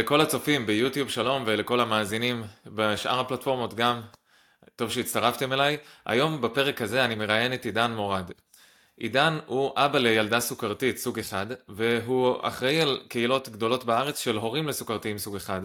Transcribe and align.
לכל 0.00 0.20
הצופים 0.20 0.66
ביוטיוב 0.66 1.08
שלום 1.08 1.42
ולכל 1.46 1.80
המאזינים 1.80 2.42
בשאר 2.66 3.20
הפלטפורמות 3.20 3.74
גם, 3.74 4.00
טוב 4.76 4.90
שהצטרפתם 4.90 5.52
אליי. 5.52 5.76
היום 6.06 6.40
בפרק 6.40 6.82
הזה 6.82 7.04
אני 7.04 7.14
מראיין 7.14 7.54
את 7.54 7.64
עידן 7.64 7.92
מורד. 7.92 8.30
עידן 8.96 9.38
הוא 9.46 9.72
אבא 9.76 9.98
לילדה 9.98 10.40
סוכרתית 10.40 10.98
סוג 10.98 11.18
אחד, 11.18 11.46
והוא 11.68 12.36
אחראי 12.42 12.80
על 12.80 13.00
קהילות 13.08 13.48
גדולות 13.48 13.84
בארץ 13.84 14.18
של 14.18 14.36
הורים 14.36 14.68
לסוכרתיים 14.68 15.18
סוג 15.18 15.36
אחד. 15.36 15.60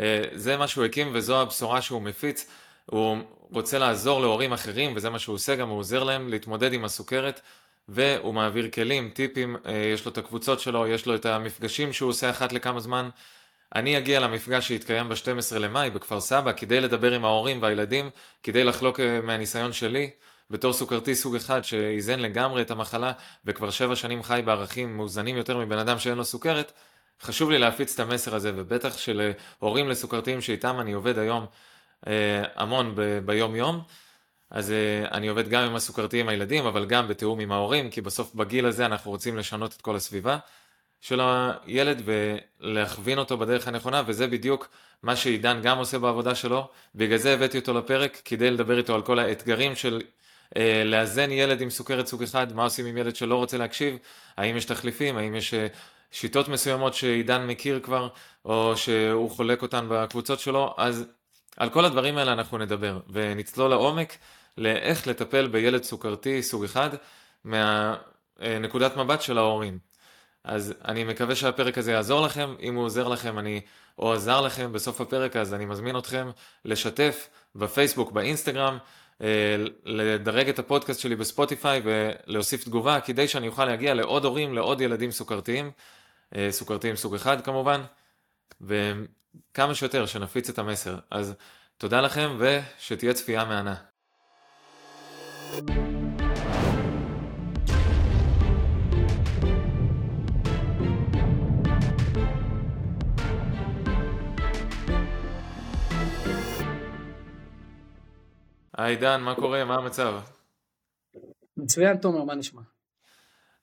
אה, 0.00 0.22
זה 0.32 0.56
מה 0.56 0.68
שהוא 0.68 0.84
הקים 0.84 1.10
וזו 1.12 1.40
הבשורה 1.40 1.82
שהוא 1.82 2.02
מפיץ. 2.02 2.50
הוא 2.86 3.16
רוצה 3.50 3.78
לעזור 3.78 4.20
להורים 4.20 4.52
אחרים 4.52 4.92
וזה 4.96 5.10
מה 5.10 5.18
שהוא 5.18 5.34
עושה 5.34 5.56
גם, 5.56 5.68
הוא 5.68 5.78
עוזר 5.78 6.04
להם 6.04 6.28
להתמודד 6.28 6.72
עם 6.72 6.84
הסוכרת 6.84 7.40
והוא 7.88 8.34
מעביר 8.34 8.70
כלים, 8.70 9.10
טיפים, 9.10 9.56
אה, 9.66 9.72
יש 9.94 10.04
לו 10.04 10.12
את 10.12 10.18
הקבוצות 10.18 10.60
שלו, 10.60 10.86
יש 10.86 11.06
לו 11.06 11.14
את 11.14 11.26
המפגשים 11.26 11.92
שהוא 11.92 12.10
עושה 12.10 12.30
אחת 12.30 12.52
לכמה 12.52 12.80
זמן. 12.80 13.08
אני 13.74 13.98
אגיע 13.98 14.20
למפגש 14.20 14.68
שהתקיים 14.68 15.08
ב-12 15.08 15.58
למאי 15.58 15.90
בכפר 15.90 16.20
סבא 16.20 16.52
כדי 16.52 16.80
לדבר 16.80 17.12
עם 17.12 17.24
ההורים 17.24 17.62
והילדים, 17.62 18.10
כדי 18.42 18.64
לחלוק 18.64 19.00
אה, 19.00 19.20
מהניסיון 19.20 19.72
שלי 19.72 20.10
בתור 20.50 20.72
סוכרתי 20.72 21.14
סוג 21.14 21.36
אחד 21.36 21.64
שאיזן 21.64 22.20
לגמרי 22.20 22.62
את 22.62 22.70
המחלה 22.70 23.12
וכבר 23.44 23.70
שבע 23.70 23.96
שנים 23.96 24.22
חי 24.22 24.42
בערכים 24.44 24.96
מאוזנים 24.96 25.36
יותר 25.36 25.58
מבן 25.58 25.78
אדם 25.78 25.98
שאין 25.98 26.18
לו 26.18 26.24
סוכרת, 26.24 26.72
חשוב 27.22 27.50
לי 27.50 27.58
להפיץ 27.58 27.94
את 27.94 28.00
המסר 28.00 28.34
הזה 28.34 28.52
ובטח 28.56 28.98
של 28.98 29.32
הורים 29.58 29.88
לסוכרתיים 29.88 30.40
שאיתם 30.40 30.80
אני 30.80 30.92
עובד 30.92 31.18
היום 31.18 31.46
אה, 32.06 32.42
המון 32.56 32.92
ב- 32.94 33.18
ביום 33.24 33.56
יום. 33.56 33.82
אז 34.50 34.72
אני 35.12 35.28
עובד 35.28 35.48
גם 35.48 35.62
עם 35.64 35.74
הסוכרתיים 35.74 36.28
הילדים 36.28 36.66
אבל 36.66 36.86
גם 36.86 37.08
בתיאום 37.08 37.40
עם 37.40 37.52
ההורים 37.52 37.90
כי 37.90 38.00
בסוף 38.00 38.34
בגיל 38.34 38.66
הזה 38.66 38.86
אנחנו 38.86 39.10
רוצים 39.10 39.36
לשנות 39.36 39.74
את 39.76 39.80
כל 39.80 39.96
הסביבה. 39.96 40.38
של 41.00 41.20
הילד 41.22 42.02
ולהכווין 42.04 43.18
אותו 43.18 43.36
בדרך 43.38 43.68
הנכונה, 43.68 44.02
וזה 44.06 44.26
בדיוק 44.26 44.68
מה 45.02 45.16
שעידן 45.16 45.60
גם 45.62 45.78
עושה 45.78 45.98
בעבודה 45.98 46.34
שלו, 46.34 46.68
בגלל 46.94 47.18
זה 47.18 47.34
הבאתי 47.34 47.58
אותו 47.58 47.74
לפרק, 47.74 48.20
כדי 48.24 48.50
לדבר 48.50 48.78
איתו 48.78 48.94
על 48.94 49.02
כל 49.02 49.18
האתגרים 49.18 49.76
של 49.76 50.02
אה, 50.56 50.82
לאזן 50.84 51.30
ילד 51.30 51.60
עם 51.60 51.70
סוכרת 51.70 52.06
סוג 52.06 52.22
אחד, 52.22 52.52
מה 52.52 52.64
עושים 52.64 52.86
עם 52.86 52.96
ילד 52.96 53.16
שלא 53.16 53.36
רוצה 53.36 53.58
להקשיב, 53.58 53.96
האם 54.36 54.56
יש 54.56 54.64
תחליפים, 54.64 55.16
האם 55.16 55.34
יש 55.34 55.54
אה, 55.54 55.66
שיטות 56.10 56.48
מסוימות 56.48 56.94
שעידן 56.94 57.46
מכיר 57.46 57.80
כבר, 57.82 58.08
או 58.44 58.76
שהוא 58.76 59.30
חולק 59.30 59.62
אותן 59.62 59.86
בקבוצות 59.90 60.40
שלו, 60.40 60.74
אז 60.76 61.04
על 61.56 61.70
כל 61.70 61.84
הדברים 61.84 62.18
האלה 62.18 62.32
אנחנו 62.32 62.58
נדבר, 62.58 63.00
ונצלול 63.12 63.70
לעומק 63.70 64.16
לאיך 64.58 65.06
לטפל 65.06 65.46
בילד 65.46 65.82
סוכרתי 65.82 66.42
סוג 66.42 66.64
אחד, 66.64 66.90
מהנקודת 67.44 68.96
מבט 68.96 69.22
של 69.22 69.38
ההורים. 69.38 69.87
אז 70.48 70.74
אני 70.84 71.04
מקווה 71.04 71.34
שהפרק 71.34 71.78
הזה 71.78 71.92
יעזור 71.92 72.26
לכם, 72.26 72.54
אם 72.60 72.74
הוא 72.74 72.84
עוזר 72.84 73.08
לכם 73.08 73.38
אני, 73.38 73.60
או 73.98 74.12
עזר 74.12 74.40
לכם 74.40 74.72
בסוף 74.72 75.00
הפרק, 75.00 75.36
אז 75.36 75.54
אני 75.54 75.64
מזמין 75.64 75.98
אתכם 75.98 76.30
לשתף 76.64 77.28
בפייסבוק, 77.54 78.12
באינסטגרם, 78.12 78.78
אה, 79.22 79.56
לדרג 79.84 80.48
את 80.48 80.58
הפודקאסט 80.58 81.00
שלי 81.00 81.16
בספוטיפיי 81.16 81.82
ולהוסיף 81.84 82.64
תגובה, 82.64 83.00
כדי 83.00 83.28
שאני 83.28 83.48
אוכל 83.48 83.64
להגיע 83.64 83.94
לעוד 83.94 84.24
הורים, 84.24 84.54
לעוד 84.54 84.80
ילדים 84.80 85.10
סוכרתיים, 85.10 85.70
אה, 86.36 86.48
סוכרתיים 86.50 86.96
סוג 86.96 87.14
אחד 87.14 87.40
כמובן, 87.40 87.80
וכמה 88.60 89.74
שיותר 89.74 90.06
שנפיץ 90.06 90.48
את 90.48 90.58
המסר. 90.58 90.96
אז 91.10 91.34
תודה 91.78 92.00
לכם 92.00 92.38
ושתהיה 92.38 93.14
צפייה 93.14 93.44
מהנה. 93.44 93.74
thank 95.50 95.70
you 95.70 96.97
היי 108.78 108.96
דן, 108.96 109.20
מה 109.20 109.34
קורה? 109.34 109.64
מה 109.64 109.74
המצב? 109.74 110.20
מצוין 111.56 111.96
תומר, 111.96 112.24
מה 112.24 112.34
נשמע? 112.34 112.62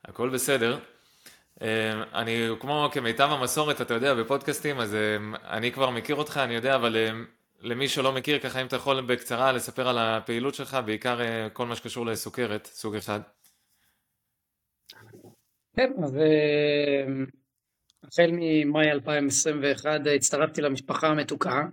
הכל 0.06 0.30
בסדר. 0.30 0.80
אמ, 1.62 1.68
אני 2.14 2.48
כמו 2.60 2.90
כמיטב 2.94 3.30
המסורת, 3.32 3.82
אתה 3.82 3.94
יודע, 3.94 4.14
בפודקאסטים, 4.14 4.80
אז 4.80 4.96
אמ, 4.96 5.36
אני 5.36 5.72
כבר 5.72 5.90
מכיר 5.90 6.16
אותך, 6.16 6.38
אני 6.44 6.54
יודע, 6.54 6.76
אבל 6.76 6.98
אמ, 6.98 7.26
למי 7.60 7.88
שלא 7.88 8.12
מכיר, 8.12 8.40
ככה 8.40 8.62
אם 8.62 8.68
אתה 8.68 8.76
יכול 8.76 9.02
בקצרה 9.02 9.52
לספר 9.52 9.88
על 9.88 9.98
הפעילות 9.98 10.56
שלך, 10.56 10.78
בעיקר 10.86 11.22
אה, 11.22 11.50
כל 11.54 11.66
מה 11.66 11.76
שקשור 11.76 12.06
לסוכרת, 12.06 12.66
סוג 12.66 12.96
אחד. 12.96 13.20
כן, 15.76 15.92
אז 16.04 16.18
החל 18.04 18.30
ממאי 18.32 18.92
2021 18.92 20.02
הצטרפתי 20.16 20.62
למשפחה 20.62 21.08
המתוקה. 21.08 21.64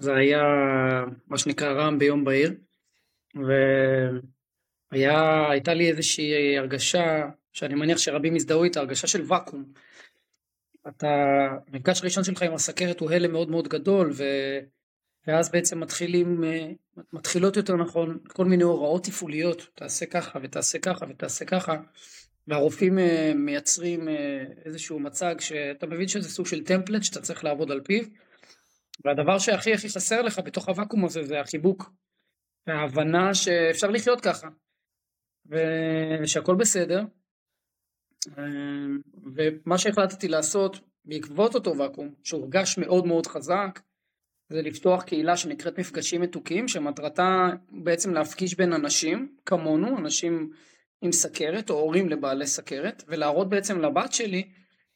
זה 0.00 0.14
היה 0.14 0.42
מה 1.28 1.38
שנקרא 1.38 1.72
רעם 1.72 1.98
ביום 1.98 2.24
בהיר, 2.24 2.54
והייתה 4.92 5.74
לי 5.74 5.90
איזושהי 5.90 6.58
הרגשה, 6.58 7.28
שאני 7.52 7.74
מניח 7.74 7.98
שרבים 7.98 8.34
הזדהו 8.34 8.64
איתה, 8.64 8.80
הרגשה 8.80 9.06
של 9.06 9.22
ואקום. 9.32 9.64
אתה, 10.88 11.08
המפגש 11.68 12.00
הראשון 12.00 12.24
שלך 12.24 12.42
עם 12.42 12.54
הסכרת 12.54 13.00
הוא 13.00 13.10
הלם 13.10 13.32
מאוד 13.32 13.50
מאוד 13.50 13.68
גדול, 13.68 14.10
ו... 14.12 14.24
ואז 15.26 15.50
בעצם 15.50 15.80
מתחילים, 15.80 16.44
מתחילות 17.12 17.56
יותר 17.56 17.76
נכון, 17.76 18.18
כל 18.28 18.44
מיני 18.44 18.62
הוראות 18.62 19.04
תפעוליות, 19.04 19.68
תעשה 19.74 20.06
ככה 20.06 20.38
ותעשה 20.42 20.78
ככה 20.78 21.06
ותעשה 21.08 21.44
ככה, 21.44 21.76
והרופאים 22.48 22.98
אה, 22.98 23.32
מייצרים 23.34 24.08
אה, 24.08 24.44
איזשהו 24.64 24.98
מצג 24.98 25.34
שאתה 25.40 25.86
מבין 25.86 26.08
שזה 26.08 26.28
סוג 26.28 26.46
של 26.46 26.64
טמפלט 26.64 27.02
שאתה 27.02 27.20
צריך 27.20 27.44
לעבוד 27.44 27.70
על 27.70 27.80
פיו. 27.80 28.04
והדבר 29.04 29.38
שהכי 29.38 29.74
הכי 29.74 29.88
חסר 29.88 30.22
לך 30.22 30.38
בתוך 30.38 30.68
הוואקום 30.68 31.04
הזה 31.04 31.22
זה 31.22 31.40
החיבוק. 31.40 31.90
וההבנה 32.66 33.34
שאפשר 33.34 33.90
לחיות 33.90 34.20
ככה. 34.20 34.48
ושהכל 35.46 36.54
בסדר. 36.54 37.02
ומה 39.34 39.78
שהחלטתי 39.78 40.28
לעשות 40.28 40.80
בעקבות 41.04 41.54
אותו 41.54 41.78
ואקום, 41.78 42.14
שהורגש 42.24 42.78
מאוד 42.78 43.06
מאוד 43.06 43.26
חזק, 43.26 43.80
זה 44.48 44.62
לפתוח 44.62 45.02
קהילה 45.02 45.36
שנקראת 45.36 45.78
מפגשים 45.78 46.20
מתוקים, 46.20 46.68
שמטרתה 46.68 47.48
בעצם 47.70 48.14
להפגיש 48.14 48.54
בין 48.54 48.72
אנשים 48.72 49.36
כמונו, 49.46 49.98
אנשים 49.98 50.50
עם 51.02 51.12
סכרת 51.12 51.70
או 51.70 51.74
הורים 51.74 52.08
לבעלי 52.08 52.46
סכרת, 52.46 53.04
ולהראות 53.08 53.48
בעצם 53.48 53.80
לבת 53.80 54.12
שלי 54.12 54.50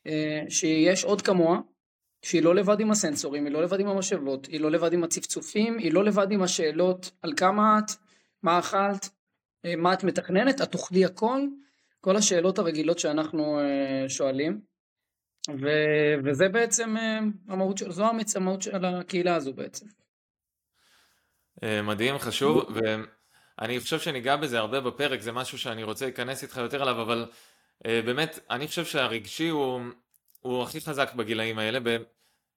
אה, 0.07 0.43
שיש 0.49 1.05
עוד 1.05 1.23
כמוה, 1.23 1.61
שהיא 2.25 2.43
לא 2.43 2.55
לבד 2.55 2.81
עם 2.81 2.91
הסנסורים, 2.91 3.45
היא 3.45 3.53
לא 3.53 3.63
לבד 3.63 3.81
עם 3.81 3.89
המשאבות, 3.89 4.47
היא 4.47 4.61
לא 4.61 4.71
לבד 4.71 4.93
עם 4.93 5.05
הצפצופים, 5.05 5.79
היא 5.79 5.93
לא 5.93 6.05
לבד 6.05 6.31
עם 6.31 6.43
השאלות 6.43 7.11
על 7.23 7.33
כמה 7.37 7.79
את, 7.79 7.91
מה 8.43 8.59
אכלת, 8.59 9.09
אה, 9.65 9.77
מה 9.77 9.93
את 9.93 10.05
מתכננת, 10.05 10.61
את 10.61 10.73
תאכלי 10.73 11.05
הכל, 11.05 11.41
כל 12.01 12.17
השאלות 12.17 12.59
הרגילות 12.59 12.99
שאנחנו 12.99 13.61
אה, 13.61 14.09
שואלים. 14.09 14.61
ו, 15.51 15.69
וזה 16.25 16.49
בעצם 16.49 16.97
אה, 16.97 17.19
המהות 17.49 17.79
זו 17.89 18.05
המהות 18.37 18.63
של 18.63 18.85
הקהילה 18.85 19.35
הזו 19.35 19.53
בעצם. 19.53 19.87
מדהים, 21.85 22.19
חשוב, 22.19 22.65
ואני 23.59 23.81
חושב 23.81 23.99
שניגע 23.99 24.37
בזה 24.37 24.59
הרבה 24.59 24.81
בפרק, 24.81 25.21
זה 25.21 25.33
משהו 25.33 25.59
שאני 25.59 25.83
רוצה 25.83 26.05
להיכנס 26.05 26.43
איתך 26.43 26.57
יותר 26.57 26.83
אליו, 26.83 27.03
אבל 27.03 27.27
באמת, 27.85 28.39
אני 28.51 28.69
חושב 28.69 28.85
שהרגשי 28.85 29.49
הוא, 29.49 29.81
הוא 30.41 30.63
הכי 30.63 30.81
חזק 30.81 31.15
בגילאים 31.15 31.59
האלה, 31.59 31.79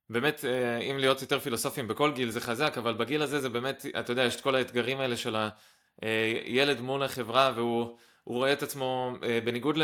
באמת, 0.10 0.46
אה, 0.46 0.78
אם 0.78 0.98
להיות 0.98 1.22
יותר 1.22 1.40
פילוסופיים 1.40 1.88
בכל 1.88 2.12
גיל 2.12 2.30
זה 2.30 2.42
חזק, 2.42 2.78
אבל 2.78 2.94
בגיל 2.94 3.22
הזה 3.22 3.40
זה 3.40 3.50
באמת, 3.50 3.86
אתה 4.00 4.12
יודע, 4.12 4.24
יש 4.24 4.36
את 4.36 4.42
כל 4.42 4.56
האתגרים 4.56 5.00
האלה 5.00 5.18
של 5.18 5.36
הילד 6.02 6.82
מול 6.82 7.04
החברה, 7.04 7.52
והוא 7.56 7.98
רואה 8.26 8.54
את 8.54 8.64
עצמו 8.64 9.14
אה, 9.24 9.40
בניגוד 9.44 9.78
ל... 9.78 9.84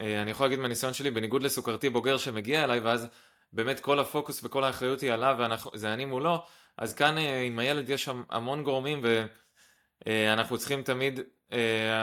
אה, 0.00 0.22
אני 0.22 0.30
יכול 0.30 0.46
להגיד 0.46 0.58
מהניסיון 0.58 0.92
שלי, 0.92 1.10
בניגוד 1.10 1.42
לסוכרתי 1.42 1.90
בוגר 1.90 2.16
שמגיע 2.16 2.64
אליי, 2.64 2.80
ואז 2.80 3.06
באמת 3.52 3.80
כל 3.80 3.98
הפוקוס 3.98 4.40
וכל 4.44 4.64
האחריות 4.64 5.00
היא 5.00 5.12
עליו, 5.12 5.36
וזה 5.74 5.92
אני 5.92 6.04
מולו, 6.04 6.44
אז 6.76 6.94
כאן 6.94 7.18
עם 7.18 7.58
הילד 7.58 7.90
יש 7.90 8.08
המון 8.30 8.62
גורמים, 8.62 9.04
ואנחנו 10.06 10.58
צריכים 10.58 10.82
תמיד, 10.82 11.20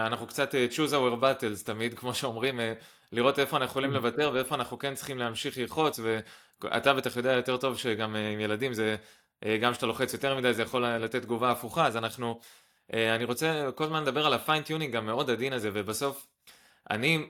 אנחנו 0.05 0.27
קצת 0.27 0.55
choose 0.71 0.91
our 0.91 1.21
battles 1.21 1.65
תמיד, 1.65 1.93
כמו 1.93 2.13
שאומרים, 2.13 2.59
לראות 3.11 3.39
איפה 3.39 3.57
אנחנו 3.57 3.71
יכולים 3.71 3.91
לוותר 3.91 4.31
ואיפה 4.33 4.55
אנחנו 4.55 4.79
כן 4.79 4.95
צריכים 4.95 5.17
להמשיך 5.17 5.57
ללחוץ, 5.57 5.99
אתה 6.77 6.93
בטח 6.93 7.17
יודע 7.17 7.31
יותר 7.31 7.57
טוב 7.57 7.77
שגם 7.77 8.15
אה, 8.15 8.29
עם 8.29 8.39
ילדים 8.39 8.73
זה, 8.73 8.95
אה, 9.45 9.57
גם 9.57 9.71
כשאתה 9.71 9.85
לוחץ 9.85 10.13
יותר 10.13 10.35
מדי 10.35 10.53
זה 10.53 10.61
יכול 10.61 10.85
לתת 10.87 11.21
תגובה 11.21 11.51
הפוכה, 11.51 11.87
אז 11.87 11.97
אנחנו, 11.97 12.39
אה, 12.93 13.15
אני 13.15 13.23
רוצה 13.23 13.69
כל 13.75 13.83
הזמן 13.83 14.01
לדבר 14.03 14.25
על 14.25 14.33
ה 14.33 14.39
fine 14.39 14.61
tuning 14.61 14.95
המאוד 14.95 15.29
עדין 15.29 15.53
הזה, 15.53 15.69
ובסוף 15.73 16.27
אני, 16.89 17.27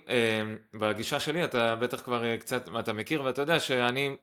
בגישה 0.74 1.20
שלי, 1.20 1.44
אתה 1.44 1.76
בטח 1.76 2.02
כבר 2.02 2.38
קצת, 2.38 2.70
אתה 2.80 2.94
מכיר 2.94 3.24
ואתה 3.24 3.42
יודע 3.42 3.60
שאני 3.60 4.16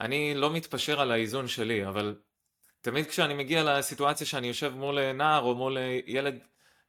אני 0.00 0.34
לא 0.34 0.52
מתפשר 0.52 1.00
על 1.00 1.12
האיזון 1.12 1.48
שלי, 1.48 1.86
אבל 1.86 2.16
תמיד 2.80 3.06
כשאני 3.06 3.34
מגיע 3.34 3.62
לסיטואציה 3.64 4.26
שאני 4.26 4.46
יושב 4.46 4.72
מול 4.76 5.12
נער 5.12 5.42
או 5.42 5.54
מול 5.54 5.78
ילד 6.06 6.38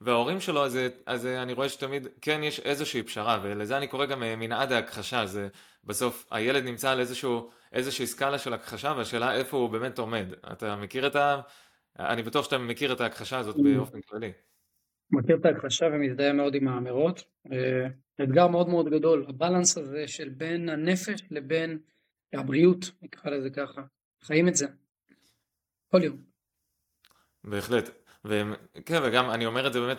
וההורים 0.04 0.40
שלו, 0.40 0.66
אז, 0.66 0.80
אז 1.06 1.26
אני 1.26 1.54
רואה 1.54 1.70
שתמיד 1.70 2.08
כן 2.22 2.44
יש 2.44 2.60
איזושהי 2.60 3.04
פשרה, 3.04 3.40
ולזה 3.44 3.78
אני 3.78 3.88
קורא 3.88 4.06
גם 4.06 4.20
מנעד 4.20 4.72
ההכחשה, 4.72 5.26
זה 5.26 5.48
בסוף 5.84 6.28
הילד 6.32 6.64
נמצא 6.64 6.92
על 6.92 7.00
איזשהו, 7.00 7.50
איזושהי 7.74 8.08
סקאלה 8.08 8.40
של 8.40 8.54
הכחשה, 8.54 8.94
והשאלה 8.98 9.36
איפה 9.36 9.58
הוא 9.58 9.70
באמת 9.70 10.00
עומד. 10.00 10.26
אתה 10.52 10.76
מכיר 10.76 11.08
את 11.08 11.16
ה... 11.16 11.42
אני 12.00 12.24
בטוח 12.24 12.46
שאתה 12.46 12.58
מכיר 12.58 12.94
את 12.94 13.02
ההכחשה 13.02 13.38
הזאת. 13.38 13.56
באופן 13.64 14.02
כללי. 14.02 14.32
מכיר 15.12 15.36
את 15.36 15.46
ההכחשה 15.46 15.86
ומזדהה 15.94 16.34
מאוד 16.34 16.56
עם 16.56 16.68
האמירות. 16.68 17.24
אה, 17.52 17.88
אתגר 18.24 18.48
מאוד 18.48 18.70
מאוד 18.70 18.90
גדול, 18.90 19.26
ה 19.30 19.36
balance 19.36 19.78
הזה 19.78 20.08
של 20.08 20.30
בין 20.30 20.70
הנפש 20.70 21.24
לבין 21.32 21.80
הבריאות, 22.34 22.92
נקרא 23.02 23.32
לזה 23.32 23.50
ככה. 23.50 23.82
חיים 24.22 24.48
את 24.48 24.56
זה. 24.56 24.68
כל 25.92 26.04
יום. 26.04 26.18
בהחלט. 27.44 28.03
וכן, 28.26 29.00
וגם 29.04 29.32
אני 29.32 29.46
אומר 29.46 29.68
את 29.68 29.74
זה 29.74 29.80
באמת 29.80 29.98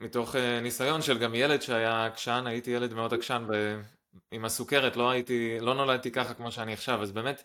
מתוך 0.00 0.36
אה, 0.36 0.60
ניסיון 0.60 1.02
של 1.02 1.18
גם 1.18 1.34
ילד 1.34 1.62
שהיה 1.62 2.06
עקשן, 2.06 2.44
הייתי 2.46 2.70
ילד 2.70 2.94
מאוד 2.94 3.14
עקשן 3.14 3.46
ב... 3.48 3.80
עם 4.30 4.44
הסוכרת, 4.44 4.96
לא 4.96 5.10
הייתי, 5.10 5.58
לא 5.60 5.74
נולדתי 5.74 6.10
ככה 6.10 6.34
כמו 6.34 6.52
שאני 6.52 6.72
עכשיו, 6.72 7.02
אז 7.02 7.12
באמת 7.12 7.42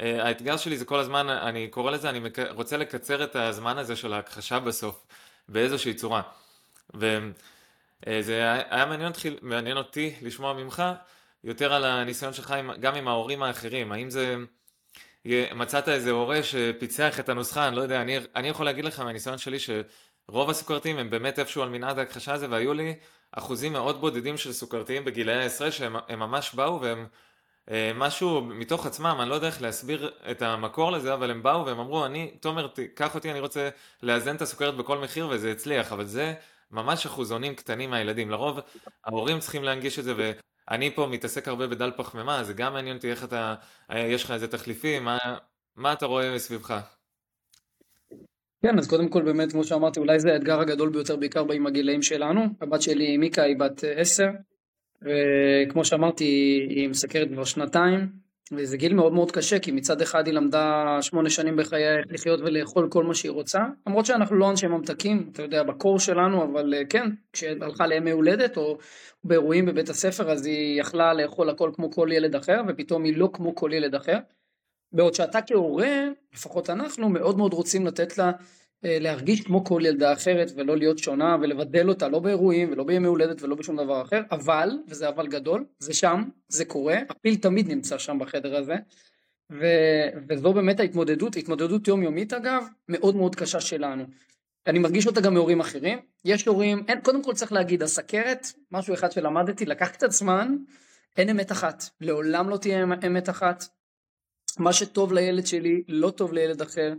אה, 0.00 0.26
האתגר 0.26 0.56
שלי 0.56 0.76
זה 0.76 0.84
כל 0.84 0.98
הזמן, 0.98 1.28
אני 1.28 1.68
קורא 1.68 1.90
לזה, 1.90 2.10
אני 2.10 2.20
רוצה 2.50 2.76
לקצר 2.76 3.24
את 3.24 3.36
הזמן 3.36 3.78
הזה 3.78 3.96
של 3.96 4.12
ההכחשה 4.12 4.58
בסוף, 4.58 5.06
באיזושהי 5.48 5.94
צורה. 5.94 6.22
וזה 6.94 7.22
אה, 8.06 8.76
היה 8.76 8.86
מעניין, 8.86 9.12
מעניין 9.42 9.76
אותי 9.76 10.14
לשמוע 10.22 10.52
ממך 10.52 10.82
יותר 11.44 11.72
על 11.72 11.84
הניסיון 11.84 12.32
שלך 12.32 12.54
גם 12.80 12.94
עם 12.94 13.08
ההורים 13.08 13.42
האחרים, 13.42 13.92
האם 13.92 14.10
זה... 14.10 14.36
מצאת 15.54 15.88
איזה 15.88 16.10
הורה 16.10 16.42
שפיצח 16.42 17.20
את 17.20 17.28
הנוסחה, 17.28 17.68
אני 17.68 17.76
לא 17.76 17.82
יודע, 17.82 18.02
אני, 18.02 18.18
אני 18.36 18.48
יכול 18.48 18.66
להגיד 18.66 18.84
לך 18.84 19.00
מהניסיון 19.00 19.38
שלי 19.38 19.58
שרוב 19.58 20.50
הסוכרתיים 20.50 20.98
הם 20.98 21.10
באמת 21.10 21.38
איפשהו 21.38 21.62
על 21.62 21.68
מנעד 21.68 21.98
ההכחשה 21.98 22.32
הזה, 22.32 22.50
והיו 22.50 22.74
לי 22.74 22.94
אחוזים 23.32 23.72
מאוד 23.72 24.00
בודדים 24.00 24.36
של 24.36 24.52
סוכרתיים 24.52 25.04
בגילאי 25.04 25.34
העשרה 25.34 25.70
שהם 25.70 25.96
ממש 26.10 26.54
באו 26.54 26.80
והם 26.80 27.06
אה, 27.70 27.92
משהו 27.94 28.40
מתוך 28.40 28.86
עצמם, 28.86 29.18
אני 29.20 29.30
לא 29.30 29.34
יודע 29.34 29.46
איך 29.46 29.62
להסביר 29.62 30.10
את 30.30 30.42
המקור 30.42 30.92
לזה, 30.92 31.14
אבל 31.14 31.30
הם 31.30 31.42
באו 31.42 31.66
והם 31.66 31.78
אמרו, 31.78 32.06
אני, 32.06 32.30
תומר, 32.40 32.68
קח 32.94 33.14
אותי, 33.14 33.30
אני 33.30 33.40
רוצה 33.40 33.68
לאזן 34.02 34.36
את 34.36 34.42
הסוכרת 34.42 34.76
בכל 34.76 34.98
מחיר 34.98 35.28
וזה 35.30 35.50
הצליח, 35.50 35.92
אבל 35.92 36.04
זה 36.04 36.34
ממש 36.70 37.06
אחוזונים 37.06 37.54
קטנים 37.54 37.90
מהילדים. 37.90 38.30
לרוב 38.30 38.60
ההורים 39.04 39.38
צריכים 39.38 39.64
להנגיש 39.64 39.98
את 39.98 40.04
זה, 40.04 40.32
ואני 40.70 40.90
פה 40.94 41.06
מתעסק 41.06 41.48
הרבה 41.48 41.66
בדל 41.66 41.90
פחמימה, 41.96 42.44
זה 42.44 42.52
גם 42.52 42.72
מעניין 42.72 42.96
אותי 42.96 43.10
איך 43.10 43.24
אתה, 43.24 43.54
יש 43.94 44.24
לך 44.24 44.30
איזה 44.30 44.48
תחליפים, 44.48 45.04
מה, 45.04 45.18
מה 45.76 45.92
אתה 45.92 46.06
רואה 46.06 46.34
מסביבך? 46.34 46.80
כן, 48.62 48.78
אז 48.78 48.88
קודם 48.88 49.08
כל 49.08 49.22
באמת, 49.22 49.52
כמו 49.52 49.64
שאמרתי, 49.64 50.00
אולי 50.00 50.20
זה 50.20 50.32
האתגר 50.32 50.60
הגדול 50.60 50.88
ביותר, 50.88 51.16
בעיקר 51.16 51.52
עם 51.52 51.66
הגילאים 51.66 52.02
שלנו. 52.02 52.40
הבת 52.60 52.82
שלי, 52.82 53.16
מיקה, 53.16 53.42
היא 53.42 53.56
בת 53.58 53.84
עשר, 53.96 54.28
וכמו 55.02 55.84
שאמרתי, 55.84 56.24
היא 56.70 56.88
מסקרת 56.88 57.28
כבר 57.32 57.44
שנתיים, 57.44 58.12
וזה 58.52 58.76
גיל 58.76 58.94
מאוד 58.94 59.12
מאוד 59.12 59.30
קשה, 59.32 59.58
כי 59.58 59.72
מצד 59.72 60.02
אחד 60.02 60.26
היא 60.26 60.34
למדה 60.34 60.98
שמונה 61.00 61.30
שנים 61.30 61.56
בחיי 61.56 61.98
איך 61.98 62.06
לחיות 62.10 62.40
ולאכול 62.40 62.88
כל 62.90 63.04
מה 63.04 63.14
שהיא 63.14 63.30
רוצה, 63.30 63.58
למרות 63.86 64.06
שאנחנו 64.06 64.36
לא 64.36 64.50
אנשי 64.50 64.66
ממתקים, 64.66 65.30
אתה 65.32 65.42
יודע, 65.42 65.62
בקור 65.62 65.98
שלנו, 65.98 66.44
אבל 66.44 66.74
אה, 66.74 66.84
כן, 66.84 67.10
כשהלכה 67.32 67.86
לימי 67.86 68.10
הולדת 68.10 68.56
או 68.56 68.78
באירועים 69.24 69.66
בבית 69.66 69.88
הספר, 69.88 70.30
אז 70.30 70.46
היא 70.46 70.80
יכלה 70.80 71.14
לאכול 71.14 71.50
הכל 71.50 71.70
כמו 71.74 71.90
כל 71.90 72.08
ילד 72.12 72.36
אחר, 72.36 72.60
ופתאום 72.68 73.04
היא 73.04 73.16
לא 73.16 73.30
כמו 73.32 73.54
כל 73.54 73.70
ילד 73.72 73.94
אחר. 73.94 74.18
בעוד 74.92 75.14
שאתה 75.14 75.42
כהורה, 75.42 76.08
לפחות 76.34 76.70
אנחנו, 76.70 77.08
מאוד 77.08 77.38
מאוד 77.38 77.52
רוצים 77.52 77.86
לתת 77.86 78.18
לה 78.18 78.30
להרגיש 78.82 79.40
כמו 79.40 79.64
כל 79.64 79.82
ילדה 79.84 80.12
אחרת 80.12 80.52
ולא 80.56 80.76
להיות 80.76 80.98
שונה 80.98 81.36
ולבדל 81.40 81.88
אותה 81.88 82.08
לא 82.08 82.18
באירועים 82.18 82.72
ולא 82.72 82.84
בימי 82.84 83.06
הולדת 83.06 83.42
ולא 83.42 83.54
בשום 83.54 83.76
דבר 83.76 84.02
אחר 84.02 84.22
אבל 84.30 84.70
וזה 84.88 85.08
אבל 85.08 85.26
גדול 85.26 85.64
זה 85.78 85.94
שם 85.94 86.22
זה 86.48 86.64
קורה 86.64 86.98
הפיל 87.10 87.36
תמיד 87.36 87.68
נמצא 87.68 87.98
שם 87.98 88.18
בחדר 88.18 88.56
הזה 88.56 88.74
ו, 89.52 89.66
וזו 90.28 90.52
באמת 90.52 90.80
ההתמודדות 90.80 91.36
התמודדות 91.36 91.88
יומיומית 91.88 92.32
אגב 92.32 92.64
מאוד 92.88 93.16
מאוד 93.16 93.36
קשה 93.36 93.60
שלנו. 93.60 94.04
אני 94.66 94.78
מרגיש 94.78 95.06
אותה 95.06 95.20
גם 95.20 95.34
מהורים 95.34 95.60
אחרים. 95.60 95.98
יש 96.24 96.46
הורים 96.46 96.84
אין 96.88 97.00
קודם 97.00 97.22
כל 97.22 97.34
צריך 97.34 97.52
להגיד 97.52 97.82
הסכרת 97.82 98.46
משהו 98.70 98.94
אחד 98.94 99.12
שלמדתי 99.12 99.66
לקח 99.66 99.88
קצת 99.88 100.10
זמן 100.10 100.56
אין 101.16 101.28
אמת 101.28 101.52
אחת. 101.52 101.84
לעולם 102.00 102.50
לא 102.50 102.56
תהיה 102.56 102.84
אמת 103.06 103.28
אחת. 103.28 103.64
מה 104.58 104.72
שטוב 104.72 105.12
לילד 105.12 105.46
שלי 105.46 105.82
לא 105.88 106.10
טוב 106.10 106.32
לילד 106.32 106.62
אחר 106.62 106.94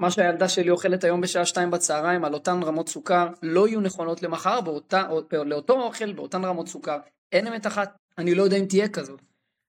מה 0.00 0.10
שהילדה 0.10 0.48
שלי 0.48 0.70
אוכלת 0.70 1.04
היום 1.04 1.20
בשעה 1.20 1.46
שתיים 1.46 1.70
בצהריים 1.70 2.24
על 2.24 2.34
אותן 2.34 2.62
רמות 2.62 2.88
סוכר 2.88 3.28
לא 3.42 3.68
יהיו 3.68 3.80
נכונות 3.80 4.22
למחר 4.22 4.60
באותה, 4.60 5.08
לאותו 5.32 5.82
אוכל 5.82 6.12
באותן 6.12 6.44
רמות 6.44 6.68
סוכר. 6.68 6.98
אין 7.32 7.46
אמת 7.46 7.66
אחת, 7.66 7.96
אני 8.18 8.34
לא 8.34 8.42
יודע 8.42 8.56
אם 8.56 8.64
תהיה 8.64 8.88
כזאת. 8.88 9.20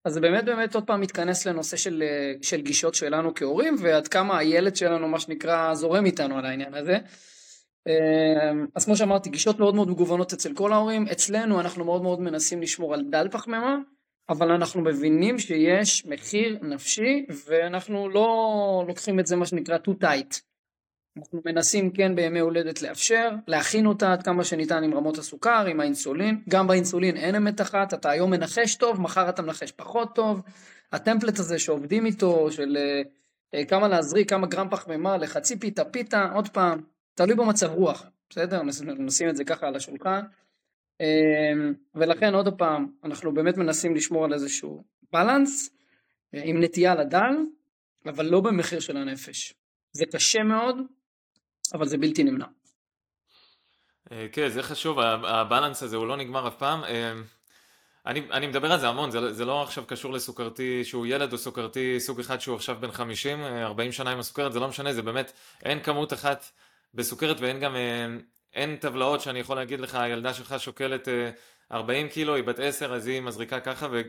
אז 0.06 0.13
זה 0.13 0.22
באמת 0.22 0.45
באמת 0.45 0.75
עוד 0.75 0.83
פעם 0.83 1.01
מתכנס 1.01 1.45
לנושא 1.45 1.78
של, 1.78 2.04
של 2.42 2.62
גישות 2.62 2.95
שלנו 2.95 3.36
כהורים 3.36 3.75
ועד 3.80 4.07
כמה 4.07 4.38
הילד 4.38 4.75
שלנו 4.75 5.07
מה 5.07 5.19
שנקרא 5.19 5.74
זורם 5.74 6.06
איתנו 6.06 6.38
על 6.38 6.45
העניין 6.45 6.74
הזה. 6.74 6.98
אמ, 7.88 8.66
אז 8.75 8.86
כמו 8.86 8.95
שאמרתי 8.95 9.30
גישות 9.30 9.60
מאוד 9.60 9.75
מאוד 9.75 9.89
מגוונות 9.89 10.33
אצל 10.33 10.54
כל 10.54 10.74
ההורים 10.74 11.07
אצלנו 11.12 11.60
אנחנו 11.60 11.86
מאוד 11.86 12.01
מאוד 12.01 12.22
מנסים 12.22 12.62
לשמור 12.62 12.94
על 12.94 13.04
דל 13.10 13.28
פחמימה 13.31 13.78
אבל 14.29 14.51
אנחנו 14.51 14.81
מבינים 14.81 15.39
שיש 15.39 16.06
מחיר 16.06 16.57
נפשי 16.62 17.25
ואנחנו 17.47 18.09
לא 18.09 18.85
לוקחים 18.88 19.19
את 19.19 19.27
זה 19.27 19.35
מה 19.35 19.45
שנקרא 19.45 19.77
too 19.77 20.03
tight. 20.03 20.41
אנחנו 21.18 21.41
מנסים 21.45 21.91
כן 21.91 22.15
בימי 22.15 22.39
הולדת 22.39 22.81
לאפשר, 22.81 23.29
להכין 23.47 23.85
אותה 23.85 24.13
עד 24.13 24.23
כמה 24.23 24.44
שניתן 24.44 24.83
עם 24.83 24.94
רמות 24.94 25.18
הסוכר, 25.18 25.65
עם 25.65 25.79
האינסולין. 25.79 26.41
גם 26.50 26.68
באינסולין 26.68 27.18
אין 27.18 27.35
אמת 27.35 27.62
אחת, 27.62 27.94
אתה 27.94 28.09
היום 28.09 28.31
מנחש 28.31 28.75
טוב, 28.75 29.01
מחר 29.01 29.29
אתה 29.29 29.41
מנחש 29.41 29.71
פחות 29.71 30.15
טוב. 30.15 30.41
הטמפלט 30.91 31.39
הזה 31.39 31.59
שעובדים 31.59 32.06
איתו, 32.06 32.51
של 32.51 32.77
אה, 33.53 33.65
כמה 33.65 33.88
להזריק, 33.88 34.29
כמה 34.29 34.47
גרם 34.47 34.69
פחמימה 34.69 35.18
לחצי 35.18 35.59
פיתה, 35.59 35.85
פיתה, 35.85 36.31
עוד 36.33 36.50
פעם, 36.50 36.81
תלוי 37.15 37.35
במצב 37.35 37.71
רוח, 37.71 38.06
בסדר? 38.29 38.62
נשים 38.97 39.29
את 39.29 39.35
זה 39.35 39.44
ככה 39.44 39.68
על 39.68 39.75
השולחן. 39.75 40.21
אמ, 41.01 41.74
ולכן 41.95 42.33
עוד 42.33 42.57
פעם 42.57 42.88
אנחנו 43.03 43.33
באמת 43.33 43.57
מנסים 43.57 43.95
לשמור 43.95 44.25
על 44.25 44.33
איזשהו 44.33 44.83
בלנס 45.13 45.69
אה, 46.33 46.42
עם 46.44 46.63
נטייה 46.63 46.95
לדל 46.95 47.36
אבל 48.06 48.25
לא 48.25 48.42
במחיר 48.42 48.80
של 48.80 48.98
הנפש 48.98 49.53
זה 49.92 50.06
קשה 50.06 50.44
מאוד 50.44 50.77
אבל 51.74 51.88
זה 51.88 51.98
בלתי 51.98 52.24
נמנע. 52.24 52.45
אה, 54.12 54.27
כן 54.31 54.50
זה 54.50 54.63
חשוב 54.63 55.00
הבלנס 55.00 55.83
הזה 55.83 55.95
הוא 55.95 56.07
לא 56.07 56.18
נגמר 56.18 56.48
אף 56.48 56.57
פעם 56.57 56.83
אה, 56.83 57.13
אני, 58.06 58.21
אני 58.31 58.47
מדבר 58.47 58.71
על 58.71 58.80
זה 58.80 58.88
המון, 58.88 59.12
זה, 59.12 59.33
זה 59.33 59.45
לא 59.45 59.63
עכשיו 59.63 59.86
קשור 59.88 60.13
לסוכרתי 60.13 60.83
שהוא 60.83 61.06
ילד 61.06 61.33
או 61.33 61.38
סוכרתי 61.38 62.00
סוג 62.00 62.19
אחד 62.19 62.42
שהוא 62.42 62.56
עכשיו 62.56 62.77
בן 62.80 62.92
50, 62.92 63.44
40 63.44 63.92
שנה 63.92 64.11
עם 64.11 64.19
הסוכרת, 64.19 64.54
זה 64.54 64.59
לא 64.59 64.68
משנה, 64.68 64.94
זה 64.94 65.02
באמת, 65.02 65.31
אין 65.64 65.83
כמות 65.83 66.14
אחת 66.14 66.45
בסוכרת 66.94 67.40
ואין 67.40 67.59
גם 67.59 67.76
אין 68.54 68.76
טבלאות 68.76 69.22
שאני 69.22 69.40
יכול 69.40 69.56
להגיד 69.56 69.80
לך, 69.80 69.96
הילדה 69.96 70.34
שלך 70.34 70.56
שוקלת 70.58 71.08
40 71.72 72.06
אה, 72.06 72.12
קילו, 72.12 72.36
היא 72.36 72.44
בת 72.44 72.60
10, 72.60 72.94
אז 72.94 73.08
היא 73.08 73.22
מזריקה 73.22 73.60
ככה, 73.60 73.88
ו, 73.92 74.02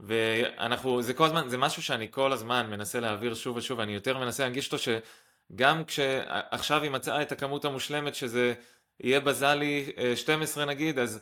ואנחנו, 0.00 1.02
זה 1.02 1.14
כל 1.14 1.24
הזמן, 1.24 1.48
זה 1.48 1.58
משהו 1.58 1.82
שאני 1.82 2.08
כל 2.10 2.32
הזמן 2.32 2.70
מנסה 2.70 3.00
להעביר 3.00 3.34
שוב 3.34 3.56
ושוב, 3.56 3.80
אני 3.80 3.94
יותר 3.94 4.18
מנסה 4.18 4.42
להנגיש 4.42 4.72
אותו 4.72 4.78
שגם 4.78 5.84
כשעכשיו 5.84 6.82
היא 6.82 6.90
מצאה 6.90 7.22
את 7.22 7.32
הכמות 7.32 7.64
המושלמת 7.64 8.14
שזה 8.14 8.54
יהיה 9.00 9.20
בזלי 9.20 9.92
12 10.14 10.64
אה, 10.64 10.68
נגיד, 10.68 10.98
אז 10.98 11.20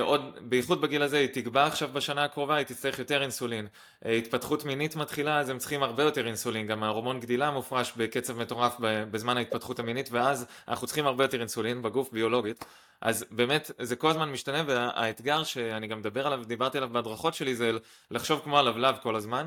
עוד, 0.00 0.38
בייחוד 0.40 0.80
בגיל 0.80 1.02
הזה, 1.02 1.18
היא 1.18 1.28
תקבע 1.28 1.66
עכשיו 1.66 1.88
בשנה 1.92 2.24
הקרובה, 2.24 2.56
היא 2.56 2.66
תצטרך 2.66 2.98
יותר 2.98 3.22
אינסולין. 3.22 3.66
אה, 4.06 4.12
התפתחות 4.12 4.64
מינית 4.64 4.96
מתחילה, 4.96 5.38
אז 5.38 5.48
הם 5.48 5.58
צריכים 5.58 5.82
הרבה 5.82 6.02
יותר 6.02 6.26
אינסולין, 6.26 6.66
גם 6.66 6.82
ההורמון 6.82 7.20
גדילה 7.20 7.50
מופרש 7.50 7.92
בקצב 7.96 8.38
מטורף 8.38 8.76
בזמן 8.80 9.36
ההתפתחות 9.36 9.78
המינית, 9.78 10.08
ואז 10.12 10.46
אנחנו 10.68 10.86
צריכים 10.86 11.06
הרבה 11.06 11.24
יותר 11.24 11.40
אינסולין 11.40 11.82
בגוף 11.82 12.12
ביולוגית. 12.12 12.64
אז 13.00 13.24
באמת, 13.30 13.70
זה 13.78 13.96
כל 13.96 14.10
הזמן 14.10 14.30
משתנה, 14.30 14.62
והאתגר 14.66 15.44
שאני 15.44 15.86
גם 15.86 15.98
מדבר 15.98 16.26
עליו, 16.26 16.44
דיברתי 16.44 16.78
עליו 16.78 16.90
בהדרכות 16.90 17.34
שלי, 17.34 17.54
זה 17.54 17.72
לחשוב 18.10 18.40
כמו 18.44 18.58
הלבלב 18.58 18.96
כל 19.02 19.16
הזמן. 19.16 19.46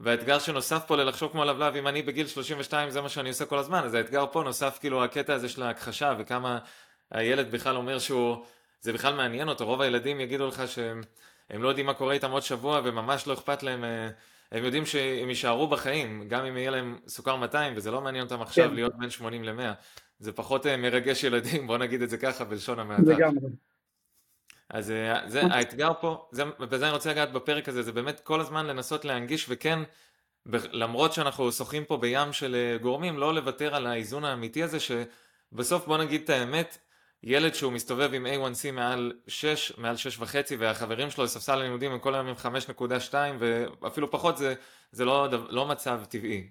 והאתגר 0.00 0.38
שנוסף 0.38 0.82
פה 0.86 0.96
ללחשוב 0.96 1.32
כמו 1.32 1.42
הלבלב, 1.42 1.76
אם 1.76 1.88
אני 1.88 2.02
בגיל 2.02 2.26
32 2.26 2.90
זה 2.90 3.00
מה 3.00 3.08
שאני 3.08 3.28
עושה 3.28 3.44
כל 3.44 3.58
הזמן, 3.58 3.84
אז 3.84 3.94
האתגר 3.94 4.24
פה 4.32 4.42
נוסף 4.42 4.78
כאילו 4.80 5.04
הקטע 5.04 5.34
הזה 5.34 5.48
של 5.48 5.62
ההכחשה 5.62 6.14
וכמה 6.18 6.58
הילד 7.10 7.50
בכלל 7.50 7.76
אומר 7.76 7.98
שהוא 7.98 8.44
זה 8.82 8.92
בכלל 8.92 9.14
מעניין 9.14 9.48
אותו, 9.48 9.66
רוב 9.66 9.80
הילדים 9.80 10.20
יגידו 10.20 10.46
לך 10.46 10.62
שהם 10.68 11.62
לא 11.62 11.68
יודעים 11.68 11.86
מה 11.86 11.94
קורה 11.94 12.14
איתם 12.14 12.30
עוד 12.30 12.42
שבוע 12.42 12.80
וממש 12.84 13.26
לא 13.26 13.32
אכפת 13.32 13.62
להם, 13.62 13.84
אה, 13.84 14.08
הם 14.52 14.64
יודעים 14.64 14.86
שהם 14.86 15.28
יישארו 15.28 15.68
בחיים, 15.68 16.28
גם 16.28 16.44
אם 16.44 16.56
יהיה 16.56 16.70
להם 16.70 16.98
סוכר 17.08 17.36
200 17.36 17.72
וזה 17.76 17.90
לא 17.90 18.00
מעניין 18.00 18.24
אותם 18.24 18.42
עכשיו 18.42 18.68
כן. 18.68 18.74
להיות 18.74 18.98
בין 18.98 19.10
80 19.10 19.44
ל-100, 19.44 19.62
זה 20.18 20.32
פחות 20.32 20.66
אה, 20.66 20.76
מרגש 20.76 21.24
ילדים, 21.24 21.66
בוא 21.66 21.78
נגיד 21.78 22.02
את 22.02 22.10
זה 22.10 22.18
ככה 22.18 22.44
בלשון 22.44 22.78
המעטה. 22.78 23.02
לגמרי. 23.02 23.48
אז 24.68 24.90
אה, 24.90 25.28
זה 25.28 25.42
האתגר 25.42 25.92
פה, 26.00 26.28
זה, 26.32 26.42
ובזה 26.60 26.84
אני 26.84 26.92
רוצה 26.94 27.10
לגעת 27.10 27.32
בפרק 27.32 27.68
הזה, 27.68 27.82
זה 27.82 27.92
באמת 27.92 28.20
כל 28.20 28.40
הזמן 28.40 28.66
לנסות 28.66 29.04
להנגיש 29.04 29.46
וכן, 29.48 29.78
למרות 30.52 31.12
שאנחנו 31.12 31.52
שוחים 31.52 31.84
פה 31.84 31.96
בים 31.96 32.32
של 32.32 32.76
גורמים, 32.82 33.18
לא 33.18 33.34
לוותר 33.34 33.74
על 33.74 33.86
האיזון 33.86 34.24
האמיתי 34.24 34.62
הזה, 34.62 34.78
שבסוף 34.80 35.86
בוא 35.86 35.98
נגיד 35.98 36.22
את 36.22 36.30
האמת, 36.30 36.78
ילד 37.22 37.54
שהוא 37.54 37.72
מסתובב 37.72 38.14
עם 38.14 38.26
A1C 38.26 38.72
מעל 38.72 39.12
6, 39.26 39.72
מעל 39.78 39.96
6 39.96 40.18
וחצי, 40.18 40.56
והחברים 40.56 41.10
שלו 41.10 41.24
לספסל 41.24 41.52
הלימודים 41.52 41.92
הם 41.92 41.98
כל 41.98 42.14
היום 42.14 42.26
עם 42.26 42.34
5.2, 42.36 43.14
ואפילו 43.80 44.10
פחות, 44.10 44.36
זה, 44.36 44.54
זה 44.92 45.04
לא, 45.04 45.28
לא 45.50 45.66
מצב 45.66 46.00
טבעי. 46.08 46.48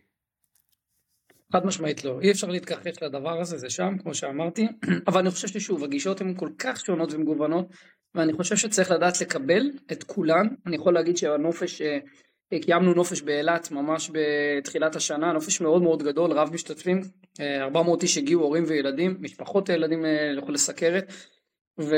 חד 1.54 1.66
משמעית 1.66 2.06
לא, 2.06 2.20
אי 2.22 2.32
אפשר 2.32 2.48
להתכחש 2.48 3.04
לדבר 3.04 3.42
הזה, 3.42 3.58
זה 3.58 3.70
שם, 3.70 3.98
כמו 4.04 4.16
שאמרתי, 4.16 4.68
אבל 5.08 5.20
אני 5.20 5.32
חושב 5.32 5.48
ששוב, 5.48 5.84
הגישות 5.84 6.22
הן 6.22 6.34
כל 6.38 6.50
כך 6.60 6.86
שונות 6.86 7.14
ומגוונות, 7.14 7.66
ואני 8.16 8.34
חושב 8.34 8.56
שצריך 8.56 8.92
לדעת 8.92 9.22
לקבל 9.22 9.72
את 9.92 10.04
כולן. 10.04 10.48
אני 10.66 10.76
יכול 10.76 10.94
להגיד 10.94 11.18
שהנופש, 11.18 11.82
אה, 11.82 11.98
קיימנו 12.60 12.94
נופש 12.94 13.22
באילת 13.22 13.72
ממש 13.72 14.12
בתחילת 14.14 14.96
השנה, 14.96 15.34
נופש 15.34 15.62
מאוד 15.62 15.82
מאוד 15.82 16.04
גדול, 16.04 16.32
רב 16.32 16.50
משתתפים, 16.54 17.02
400 17.40 18.00
אה, 18.00 18.04
איש 18.04 18.18
הגיעו, 18.18 18.44
הורים 18.44 18.64
וילדים, 18.68 19.18
משפחות 19.20 19.70
הילדים 19.70 20.06
הלכו 20.06 20.48
אה, 20.48 20.54
לסכרת, 20.54 21.14
ו... 21.80 21.96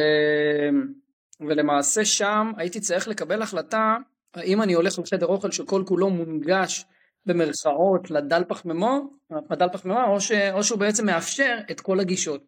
ולמעשה 1.40 2.06
שם 2.06 2.52
הייתי 2.58 2.80
צריך 2.80 3.08
לקבל 3.08 3.42
החלטה 3.42 3.98
האם 4.34 4.62
אני 4.62 4.74
הולך 4.74 5.00
לחדר 5.00 5.26
אוכל 5.26 5.52
שכל 5.52 5.84
כולו 5.86 6.10
מונגש 6.10 6.86
במרכאות 7.26 8.12
לדל 8.12 8.44
פחמימו, 8.48 9.10
לדל 9.50 9.68
פחמימה, 9.74 10.08
או, 10.08 10.22
ש... 10.22 10.32
או 10.32 10.64
שהוא 10.64 10.80
בעצם 10.80 11.06
מאפשר 11.06 11.58
את 11.72 11.82
כל 11.82 12.00
הגישות. 12.00 12.44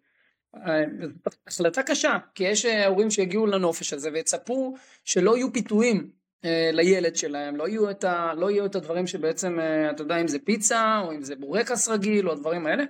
החלטה 1.48 1.84
קשה, 1.84 2.18
כי 2.36 2.44
יש 2.44 2.66
הורים 2.66 3.12
שהגיעו 3.12 3.46
לנופש 3.46 3.94
הזה 3.94 4.10
ויצפו 4.14 4.74
שלא 5.04 5.38
יהיו 5.38 5.54
פיתויים 5.54 5.98
אה, 5.98 6.25
לילד 6.74 7.16
שלהם, 7.16 7.56
לא 7.56 7.68
יהיו, 7.68 7.90
את 7.90 8.04
ה, 8.04 8.34
לא 8.38 8.52
יהיו 8.52 8.66
את 8.66 8.76
הדברים 8.76 9.08
שבעצם, 9.08 9.60
אה, 9.60 9.92
אתה 9.92 10.02
יודע, 10.02 10.22
אם 10.22 10.28
זה 10.28 10.40
פיצה, 10.40 11.02
או 11.04 11.12
אם 11.12 11.22
זה 11.22 11.36
בורקס 11.36 11.88
רגיל, 11.88 12.28
או 12.28 12.34
הדברים 12.34 12.68
האלה. 12.68 12.84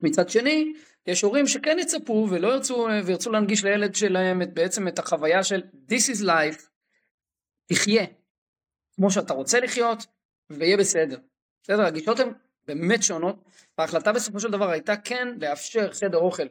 מצד 0.00 0.28
שני, 0.28 0.72
יש 1.06 1.22
הורים 1.22 1.46
שכן 1.46 1.76
יצפו 1.78 2.26
ולא 2.30 2.48
ירצו, 2.48 2.88
אה, 2.88 3.00
וירצו 3.04 3.30
להנגיש 3.30 3.64
לילד 3.64 3.94
שלהם 3.94 4.42
את, 4.42 4.54
בעצם 4.54 4.88
את 4.88 4.98
החוויה 4.98 5.42
של 5.42 5.62
This 5.90 6.14
is 6.14 6.24
life, 6.24 6.62
תחיה 7.66 8.04
כמו 8.96 9.10
שאתה 9.10 9.34
רוצה 9.34 9.60
לחיות, 9.60 10.06
ויהיה 10.50 10.76
בסדר. 10.76 11.18
בסדר, 11.62 11.82
הגישות 11.82 12.20
הן 12.20 12.32
באמת 12.66 13.02
שונות, 13.02 13.36
וההחלטה 13.78 14.12
בסופו 14.12 14.40
של 14.40 14.50
דבר 14.50 14.70
הייתה 14.70 14.96
כן 14.96 15.28
לאפשר 15.40 15.92
חדר 15.92 16.18
אוכל 16.18 16.46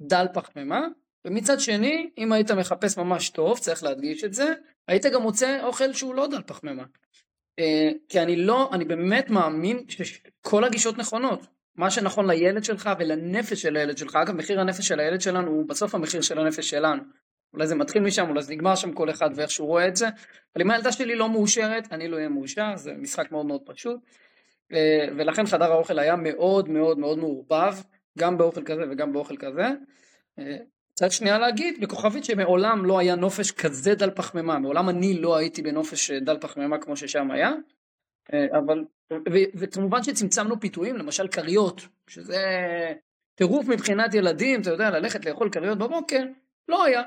דל 0.00 0.26
פחמימה, 0.34 0.80
ומצד 1.24 1.60
שני, 1.60 2.10
אם 2.18 2.32
היית 2.32 2.50
מחפש 2.50 2.98
ממש 2.98 3.30
טוב, 3.30 3.58
צריך 3.58 3.82
להדגיש 3.82 4.24
את 4.24 4.34
זה, 4.34 4.52
היית 4.88 5.06
גם 5.06 5.22
מוצא 5.22 5.62
אוכל 5.62 5.92
שהוא 5.92 6.14
לא 6.14 6.26
דל 6.26 6.42
פחמימה. 6.46 6.84
אה, 7.58 7.90
כי 8.08 8.20
אני 8.20 8.36
לא, 8.36 8.70
אני 8.72 8.84
באמת 8.84 9.30
מאמין 9.30 9.84
שכל 9.88 10.64
הגישות 10.64 10.98
נכונות. 10.98 11.46
מה 11.76 11.90
שנכון 11.90 12.30
לילד 12.30 12.64
שלך 12.64 12.90
ולנפש 12.98 13.62
של 13.62 13.76
הילד 13.76 13.98
שלך, 13.98 14.16
אגב 14.16 14.34
מחיר 14.34 14.60
הנפש 14.60 14.88
של 14.88 15.00
הילד 15.00 15.20
שלנו 15.20 15.50
הוא 15.50 15.68
בסוף 15.68 15.94
המחיר 15.94 16.20
של 16.20 16.38
הנפש 16.38 16.70
שלנו. 16.70 17.02
אולי 17.54 17.66
זה 17.66 17.74
מתחיל 17.74 18.02
משם, 18.02 18.28
אולי 18.28 18.42
זה 18.42 18.52
נגמר 18.52 18.74
שם 18.74 18.92
כל 18.92 19.10
אחד 19.10 19.30
ואיך 19.34 19.50
שהוא 19.50 19.68
רואה 19.68 19.88
את 19.88 19.96
זה, 19.96 20.08
אבל 20.54 20.64
אם 20.64 20.70
הילדה 20.70 20.92
שלי 20.92 21.14
לא 21.14 21.28
מאושרת, 21.28 21.92
אני 21.92 22.08
לא 22.08 22.16
אהיה 22.16 22.28
מאושר, 22.28 22.76
זה 22.76 22.92
משחק 22.92 23.32
מאוד 23.32 23.46
מאוד 23.46 23.60
פשוט. 23.66 24.00
אה, 24.72 25.06
ולכן 25.16 25.46
חדר 25.46 25.72
האוכל 25.72 25.98
היה 25.98 26.16
מאוד 26.16 26.68
מאוד 26.68 26.98
מאוד 26.98 27.18
מעורבב, 27.18 27.74
גם 28.18 28.38
באוכל 28.38 28.62
כזה 28.62 28.82
וגם 28.90 29.12
באוכל 29.12 29.36
כזה. 29.36 29.68
אה, 30.94 30.98
צריך 30.98 31.12
שנייה 31.12 31.38
להגיד 31.38 31.80
בכוכבית 31.80 32.24
שמעולם 32.24 32.84
לא 32.84 32.98
היה 32.98 33.14
נופש 33.14 33.50
כזה 33.50 33.94
דל 33.94 34.10
פחמימה, 34.10 34.58
מעולם 34.58 34.88
אני 34.88 35.20
לא 35.20 35.36
הייתי 35.36 35.62
בנופש 35.62 36.10
דל 36.10 36.38
פחמימה 36.40 36.78
כמו 36.78 36.96
ששם 36.96 37.30
היה, 37.30 37.52
אה, 38.32 38.58
אבל, 38.58 38.84
ו, 39.12 39.38
וכמובן 39.54 40.02
שצמצמנו 40.02 40.60
פיתויים, 40.60 40.96
למשל 40.96 41.28
כריות, 41.28 41.86
שזה 42.06 42.42
טירוף 43.34 43.68
מבחינת 43.68 44.14
ילדים, 44.14 44.60
אתה 44.60 44.70
יודע, 44.70 44.90
ללכת 44.90 45.26
לאכול 45.26 45.50
כריות 45.50 45.78
בבוקר, 45.78 46.22
לא 46.68 46.84
היה. 46.84 47.02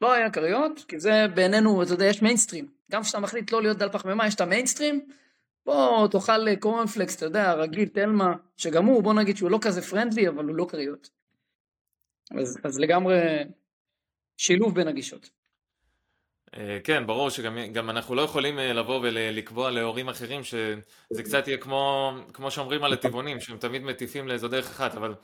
לא 0.00 0.12
היה 0.12 0.30
כריות, 0.30 0.84
כי 0.88 0.98
זה 0.98 1.26
בעינינו, 1.34 1.82
אתה 1.82 1.92
יודע, 1.92 2.04
יש 2.04 2.22
מיינסטרים. 2.22 2.68
גם 2.90 3.02
כשאתה 3.02 3.20
מחליט 3.20 3.52
לא 3.52 3.62
להיות 3.62 3.78
דל 3.78 3.88
פחמימה, 3.88 4.26
יש 4.26 4.34
את 4.34 4.40
המיינסטרים, 4.40 5.06
בוא 5.66 6.08
תאכל 6.08 6.56
קורנפלקס, 6.56 7.16
אתה 7.16 7.24
יודע, 7.24 7.52
רגיל, 7.54 7.88
תלמה, 7.88 8.34
שגם 8.56 8.84
הוא, 8.84 9.02
בוא 9.02 9.14
נגיד 9.14 9.36
שהוא 9.36 9.50
לא 9.50 9.58
כזה 9.62 9.82
friendly, 9.82 10.28
אבל 10.28 10.44
הוא 10.44 10.56
לא 10.56 10.66
כריות. 10.70 11.17
אז, 12.30 12.58
אז 12.64 12.78
לגמרי 12.78 13.18
שילוב 14.36 14.74
בין 14.74 14.88
הגישות. 14.88 15.30
אה, 16.54 16.78
כן, 16.84 17.06
ברור 17.06 17.30
שגם 17.30 17.90
אנחנו 17.90 18.14
לא 18.14 18.22
יכולים 18.22 18.58
אה, 18.58 18.72
לבוא 18.72 19.00
ולקבוע 19.02 19.70
להורים 19.70 20.08
אחרים 20.08 20.44
שזה 20.44 21.22
קצת 21.24 21.48
יהיה 21.48 21.58
כמו, 21.58 22.12
כמו 22.32 22.50
שאומרים 22.50 22.84
על 22.84 22.92
הטבעונים, 22.92 23.40
שהם 23.40 23.58
תמיד 23.58 23.82
מטיפים 23.82 24.28
לאיזו 24.28 24.48
דרך 24.48 24.66
אחת, 24.66 24.94
אבל 24.94 25.14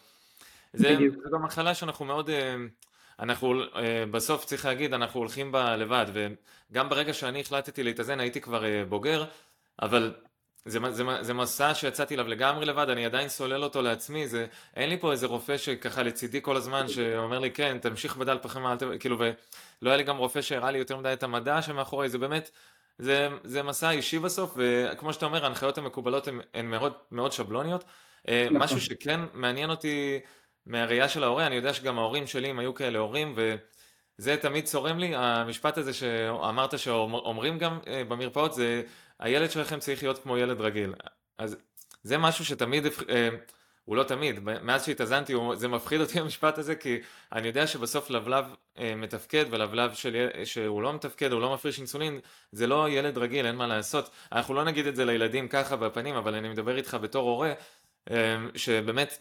זה, 0.72 0.96
זה 0.98 1.30
גם 1.32 1.42
מחלה 1.44 1.74
שאנחנו 1.74 2.04
מאוד, 2.04 2.30
אה, 2.30 2.56
אנחנו 3.18 3.54
בסוף 4.10 4.44
צריך 4.44 4.64
להגיד, 4.64 4.94
אנחנו 4.94 5.20
הולכים 5.20 5.52
בה 5.52 5.76
לבד, 5.76 6.06
וגם 6.12 6.88
ברגע 6.88 7.12
שאני 7.12 7.40
החלטתי 7.40 7.82
להתאזן 7.82 8.20
הייתי 8.20 8.40
כבר 8.40 8.64
בוגר, 8.88 9.24
אבל 9.82 10.14
זה, 10.64 10.78
זה, 10.90 11.04
זה 11.20 11.34
מסע 11.34 11.74
שיצאתי 11.74 12.14
אליו 12.14 12.28
לגמרי 12.28 12.66
לבד, 12.66 12.90
אני 12.90 13.06
עדיין 13.06 13.28
סולל 13.28 13.64
אותו 13.64 13.82
לעצמי, 13.82 14.28
זה, 14.28 14.46
אין 14.76 14.88
לי 14.88 14.98
פה 14.98 15.12
איזה 15.12 15.26
רופא 15.26 15.56
שככה 15.56 16.02
לצידי 16.02 16.42
כל 16.42 16.56
הזמן, 16.56 16.88
שאומר 16.88 17.38
לי 17.38 17.50
כן, 17.50 17.78
תמשיך 17.78 18.16
בדל 18.16 18.38
פחם, 18.42 18.76
כאילו, 19.00 19.18
ולא 19.18 19.90
היה 19.90 19.96
לי 19.96 20.02
גם 20.02 20.16
רופא 20.16 20.40
שהראה 20.40 20.70
לי 20.70 20.78
יותר 20.78 20.96
מדי 20.96 21.12
את 21.12 21.22
המדע 21.22 21.62
שמאחורי, 21.62 22.08
זה 22.08 22.18
באמת, 22.18 22.50
זה, 22.98 23.28
זה 23.44 23.62
מסע 23.62 23.90
אישי 23.90 24.18
בסוף, 24.18 24.56
וכמו 24.56 25.12
שאתה 25.12 25.26
אומר, 25.26 25.44
ההנחיות 25.44 25.78
המקובלות 25.78 26.28
הן, 26.28 26.40
הן 26.54 26.66
מאוד, 26.66 26.92
מאוד 27.12 27.32
שבלוניות. 27.32 27.84
אה, 28.28 28.46
נכון. 28.50 28.62
משהו 28.62 28.80
שכן 28.80 29.20
מעניין 29.32 29.70
אותי 29.70 30.20
מהראייה 30.66 31.08
של 31.08 31.24
ההורה, 31.24 31.46
אני 31.46 31.54
יודע 31.54 31.74
שגם 31.74 31.98
ההורים 31.98 32.26
שלי 32.26 32.48
הם 32.48 32.58
היו 32.58 32.74
כאלה 32.74 32.98
הורים, 32.98 33.34
וזה 33.36 34.36
תמיד 34.36 34.64
צורם 34.64 34.98
לי, 34.98 35.12
המשפט 35.16 35.78
הזה 35.78 35.94
שאמרת 35.94 36.78
שאומרים 36.78 37.58
גם 37.58 37.78
אה, 37.86 38.04
במרפאות, 38.04 38.54
זה 38.54 38.82
הילד 39.24 39.50
שלכם 39.50 39.78
צריך 39.78 40.02
להיות 40.02 40.22
כמו 40.22 40.38
ילד 40.38 40.60
רגיל. 40.60 40.94
אז 41.38 41.56
זה 42.02 42.18
משהו 42.18 42.44
שתמיד, 42.44 42.86
אה, 42.86 43.28
הוא 43.84 43.96
לא 43.96 44.02
תמיד, 44.02 44.40
מאז 44.40 44.86
שהתאזנתי 44.86 45.34
זה 45.54 45.68
מפחיד 45.68 46.00
אותי 46.00 46.18
המשפט 46.20 46.58
הזה, 46.58 46.74
כי 46.74 46.98
אני 47.32 47.46
יודע 47.46 47.66
שבסוף 47.66 48.10
לבלב 48.10 48.44
אה, 48.78 48.94
מתפקד 48.94 49.44
ולבלב 49.50 49.94
של, 49.94 50.28
שהוא 50.44 50.82
לא 50.82 50.92
מתפקד, 50.92 51.32
הוא 51.32 51.40
לא 51.40 51.54
מפריש 51.54 51.78
אינסולין, 51.78 52.20
זה 52.52 52.66
לא 52.66 52.88
ילד 52.90 53.18
רגיל, 53.18 53.46
אין 53.46 53.56
מה 53.56 53.66
לעשות. 53.66 54.10
אנחנו 54.32 54.54
לא 54.54 54.64
נגיד 54.64 54.86
את 54.86 54.96
זה 54.96 55.04
לילדים 55.04 55.48
ככה 55.48 55.76
בפנים, 55.76 56.14
אבל 56.14 56.34
אני 56.34 56.48
מדבר 56.48 56.76
איתך 56.76 56.96
בתור 57.00 57.30
הורה, 57.30 57.52
אה, 58.10 58.36
שבאמת, 58.54 59.18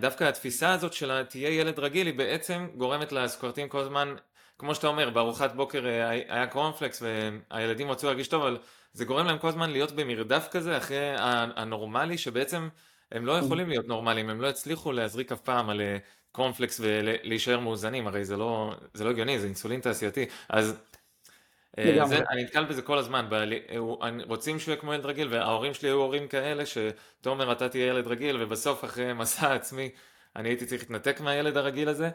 דווקא 0.00 0.24
התפיסה 0.24 0.72
הזאת 0.72 0.92
של 0.92 1.22
תהיה 1.22 1.50
ילד 1.50 1.78
רגיל, 1.78 2.06
היא 2.06 2.18
בעצם 2.18 2.66
גורמת 2.76 3.12
לסוכרתיים 3.12 3.68
כל 3.68 3.80
הזמן 3.80 4.14
כמו 4.58 4.74
שאתה 4.74 4.86
אומר, 4.86 5.10
בארוחת 5.10 5.52
בוקר 5.54 5.86
היה 6.28 6.46
קורנפלקס 6.46 7.02
והילדים 7.50 7.90
רצו 7.90 8.06
להרגיש 8.06 8.28
טוב, 8.28 8.42
אבל 8.42 8.58
זה 8.92 9.04
גורם 9.04 9.26
להם 9.26 9.38
כל 9.38 9.48
הזמן 9.48 9.70
להיות 9.70 9.92
במרדף 9.92 10.48
כזה 10.50 10.76
אחרי 10.76 11.14
הנורמלי, 11.56 12.18
שבעצם 12.18 12.68
הם 13.12 13.26
לא 13.26 13.32
יכולים 13.32 13.68
להיות 13.68 13.88
נורמליים, 13.88 14.30
הם 14.30 14.40
לא 14.40 14.46
יצליחו 14.46 14.92
להזריק 14.92 15.32
אף 15.32 15.40
פעם 15.40 15.70
על 15.70 15.80
אה, 15.80 15.96
קורנפלקס 16.32 16.80
ולהישאר 16.80 17.60
מאוזנים, 17.60 18.06
הרי 18.06 18.24
זה 18.24 18.36
לא, 18.36 18.74
זה 18.94 19.04
לא 19.04 19.10
הגיוני, 19.10 19.38
זה 19.38 19.46
אינסולין 19.46 19.80
תעשייתי, 19.80 20.26
אז 20.48 20.74
אה, 21.78 22.06
זה, 22.06 22.18
אני 22.30 22.44
נתקל 22.44 22.64
בזה 22.64 22.82
כל 22.82 22.98
הזמן, 22.98 23.26
בעלי, 23.30 23.60
רוצים 24.26 24.58
שהוא 24.58 24.72
יהיה 24.72 24.80
כמו 24.80 24.94
ילד 24.94 25.06
רגיל, 25.06 25.28
וההורים 25.30 25.74
שלי 25.74 25.88
היו 25.88 25.96
הורים 25.96 26.28
כאלה, 26.28 26.62
שתומר 26.66 27.52
אתה 27.52 27.68
תהיה 27.68 27.86
ילד 27.86 28.06
רגיל, 28.06 28.42
ובסוף 28.42 28.84
אחרי 28.84 29.12
מסע 29.12 29.54
עצמי, 29.54 29.90
אני 30.36 30.48
הייתי 30.48 30.66
צריך 30.66 30.82
להתנתק 30.82 31.20
מהילד 31.20 31.56
הרגיל 31.56 31.88
הזה, 31.88 32.10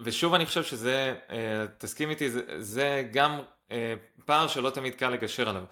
ושוב 0.00 0.34
אני 0.34 0.46
חושב 0.46 0.62
שזה, 0.62 1.14
אה, 1.30 1.66
תסכים 1.78 2.10
איתי, 2.10 2.30
זה, 2.30 2.40
זה 2.58 3.08
גם 3.12 3.40
פער 4.24 4.46
שלא 4.48 4.70
תמיד 4.70 4.94
קל 4.94 5.08
לגשר 5.08 5.48
עליו. 5.48 5.64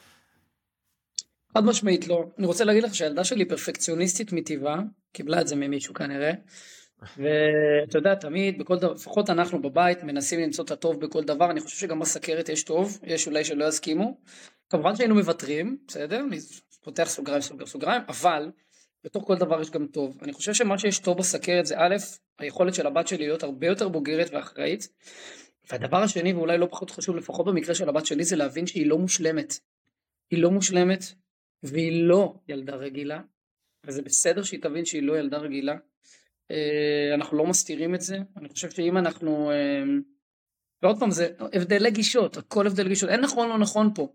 חד 1.55 1.65
משמעית 1.65 2.09
לא. 2.09 2.25
אני 2.39 2.47
רוצה 2.47 2.65
להגיד 2.65 2.83
לך 2.83 2.95
שהילדה 2.95 3.25
שלי 3.25 3.45
פרפקציוניסטית 3.45 4.33
מטבעה, 4.33 4.81
קיבלה 5.13 5.41
את 5.41 5.49
זה 5.49 5.57
ממישהו 5.57 5.95
כנראה. 5.95 6.33
ואתה 7.17 7.99
יודע, 7.99 8.15
תמיד, 8.15 8.59
בכל 8.59 8.79
דבר, 8.79 8.93
לפחות 8.93 9.31
אנחנו 9.31 9.63
בבית 9.63 10.03
מנסים 10.03 10.41
למצוא 10.41 10.65
את 10.65 10.71
הטוב 10.71 11.01
בכל 11.01 11.25
דבר, 11.25 11.51
אני 11.51 11.61
חושב 11.61 11.77
שגם 11.77 11.99
בסכרת 11.99 12.49
יש 12.49 12.63
טוב, 12.63 12.99
יש 13.03 13.27
אולי 13.27 13.45
שלא 13.45 13.65
יסכימו. 13.65 14.21
כמובן 14.71 14.97
שהיינו 14.97 15.15
מוותרים, 15.15 15.79
בסדר? 15.89 16.21
אני 16.29 16.39
פותח 16.83 17.05
סוגריים, 17.05 17.43
סוגר 17.43 17.67
סוגריים, 17.67 18.03
אבל 18.09 18.51
בתוך 19.05 19.25
כל 19.27 19.37
דבר 19.37 19.61
יש 19.61 19.71
גם 19.71 19.87
טוב. 19.87 20.19
אני 20.23 20.33
חושב 20.33 20.55
שמה 20.55 20.79
שיש 20.79 20.99
טוב 20.99 21.19
בסכרת 21.19 21.67
זה 21.67 21.75
א', 21.79 21.97
היכולת 22.39 22.75
של 22.75 22.87
הבת 22.87 23.09
שלי 23.09 23.19
להיות 23.19 23.43
הרבה 23.43 23.67
יותר 23.67 23.89
בוגרת 23.89 24.31
ואחראית, 24.33 24.89
והדבר 25.73 26.03
השני, 26.03 26.33
ואולי 26.33 26.59
לא 26.59 26.67
פחות 26.67 26.91
חשוב, 26.91 27.17
לפחות 27.17 27.47
במקרה 27.47 27.75
של 27.75 27.89
הבת 27.89 28.07
שלי, 28.07 28.25
זה 28.25 28.37
להבין 28.37 28.67
שהיא 28.67 28.87
לא 28.87 28.99
מושלמת. 28.99 29.55
היא 30.31 30.43
לא 30.43 30.51
מושלמת, 30.51 31.05
והיא 31.63 32.03
לא 32.03 32.35
ילדה 32.49 32.75
רגילה, 32.75 33.21
וזה 33.87 34.03
בסדר 34.03 34.43
שהיא 34.43 34.63
תבין 34.63 34.85
שהיא 34.85 35.03
לא 35.03 35.19
ילדה 35.19 35.39
רגילה. 35.39 35.77
אה, 36.51 37.15
אנחנו 37.15 37.37
לא 37.37 37.47
מסתירים 37.47 37.95
את 37.95 38.01
זה, 38.01 38.19
אני 38.37 38.49
חושב 38.49 38.71
שאם 38.71 38.99
אנחנו... 38.99 39.51
אה, 39.51 39.83
ועוד 40.83 40.99
פעם, 40.99 41.11
זה 41.11 41.29
הבדלי 41.53 41.91
גישות, 41.91 42.37
הכל 42.37 42.67
הבדל 42.67 42.89
גישות, 42.89 43.11
אין 43.11 43.21
נכון 43.21 43.49
לא 43.49 43.59
נכון 43.59 43.95
פה. 43.95 44.13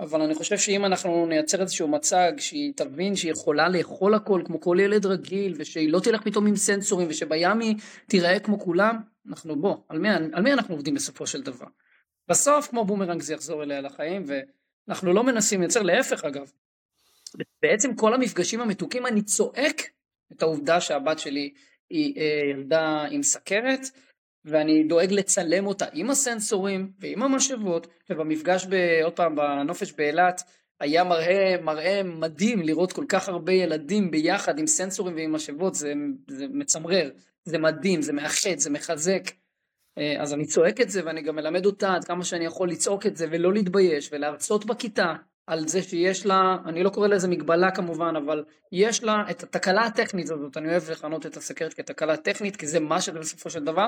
אבל 0.00 0.22
אני 0.22 0.34
חושב 0.34 0.58
שאם 0.58 0.84
אנחנו 0.84 1.26
נייצר 1.26 1.62
איזשהו 1.62 1.88
מצג 1.88 2.32
שהיא 2.38 2.72
תבין 2.76 3.16
שהיא 3.16 3.32
יכולה 3.32 3.68
לאכול 3.68 4.14
הכל 4.14 4.42
כמו 4.44 4.60
כל 4.60 4.76
ילד 4.80 5.06
רגיל, 5.06 5.54
ושהיא 5.58 5.92
לא 5.92 6.00
תלך 6.00 6.22
פתאום 6.22 6.46
עם 6.46 6.56
סנסורים, 6.56 7.06
ושבים 7.10 7.60
היא 7.60 7.76
תיראה 8.06 8.40
כמו 8.40 8.60
כולם, 8.60 8.96
אנחנו 9.28 9.60
בוא, 9.60 9.76
על 9.88 9.98
מי, 9.98 10.08
על 10.32 10.42
מי 10.42 10.52
אנחנו 10.52 10.74
עובדים 10.74 10.94
בסופו 10.94 11.26
של 11.26 11.42
דבר? 11.42 11.66
בסוף 12.28 12.68
כמו 12.68 12.84
בומרנג 12.84 13.22
זה 13.22 13.34
יחזור 13.34 13.62
אליה 13.62 13.80
לחיים, 13.80 14.24
ואנחנו 14.26 15.12
לא 15.12 15.24
מנסים 15.24 15.60
לייצר, 15.60 15.82
להפך 15.82 16.24
אגב. 16.24 16.52
בעצם 17.62 17.94
כל 17.94 18.14
המפגשים 18.14 18.60
המתוקים 18.60 19.06
אני 19.06 19.22
צועק 19.22 19.82
את 20.32 20.42
העובדה 20.42 20.80
שהבת 20.80 21.18
שלי 21.18 21.54
היא 21.90 22.20
אה, 22.20 22.50
ילדה 22.50 23.04
עם 23.10 23.22
סכרת, 23.22 23.80
ואני 24.44 24.84
דואג 24.84 25.12
לצלם 25.12 25.66
אותה 25.66 25.86
עם 25.92 26.10
הסנסורים 26.10 26.92
ועם 26.98 27.22
המשאבות, 27.22 27.86
ובמפגש, 28.10 28.66
ב, 28.66 28.74
עוד 29.04 29.12
פעם, 29.12 29.36
בנופש 29.36 29.92
באילת, 29.92 30.42
היה 30.80 31.04
מראה, 31.04 31.56
מראה 31.62 32.02
מדהים 32.02 32.62
לראות 32.62 32.92
כל 32.92 33.04
כך 33.08 33.28
הרבה 33.28 33.52
ילדים 33.52 34.10
ביחד 34.10 34.58
עם 34.58 34.66
סנסורים 34.66 35.16
ועם 35.16 35.32
משאבות, 35.32 35.74
זה, 35.74 35.92
זה 36.28 36.46
מצמרר, 36.50 37.10
זה 37.44 37.58
מדהים, 37.58 38.02
זה 38.02 38.12
מאחד, 38.12 38.56
זה 38.56 38.70
מחזק. 38.70 39.30
אה, 39.98 40.22
אז 40.22 40.34
אני 40.34 40.46
צועק 40.46 40.80
את 40.80 40.90
זה 40.90 41.00
ואני 41.04 41.22
גם 41.22 41.36
מלמד 41.36 41.66
אותה 41.66 41.94
עד 41.94 42.04
כמה 42.04 42.24
שאני 42.24 42.44
יכול 42.44 42.70
לצעוק 42.70 43.06
את 43.06 43.16
זה 43.16 43.26
ולא 43.30 43.52
להתבייש 43.52 44.08
ולהרצות 44.12 44.64
בכיתה 44.64 45.14
על 45.46 45.68
זה 45.68 45.82
שיש 45.82 46.26
לה, 46.26 46.56
אני 46.66 46.82
לא 46.82 46.90
קורא 46.90 47.08
לזה 47.08 47.28
מגבלה 47.28 47.70
כמובן, 47.70 48.16
אבל 48.16 48.44
יש 48.72 49.04
לה 49.04 49.24
את 49.30 49.42
התקלה 49.42 49.84
הטכנית 49.84 50.30
הזאת, 50.30 50.56
אני 50.56 50.68
אוהב 50.68 50.90
לכנות 50.90 51.26
את 51.26 51.36
הסכרת 51.36 51.74
כתקלה 51.74 52.16
טכנית, 52.16 52.56
כי 52.56 52.66
זה 52.66 52.80
מה 52.80 53.00
שזה 53.00 53.18
בסופו 53.18 53.50
של 53.50 53.64
דבר, 53.64 53.86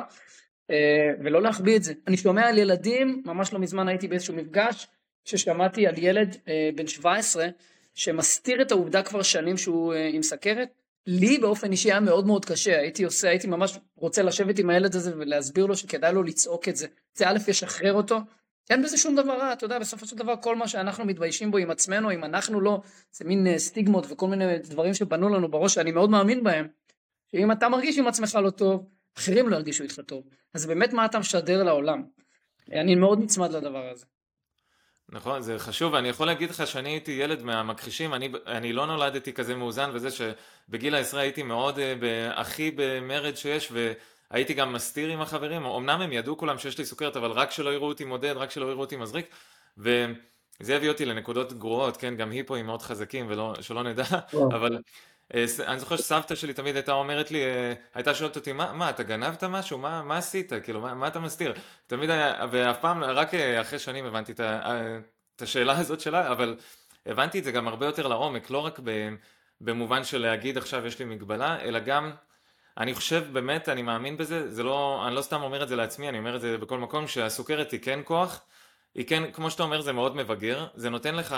אה, 0.70 0.76
ולא 1.24 1.42
להחביא 1.42 1.76
את 1.76 1.82
זה. 1.82 1.92
אני 2.06 2.16
שומע 2.16 2.48
על 2.48 2.58
ילדים, 2.58 3.22
ממש 3.24 3.52
לא 3.52 3.58
מזמן 3.58 3.88
הייתי 3.88 4.08
באיזשהו 4.08 4.34
מפגש, 4.34 4.86
ששמעתי 5.24 5.86
על 5.86 5.94
ילד 5.98 6.36
אה, 6.48 6.70
בן 6.74 6.86
17, 6.86 7.46
שמסתיר 7.94 8.62
את 8.62 8.70
העובדה 8.70 9.02
כבר 9.02 9.22
שנים 9.22 9.56
שהוא 9.56 9.94
אה, 9.94 10.10
עם 10.12 10.22
סכרת. 10.22 10.68
לי 11.06 11.38
באופן 11.38 11.72
אישי 11.72 11.90
היה 11.90 12.00
מאוד 12.00 12.26
מאוד 12.26 12.44
קשה, 12.44 12.78
הייתי 12.78 13.04
עושה, 13.04 13.28
הייתי 13.28 13.46
ממש 13.46 13.78
רוצה 13.96 14.22
לשבת 14.22 14.58
עם 14.58 14.70
הילד 14.70 14.94
הזה 14.94 15.12
ולהסביר 15.16 15.66
לו 15.66 15.76
שכדאי 15.76 16.12
לו 16.12 16.22
לצעוק 16.22 16.68
את 16.68 16.76
זה. 16.76 16.86
זה 17.14 17.28
א', 17.28 17.38
ישחרר 17.48 17.92
אותו, 17.92 18.18
אין 18.70 18.82
בזה 18.82 18.96
שום 18.96 19.16
דבר 19.16 19.38
רע, 19.38 19.52
אתה 19.52 19.64
יודע, 19.64 19.78
בסופו 19.78 20.06
של 20.06 20.16
דבר 20.16 20.34
כל 20.42 20.56
מה 20.56 20.68
שאנחנו 20.68 21.04
מתביישים 21.04 21.50
בו 21.50 21.58
עם 21.58 21.70
עצמנו, 21.70 22.12
אם 22.12 22.24
אנחנו 22.24 22.60
לא, 22.60 22.80
זה 23.12 23.24
מין 23.24 23.58
סטיגמות 23.58 24.06
וכל 24.10 24.28
מיני 24.28 24.58
דברים 24.58 24.94
שבנו 24.94 25.28
לנו 25.28 25.50
בראש 25.50 25.74
שאני 25.74 25.92
מאוד 25.92 26.10
מאמין 26.10 26.44
בהם, 26.44 26.66
שאם 27.30 27.52
אתה 27.52 27.68
מרגיש 27.68 27.98
עם 27.98 28.06
עצמך 28.06 28.38
לא 28.42 28.50
טוב, 28.50 28.86
אחרים 29.18 29.48
לא 29.48 29.56
ירגישו 29.56 29.82
איתך 29.82 30.00
טוב. 30.06 30.24
אז 30.54 30.66
באמת 30.66 30.92
מה 30.92 31.04
אתה 31.04 31.18
משדר 31.18 31.62
לעולם? 31.62 32.02
אני 32.72 32.94
מאוד 32.94 33.18
נצמד 33.22 33.52
לדבר 33.52 33.90
הזה. 33.90 34.06
נכון, 35.08 35.42
זה 35.42 35.58
חשוב, 35.58 35.94
אני 35.94 36.08
יכול 36.08 36.26
להגיד 36.26 36.50
לך 36.50 36.66
שאני 36.66 36.88
הייתי 36.88 37.12
ילד 37.12 37.42
מהמכחישים, 37.42 38.14
אני, 38.14 38.32
אני 38.46 38.72
לא 38.72 38.86
נולדתי 38.86 39.32
כזה 39.32 39.54
מאוזן, 39.54 39.90
וזה 39.94 40.08
שבגיל 40.10 40.94
העשרה 40.94 41.20
הייתי 41.20 41.42
מאוד 41.42 41.78
uh, 41.78 41.80
הכי 42.34 42.70
במרד 42.76 43.36
שיש, 43.36 43.72
והייתי 44.30 44.54
גם 44.54 44.72
מסתיר 44.72 45.08
עם 45.08 45.20
החברים, 45.20 45.64
אמנם 45.64 46.00
הם 46.00 46.12
ידעו 46.12 46.36
כולם 46.36 46.58
שיש 46.58 46.78
לי 46.78 46.84
סוכרת, 46.84 47.16
אבל 47.16 47.30
רק 47.30 47.50
שלא 47.50 47.70
יראו 47.70 47.88
אותי 47.88 48.04
מודד, 48.04 48.34
רק 48.36 48.50
שלא 48.50 48.66
יראו 48.66 48.80
אותי 48.80 48.96
מזריק, 48.96 49.26
וזה 49.78 50.76
הביא 50.76 50.88
אותי 50.88 51.04
לנקודות 51.04 51.52
גרועות, 51.52 51.96
כן, 51.96 52.16
גם 52.16 52.30
היפואים 52.30 52.66
מאוד 52.66 52.82
חזקים, 52.82 53.30
ושלא 53.58 53.82
נדע, 53.82 54.04
אבל 54.34 54.78
אה, 55.34 55.44
אני 55.66 55.80
זוכר 55.80 55.96
שסבתא 55.96 56.34
שלי 56.34 56.52
תמיד 56.52 56.76
הייתה 56.76 56.92
אומרת 56.92 57.30
לי, 57.30 57.44
אה, 57.44 57.72
הייתה 57.94 58.14
שואלת 58.14 58.36
אותי, 58.36 58.52
מה, 58.52 58.72
מה 58.72 58.90
אתה 58.90 59.02
גנבת 59.02 59.44
משהו? 59.44 59.78
מה, 59.78 60.02
מה 60.02 60.16
עשית? 60.16 60.52
כאילו, 60.62 60.80
מה, 60.80 60.94
מה 60.94 61.08
אתה 61.08 61.20
מסתיר? 61.20 61.54
תמיד 61.86 62.10
היה, 62.10 62.46
ואף 62.50 62.80
פעם, 62.80 63.04
רק 63.04 63.34
אה, 63.34 63.60
אחרי 63.60 63.78
שנים 63.78 64.04
הבנתי 64.04 64.32
את, 64.32 64.40
את 65.36 65.42
השאלה 65.42 65.78
הזאת 65.80 66.00
שלה, 66.00 66.32
אבל 66.32 66.56
הבנתי 67.06 67.38
את 67.38 67.44
זה 67.44 67.52
גם 67.52 67.68
הרבה 67.68 67.86
יותר 67.86 68.06
לעומק, 68.06 68.50
לא 68.50 68.58
רק 68.58 68.80
במובן 69.60 70.04
של 70.04 70.18
להגיד 70.18 70.58
עכשיו 70.58 70.86
יש 70.86 70.98
לי 70.98 71.04
מגבלה, 71.04 71.60
אלא 71.60 71.78
גם, 71.78 72.10
אני 72.78 72.94
חושב 72.94 73.24
באמת, 73.32 73.68
אני 73.68 73.82
מאמין 73.82 74.16
בזה, 74.16 74.50
זה 74.50 74.62
לא, 74.62 75.04
אני 75.06 75.14
לא 75.14 75.22
סתם 75.22 75.42
אומר 75.42 75.62
את 75.62 75.68
זה 75.68 75.76
לעצמי, 75.76 76.08
אני 76.08 76.18
אומר 76.18 76.36
את 76.36 76.40
זה 76.40 76.58
בכל 76.58 76.78
מקום, 76.78 77.06
שהסוכרת 77.06 77.70
היא 77.72 77.80
כן 77.80 78.00
כוח, 78.04 78.40
היא 78.94 79.06
כן, 79.06 79.32
כמו 79.32 79.50
שאתה 79.50 79.62
אומר, 79.62 79.80
זה 79.80 79.92
מאוד 79.92 80.16
מבגר, 80.16 80.66
זה 80.74 80.90
נותן 80.90 81.14
לך, 81.14 81.36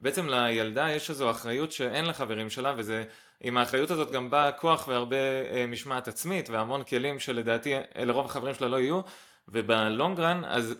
בעצם 0.00 0.28
לילדה 0.28 0.90
יש 0.90 1.10
איזו 1.10 1.30
אחריות 1.30 1.72
שאין 1.72 2.04
לחברים 2.04 2.50
שלה, 2.50 2.74
וזה, 2.76 3.04
עם 3.40 3.56
האחריות 3.56 3.90
הזאת 3.90 4.10
גם 4.10 4.30
בא 4.30 4.50
כוח 4.58 4.88
והרבה 4.88 5.16
אה, 5.50 5.66
משמעת 5.68 6.08
עצמית, 6.08 6.50
והמון 6.50 6.84
כלים 6.84 7.20
שלדעתי 7.20 7.74
אה, 7.74 8.04
לרוב 8.04 8.26
החברים 8.26 8.54
שלה 8.54 8.68
לא 8.68 8.80
יהיו, 8.80 9.00
ובלונגרן, 9.48 10.42
אז 10.44 10.74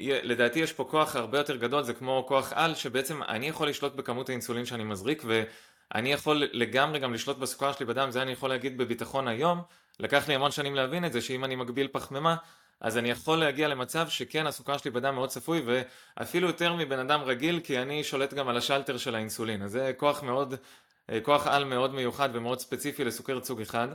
לדעתי 0.00 0.58
יש 0.58 0.72
פה 0.72 0.84
כוח 0.84 1.16
הרבה 1.16 1.38
יותר 1.38 1.56
גדול, 1.56 1.82
זה 1.82 1.94
כמו 1.94 2.24
כוח 2.28 2.52
על, 2.52 2.74
שבעצם 2.74 3.22
אני 3.22 3.48
יכול 3.48 3.68
לשלוט 3.68 3.94
בכמות 3.94 4.28
האינסולין 4.28 4.64
שאני 4.64 4.84
מזריק, 4.84 5.22
ואני 5.94 6.12
יכול 6.12 6.42
לגמרי 6.52 6.98
גם 6.98 7.14
לשלוט 7.14 7.36
בסוכר 7.36 7.72
שלי 7.72 7.86
בדם, 7.86 8.10
זה 8.10 8.22
אני 8.22 8.32
יכול 8.32 8.48
להגיד 8.48 8.78
בביטחון 8.78 9.28
היום, 9.28 9.62
לקח 10.00 10.28
לי 10.28 10.34
המון 10.34 10.50
שנים 10.50 10.74
להבין 10.74 11.04
את 11.04 11.12
זה, 11.12 11.20
שאם 11.20 11.44
אני 11.44 11.56
מגביל 11.56 11.88
פחמימה, 11.92 12.36
אז 12.80 12.98
אני 12.98 13.10
יכול 13.10 13.38
להגיע 13.38 13.68
למצב 13.68 14.08
שכן 14.08 14.46
הסוכר 14.46 14.76
שלי 14.76 14.90
בדם 14.90 15.14
מאוד 15.14 15.28
צפוי 15.28 15.62
ואפילו 16.16 16.46
יותר 16.46 16.74
מבן 16.74 16.98
אדם 16.98 17.20
רגיל 17.20 17.60
כי 17.64 17.78
אני 17.78 18.04
שולט 18.04 18.34
גם 18.34 18.48
על 18.48 18.56
השלטר 18.56 18.96
של 18.96 19.14
האינסולין. 19.14 19.62
אז 19.62 19.70
זה 19.70 19.92
כוח 19.96 20.22
מאוד, 20.22 20.54
אה, 21.10 21.20
כוח 21.20 21.46
על 21.46 21.64
מאוד 21.64 21.94
מיוחד 21.94 22.28
ומאוד 22.32 22.60
ספציפי 22.60 23.04
לסוכרת 23.04 23.44
סוג 23.44 23.60
אחד. 23.60 23.88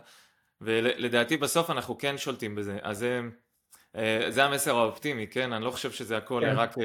ולדעתי 0.62 1.38
בסוף 1.38 1.69
אנחנו 1.69 1.97
כן 1.97 2.17
שולטים 2.17 2.56
בזה. 2.56 2.77
אז 2.82 2.97
זה, 2.97 3.21
אה, 3.95 4.25
זה 4.29 4.43
המסר 4.43 4.75
האופטימי 4.75 5.27
כן? 5.27 5.53
אני 5.53 5.65
לא 5.65 5.71
חושב 5.71 5.91
שזה 5.91 6.17
הכל 6.17 6.41
כן. 6.45 6.56
רק 6.56 6.75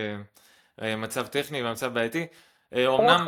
אה, 0.82 0.96
מצב 0.96 1.26
טכני 1.26 1.62
ומצב 1.62 1.94
בעייתי. 1.94 2.26
אומנם, 2.86 3.26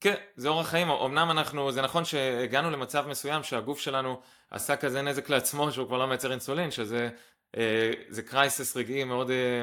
כן, 0.00 0.14
זה 0.36 0.48
אורח 0.48 0.68
חיים, 0.68 0.90
אמנם 0.90 1.30
אנחנו, 1.30 1.72
זה 1.72 1.82
נכון 1.82 2.04
שהגענו 2.04 2.70
למצב 2.70 3.06
מסוים 3.08 3.42
שהגוף 3.42 3.80
שלנו 3.80 4.20
עשה 4.50 4.76
כזה 4.76 5.02
נזק 5.02 5.28
לעצמו 5.28 5.72
שהוא 5.72 5.86
כבר 5.86 5.98
לא 5.98 6.06
מייצר 6.06 6.30
אינסולין, 6.30 6.70
שזה 6.70 7.08
אה, 7.56 7.92
זה 8.08 8.22
קרייסס 8.22 8.76
רגעי 8.76 9.04
מאוד, 9.04 9.30
אה, 9.30 9.62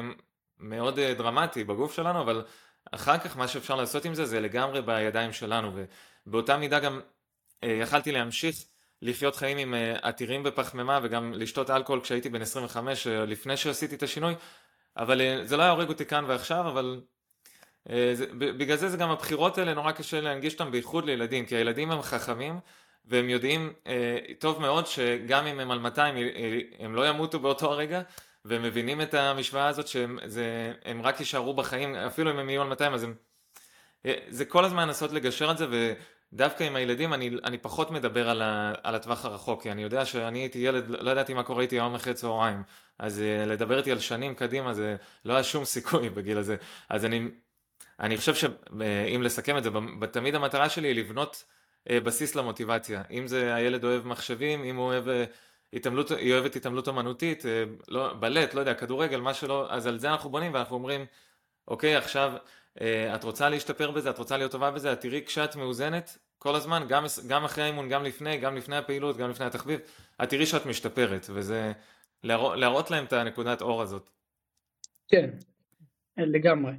מאוד 0.58 0.98
אה, 0.98 1.14
דרמטי 1.14 1.64
בגוף 1.64 1.94
שלנו, 1.94 2.20
אבל 2.20 2.44
אחר 2.92 3.18
כך 3.18 3.36
מה 3.36 3.48
שאפשר 3.48 3.76
לעשות 3.76 4.04
עם 4.04 4.14
זה 4.14 4.24
זה 4.26 4.40
לגמרי 4.40 4.82
בידיים 4.82 5.32
שלנו, 5.32 5.72
ובאותה 6.26 6.56
מידה 6.56 6.78
גם 6.78 7.00
יכלתי 7.62 8.12
להמשיך 8.12 8.56
לחיות 9.02 9.36
חיים 9.36 9.58
עם 9.58 9.74
עתירים 10.02 10.42
בפחמימה 10.42 11.00
וגם 11.02 11.32
לשתות 11.32 11.70
אלכוהול 11.70 12.00
כשהייתי 12.00 12.28
בן 12.28 12.42
25 12.42 13.06
לפני 13.06 13.56
שעשיתי 13.56 13.94
את 13.94 14.02
השינוי, 14.02 14.34
אבל 14.96 15.20
זה 15.44 15.56
לא 15.56 15.62
היה 15.62 15.70
הורג 15.70 15.88
אותי 15.88 16.06
כאן 16.06 16.24
ועכשיו, 16.24 16.68
אבל 16.68 17.00
זה, 18.12 18.26
בגלל 18.32 18.76
זה 18.76 18.88
זה 18.88 18.96
גם 18.96 19.10
הבחירות 19.10 19.58
האלה 19.58 19.74
נורא 19.74 19.92
קשה 19.92 20.20
להנגיש 20.20 20.52
אותם 20.52 20.70
בייחוד 20.70 21.04
לילדים, 21.04 21.46
כי 21.46 21.56
הילדים 21.56 21.90
הם 21.90 22.02
חכמים 22.02 22.60
והם 23.08 23.28
יודעים 23.28 23.72
אה, 23.86 24.18
טוב 24.38 24.60
מאוד 24.60 24.86
שגם 24.86 25.46
אם 25.46 25.60
הם 25.60 25.70
על 25.70 25.78
200 25.78 26.16
אה, 26.16 26.60
הם 26.78 26.94
לא 26.94 27.08
ימותו 27.08 27.38
באותו 27.38 27.72
הרגע 27.72 28.02
והם 28.44 28.62
מבינים 28.62 29.00
את 29.00 29.14
המשוואה 29.14 29.66
הזאת 29.66 29.88
שהם 29.88 30.18
זה, 30.24 30.72
הם 30.84 31.02
רק 31.02 31.20
יישארו 31.20 31.54
בחיים 31.54 31.94
אפילו 31.94 32.30
אם 32.30 32.38
הם 32.38 32.50
יהיו 32.50 32.62
על 32.62 32.68
200 32.68 32.94
אז 32.94 33.02
הם 33.02 33.14
אה, 34.06 34.14
זה 34.28 34.44
כל 34.44 34.64
הזמן 34.64 34.88
לנסות 34.88 35.12
לגשר 35.12 35.50
על 35.50 35.56
זה 35.56 35.66
ודווקא 36.32 36.64
עם 36.64 36.76
הילדים 36.76 37.14
אני, 37.14 37.30
אני 37.44 37.58
פחות 37.58 37.90
מדבר 37.90 38.30
על, 38.30 38.42
ה, 38.42 38.72
על 38.82 38.94
הטווח 38.94 39.24
הרחוק 39.24 39.62
כי 39.62 39.72
אני 39.72 39.82
יודע 39.82 40.04
שאני 40.04 40.38
הייתי 40.38 40.58
ילד 40.58 40.88
לא 40.88 41.10
ידעתי 41.10 41.34
מה 41.34 41.42
קורה 41.42 41.62
איתי 41.62 41.76
יום 41.76 41.94
אחרי 41.94 42.14
צהריים 42.14 42.62
אז 42.98 43.20
אה, 43.20 43.46
לדבר 43.46 43.78
איתי 43.78 43.92
על 43.92 43.98
שנים 43.98 44.34
קדימה 44.34 44.74
זה 44.74 44.96
לא 45.24 45.32
היה 45.32 45.44
שום 45.44 45.64
סיכוי 45.64 46.10
בגיל 46.10 46.38
הזה. 46.38 46.56
אז 46.88 47.04
אני 47.04 47.28
אני 48.00 48.16
חושב 48.16 48.34
שאם 48.34 49.22
לסכם 49.22 49.58
את 49.58 49.62
זה 49.62 49.70
תמיד 50.12 50.34
המטרה 50.34 50.68
שלי 50.68 50.88
היא 50.88 50.96
לבנות 50.96 51.44
אה, 51.90 52.00
בסיס 52.00 52.34
למוטיבציה. 52.34 53.02
אם 53.10 53.26
זה 53.26 53.54
הילד 53.54 53.84
אוהב 53.84 54.06
מחשבים, 54.06 54.64
אם 54.64 54.76
הוא 54.76 54.84
אוהב 54.84 55.08
אה, 55.08 55.24
התעמלות, 55.72 56.10
היא 56.10 56.32
אוהבת 56.32 56.56
התעמלות 56.56 56.88
אמנותית, 56.88 57.46
אה, 57.46 57.64
לא, 57.88 58.14
בלט, 58.14 58.54
לא 58.54 58.60
יודע, 58.60 58.74
כדורגל, 58.74 59.20
מה 59.20 59.34
שלא, 59.34 59.72
אז 59.72 59.86
על 59.86 59.98
זה 59.98 60.10
אנחנו 60.10 60.30
בונים 60.30 60.54
ואנחנו 60.54 60.76
אומרים, 60.76 61.06
אוקיי, 61.68 61.96
עכשיו 61.96 62.32
את 63.14 63.24
רוצה 63.24 63.48
להשתפר 63.48 63.90
בזה, 63.90 64.10
את 64.10 64.18
רוצה 64.18 64.36
להיות 64.36 64.52
טובה 64.52 64.70
בזה, 64.70 64.92
את 64.92 65.00
תראי 65.00 65.22
כשאת 65.26 65.56
מאוזנת 65.56 66.18
כל 66.38 66.54
הזמן, 66.54 66.84
גם, 66.88 67.04
גם 67.28 67.44
אחרי 67.44 67.64
האימון, 67.64 67.88
גם 67.88 68.04
לפני, 68.04 68.36
גם 68.36 68.56
לפני 68.56 68.76
הפעילות, 68.76 69.16
גם 69.16 69.30
לפני 69.30 69.46
התחביב, 69.46 69.80
את 70.22 70.28
תראי 70.28 70.46
שאת 70.46 70.66
משתפרת, 70.66 71.26
וזה 71.30 71.72
להראות, 72.24 72.58
להראות 72.58 72.90
להם 72.90 73.04
את 73.04 73.12
הנקודת 73.12 73.62
אור 73.62 73.82
הזאת. 73.82 74.10
כן, 75.08 75.30
לגמרי. 76.16 76.72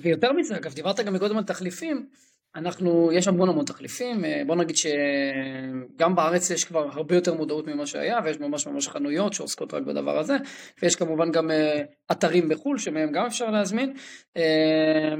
ויותר 0.00 0.32
מזה, 0.32 0.56
אגב, 0.56 0.74
דיברת 0.74 1.00
גם 1.00 1.14
מקודם 1.14 1.36
על 1.36 1.44
תחליפים, 1.44 2.06
אנחנו, 2.54 3.10
יש 3.12 3.28
המון 3.28 3.48
המון 3.48 3.64
תחליפים, 3.64 4.24
אה, 4.24 4.42
בוא 4.46 4.56
נגיד 4.56 4.76
שגם 4.76 6.14
בארץ 6.14 6.50
יש 6.50 6.64
כבר 6.64 6.88
הרבה 6.92 7.14
יותר 7.14 7.34
מודעות 7.34 7.66
ממה 7.66 7.86
שהיה, 7.86 8.18
ויש 8.24 8.40
ממש 8.40 8.66
ממש 8.66 8.88
חנויות 8.88 9.32
שעוסקות 9.32 9.74
רק 9.74 9.82
בדבר 9.82 10.18
הזה, 10.18 10.36
ויש 10.82 10.96
כמובן 10.96 11.32
גם 11.32 11.50
אה, 11.50 11.82
אתרים 12.12 12.48
בחו"ל 12.48 12.78
שמהם 12.78 13.12
גם 13.12 13.26
אפשר 13.26 13.50
להזמין, 13.50 13.94
אה, 14.36 15.14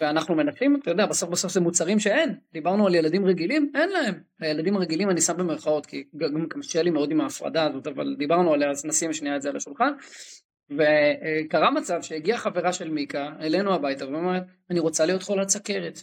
ואנחנו 0.00 0.34
מנסים, 0.34 0.76
אתה 0.82 0.90
יודע, 0.90 1.06
בסוף 1.06 1.30
בסוף 1.30 1.52
זה 1.52 1.60
מוצרים 1.60 1.98
שאין, 2.00 2.34
דיברנו 2.52 2.86
על 2.86 2.94
ילדים 2.94 3.26
רגילים, 3.26 3.72
אין 3.74 3.90
להם. 3.90 4.14
הילדים 4.40 4.76
הרגילים 4.76 5.10
אני 5.10 5.20
שם 5.20 5.36
במרכאות, 5.36 5.86
כי 5.86 6.04
גם 6.16 6.46
קשה 6.48 6.82
לי 6.82 6.90
מאוד 6.90 7.10
עם 7.10 7.20
ההפרדה 7.20 7.66
הזאת, 7.66 7.86
אבל 7.86 8.14
דיברנו 8.18 8.54
עליה, 8.54 8.70
אז 8.70 8.84
נשים 8.84 9.12
שנייה 9.12 9.36
את 9.36 9.42
זה 9.42 9.48
על 9.48 9.56
השולחן. 9.56 9.92
וקרה 10.78 11.70
מצב 11.70 12.02
שהגיעה 12.02 12.38
חברה 12.38 12.72
של 12.72 12.90
מיקה 12.90 13.30
אלינו 13.40 13.74
הביתה 13.74 14.08
ואומרת, 14.08 14.42
אני 14.70 14.80
רוצה 14.80 15.06
להיות 15.06 15.22
חולת 15.22 15.48
סכרת. 15.48 16.02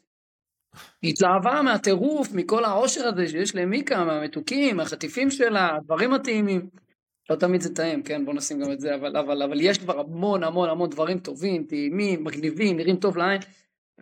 היא 1.01 1.11
התלהבה 1.11 1.61
מהטירוף, 1.61 2.31
מכל 2.31 2.65
העושר 2.65 3.07
הזה 3.07 3.27
שיש 3.27 3.55
למיקה, 3.55 4.03
מהמתוקים, 4.03 4.77
מהחטיפים 4.77 5.31
שלה, 5.31 5.75
הדברים 5.75 6.13
הטעימים. 6.13 6.69
לא 7.29 7.35
תמיד 7.35 7.61
זה 7.61 7.75
טעים, 7.75 8.03
כן? 8.03 8.25
בוא 8.25 8.33
נשים 8.33 8.59
גם 8.59 8.71
את 8.71 8.79
זה, 8.79 8.95
אבל, 8.95 9.17
אבל, 9.17 9.43
אבל 9.43 9.61
יש 9.61 9.77
כבר 9.77 9.99
המון 9.99 10.43
המון 10.43 10.69
המון 10.69 10.89
דברים 10.89 11.19
טובים, 11.19 11.63
טעימים, 11.63 12.23
מגניבים, 12.23 12.77
נראים 12.77 12.95
טוב 12.95 13.17
לעין. 13.17 13.41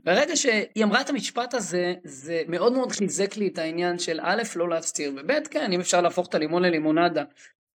ברגע 0.03 0.35
שהיא 0.35 0.83
אמרה 0.83 1.01
את 1.01 1.09
המשפט 1.09 1.53
הזה, 1.53 1.93
זה 2.03 2.41
מאוד 2.47 2.73
מאוד 2.73 2.91
חיזק 2.91 3.37
לי 3.37 3.47
את 3.47 3.57
העניין 3.57 3.99
של 3.99 4.19
א', 4.21 4.43
לא 4.55 4.69
להסתיר, 4.69 5.11
וב', 5.15 5.47
כן, 5.51 5.71
אם 5.71 5.79
אפשר 5.79 6.01
להפוך 6.01 6.27
את 6.27 6.35
הלימון 6.35 6.63
ללימונדה, 6.63 7.23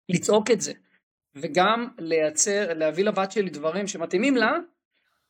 לצעוק 0.08 0.50
את 0.50 0.60
זה. 0.60 0.72
וגם 1.34 1.88
לייצר, 1.98 2.74
להביא 2.74 3.04
לבת 3.04 3.32
שלי 3.32 3.50
דברים 3.50 3.86
שמתאימים 3.86 4.36
לה, 4.36 4.52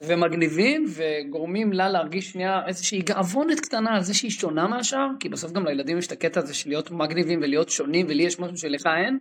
ומגניבים, 0.03 0.85
וגורמים 0.89 1.73
לה 1.73 1.89
להרגיש 1.89 2.31
שנייה 2.31 2.67
איזושהי 2.67 3.03
גאוונת 3.03 3.61
קטנה 3.61 3.97
על 3.97 4.03
זה 4.03 4.15
שהיא 4.15 4.31
שונה 4.31 4.69
מהשאר, 4.69 5.09
כי 5.21 5.29
בסוף 5.29 5.53
גם 5.53 5.67
לילדים 5.67 5.99
יש 5.99 6.07
את 6.07 6.13
הקטע 6.13 6.41
הזה 6.41 6.55
של 6.55 6.71
להיות 6.71 6.91
מגניבים 6.91 7.39
ולהיות 7.43 7.69
שונים, 7.69 8.07
ולי 8.07 8.23
יש 8.23 8.39
משהו 8.39 8.57
שלך 8.57 8.87
אין. 8.87 9.19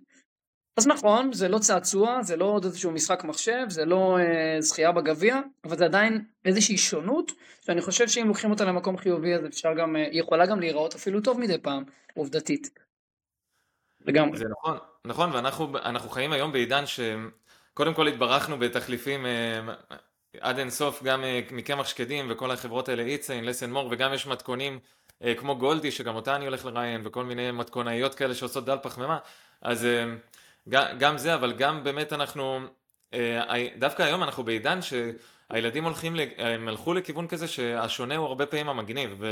אז 0.78 0.88
נכון, 0.88 1.34
זה 1.34 1.48
לא 1.48 1.60
צעצוע, 1.60 2.24
זה 2.24 2.36
לא 2.36 2.46
עוד 2.46 2.66
איזשהו 2.66 2.92
משחק 2.92 3.24
מחשב, 3.24 3.66
זה 3.70 3.86
לא 3.86 4.18
אה, 4.20 4.62
זכייה 4.62 4.92
בגביע, 4.92 5.40
אבל 5.64 5.78
זה 5.78 5.86
עדיין 5.86 6.26
איזושהי 6.46 6.78
שונות, 6.78 7.32
שאני 7.62 7.82
חושב 7.82 8.08
שאם 8.08 8.28
לוקחים 8.28 8.52
אותה 8.52 8.66
למקום 8.66 8.98
חיובי, 8.98 9.36
אז 9.36 9.46
אפשר 9.46 9.74
גם, 9.78 9.96
אה, 9.96 10.02
היא 10.02 10.20
יכולה 10.20 10.46
גם 10.46 10.60
להיראות 10.60 10.96
אפילו 10.96 11.22
טוב 11.22 11.40
מדי 11.40 11.58
פעם, 11.58 11.84
עובדתית. 12.14 12.70
לגמרי. 14.06 14.38
זה 14.38 14.46
נכון, 14.50 14.78
נכון, 15.06 15.32
ואנחנו 15.34 16.10
חיים 16.10 16.34
היום 16.34 16.52
בעידן 16.52 16.84
שקודם 16.86 17.94
כל 17.94 18.08
התברכנו 18.08 18.60
בתחליפים 18.60 19.26
אה, 19.26 19.62
עד 20.40 20.60
אינסוף, 20.60 21.04
גם 21.04 21.24
אה, 21.24 21.42
מקמח 21.52 21.88
שקדים 21.88 22.28
וכל 22.30 22.52
החברות 22.52 22.90
האלה, 22.90 23.04
איציין, 23.04 23.46
לסן 23.46 23.72
מור, 23.72 23.88
וגם 23.92 24.14
יש 24.14 24.28
מתכונים 24.28 24.80
אה, 25.24 25.36
כמו 25.36 25.56
גולדי, 25.58 25.92
שגם 25.92 26.16
אותה 26.16 26.36
אני 26.36 26.46
הולך 26.46 26.66
לראיין, 26.66 27.02
וכל 27.04 27.24
מיני 27.24 27.52
מתכונאיות 27.52 28.16
כאלה 28.16 28.36
שעושות 28.36 28.66
דל 28.66 28.78
פחמימה, 28.82 29.18
אז 29.62 29.88
גם 30.70 31.18
זה, 31.18 31.36
אבל 31.36 31.54
גם 31.54 31.84
באמת 31.84 32.14
אנחנו, 32.14 32.60
דווקא 33.78 34.04
היום 34.04 34.24
אנחנו 34.24 34.44
בעידן 34.44 34.80
שהילדים 34.82 35.84
הולכים, 35.84 36.16
הם 36.38 36.68
הלכו 36.68 36.94
לכיוון 36.94 37.28
כזה 37.28 37.48
שהשונה 37.48 38.16
הוא 38.16 38.28
הרבה 38.28 38.46
פעמים 38.46 38.70
המגניב, 38.70 39.24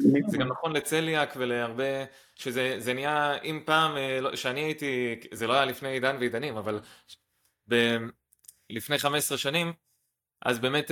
וזה 0.00 0.36
גם 0.36 0.48
נכון 0.48 0.72
לצליאק 0.72 1.34
ולהרבה, 1.36 2.04
שזה 2.34 2.94
נהיה, 2.94 3.38
אם 3.38 3.62
פעם, 3.64 3.96
לא, 4.20 4.36
שאני 4.36 4.60
הייתי, 4.60 5.20
זה 5.32 5.46
לא 5.46 5.52
היה 5.52 5.64
לפני 5.64 5.88
עידן 5.88 6.16
ועידנים, 6.20 6.56
אבל 6.56 6.80
ב, 7.68 7.96
לפני 8.70 8.98
15 8.98 9.38
שנים, 9.38 9.72
אז 10.42 10.58
באמת, 10.58 10.90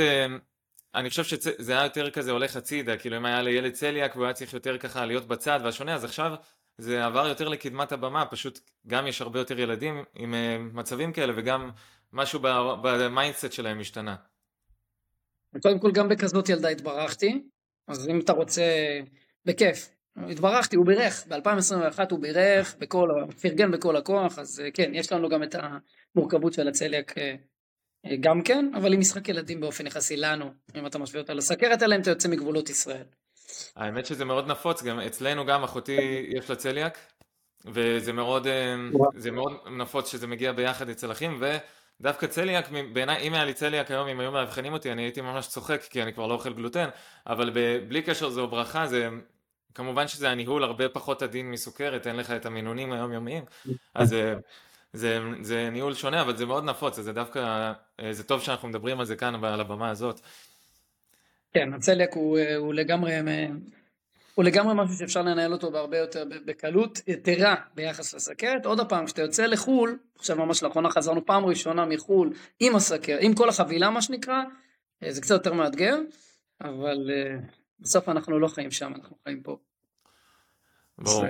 אני 0.95 1.11
חושב 1.11 1.25
שזה 1.25 1.73
היה 1.73 1.85
יותר 1.85 2.11
כזה 2.11 2.31
הולך 2.31 2.57
הצידה, 2.57 2.97
כאילו 2.97 3.17
אם 3.17 3.25
היה 3.25 3.43
לילד 3.43 3.73
צליאק 3.73 4.17
והוא 4.17 4.25
היה 4.25 4.35
צריך 4.35 4.55
יותר 4.55 4.79
ככה 4.79 5.07
להיות 5.07 5.29
בצד 5.29 5.61
והשונה, 5.65 5.95
אז 5.95 6.05
עכשיו 6.05 6.35
זה 6.79 7.05
עבר 7.05 7.27
יותר 7.27 7.49
לקדמת 7.49 7.93
הבמה, 7.93 8.27
פשוט 8.27 8.61
גם 8.87 9.07
יש 9.07 9.21
הרבה 9.21 9.39
יותר 9.39 9.61
ילדים 9.61 10.05
עם 10.15 10.35
מצבים 10.73 11.13
כאלה 11.13 11.33
וגם 11.37 11.71
משהו 12.13 12.41
ב 12.83 12.91
mindset 12.91 13.53
שלהם 13.53 13.81
השתנה. 13.81 14.17
קודם 15.63 15.79
כל 15.81 15.91
גם 15.93 16.09
בכזאת 16.09 16.49
ילדה 16.49 16.69
התברכתי, 16.69 17.49
אז 17.89 18.09
אם 18.09 18.21
אתה 18.21 18.33
רוצה, 18.33 18.63
בכיף. 19.45 19.91
התברכתי, 20.17 20.77
הוא 20.77 20.87
בירך, 20.87 21.27
ב-2021 21.29 21.99
הוא 22.11 22.19
בירך, 22.19 22.77
בכל, 22.79 23.11
פרגן 23.43 23.71
בכל 23.71 23.97
הכוח, 23.97 24.39
אז 24.39 24.63
כן, 24.75 24.91
יש 24.95 25.13
לנו 25.13 25.29
גם 25.29 25.43
את 25.43 25.55
המורכבות 26.15 26.53
של 26.53 26.69
הצליאק 26.69 27.15
גם 28.21 28.43
כן, 28.43 28.71
אבל 28.75 28.93
עם 28.93 29.01
משחק 29.01 29.29
ילדים 29.29 29.61
באופן 29.61 29.87
יחסי 29.87 30.17
לנו, 30.17 30.51
אם 30.75 30.87
אתה 30.87 30.99
משווה 30.99 31.21
אותה 31.21 31.35
לסכרת, 31.35 31.83
אלא 31.83 31.95
אם 31.95 32.01
אתה 32.01 32.11
יוצא 32.11 32.29
מגבולות 32.29 32.71
ישראל. 32.71 33.05
האמת 33.77 34.07
שזה 34.07 34.25
מאוד 34.25 34.51
נפוץ, 34.51 34.83
גם 34.83 35.01
אצלנו 35.01 35.47
גם 35.47 35.65
אחותי 35.65 36.27
יש 36.29 36.51
לה 36.51 36.57
צליאק, 36.57 36.99
וזה 37.65 38.13
מאוד, 38.13 38.47
זה 39.17 39.31
מאוד 39.31 39.53
נפוץ 39.71 40.13
שזה 40.13 40.27
מגיע 40.27 40.53
ביחד 40.53 40.89
אצל 40.89 41.13
אחים, 41.13 41.41
ודווקא 42.01 42.27
צליאק, 42.27 42.69
בעיניי, 42.93 43.23
אם 43.23 43.35
היה 43.35 43.45
לי 43.45 43.55
צליאק 43.55 43.91
היום, 43.91 44.09
אם 44.09 44.21
היו 44.21 44.33
מאבחנים 44.33 44.73
אותי, 44.73 44.93
אני 44.93 45.03
הייתי 45.03 45.21
ממש 45.21 45.49
צוחק, 45.49 45.83
כי 45.83 46.03
אני 46.03 46.13
כבר 46.13 46.27
לא 46.27 46.35
אוכל 46.35 46.53
גלוטן, 46.53 46.89
אבל 47.27 47.51
בלי 47.89 48.03
קשר 48.03 48.31
זו 48.31 48.49
ברכה, 48.49 48.87
זה... 48.87 49.09
כמובן 49.75 50.09
שזה 50.09 50.31
הניהול 50.31 50.65
הרבה 50.65 50.89
פחות 50.89 51.23
עדין 51.23 51.51
מסוכרת, 51.51 52.07
אין 52.07 52.17
לך 52.17 52.31
את 52.31 52.47
המינונים 52.47 52.93
היומיומיים, 52.93 53.45
אז 53.95 54.15
זה, 54.93 55.21
זה 55.43 55.71
ניהול 55.71 55.95
שונה, 55.95 56.23
אבל 56.23 56.37
זה 56.37 56.47
מאוד 56.47 56.65
נפוץ, 56.65 57.01
זה 57.01 57.13
דווקא, 57.13 57.73
אה, 58.01 58.13
זה 58.13 58.25
טוב 58.25 58.43
שאנחנו 58.43 58.69
מדברים 58.69 59.01
על 59.01 59.07
זה 59.07 59.17
כאן, 59.17 59.45
על 59.45 59.61
הבמה 59.61 59.91
הזאת. 59.91 60.21
כן, 61.55 61.73
הצליאק 61.75 62.15
הוא, 62.15 62.39
אה, 62.39 62.57
הוא 62.57 62.75
לגמרי... 62.75 63.13
אה, 64.39 64.43
הוא 64.43 64.45
לגמרי 64.45 64.75
משהו 64.77 64.97
שאפשר 64.97 65.23
לנהל 65.23 65.53
אותו 65.53 65.71
בהרבה 65.71 65.99
יותר 65.99 66.25
בקלות 66.45 67.01
יתרה 67.07 67.55
ביחס 67.75 68.15
לסכרת. 68.15 68.67
עוד 68.67 68.89
פעם, 68.89 69.07
כשאתה 69.07 69.23
יוצא 69.23 69.47
לחו"ל, 69.47 69.99
עכשיו 70.19 70.37
ממש 70.37 70.63
לאחרונה 70.63 70.91
חזרנו 70.91 71.27
פעם 71.27 71.45
ראשונה 71.45 71.85
מחו"ל 71.85 72.33
עם 72.61 72.77
הסכרת, 72.77 73.19
עם 73.23 73.35
כל 73.35 73.49
החבילה 73.49 73.91
מה 73.91 74.03
שנקרא, 74.03 74.43
זה 75.09 75.21
קצת 75.21 75.35
יותר 75.35 75.53
מאתגר, 75.53 75.97
אבל 76.61 76.97
בסוף 77.81 78.09
אנחנו 78.09 78.39
לא 78.39 78.49
חיים 78.49 78.71
שם, 78.71 78.93
אנחנו 78.95 79.17
חיים 79.25 79.43
פה. 79.43 79.59
ברור. 80.99 81.25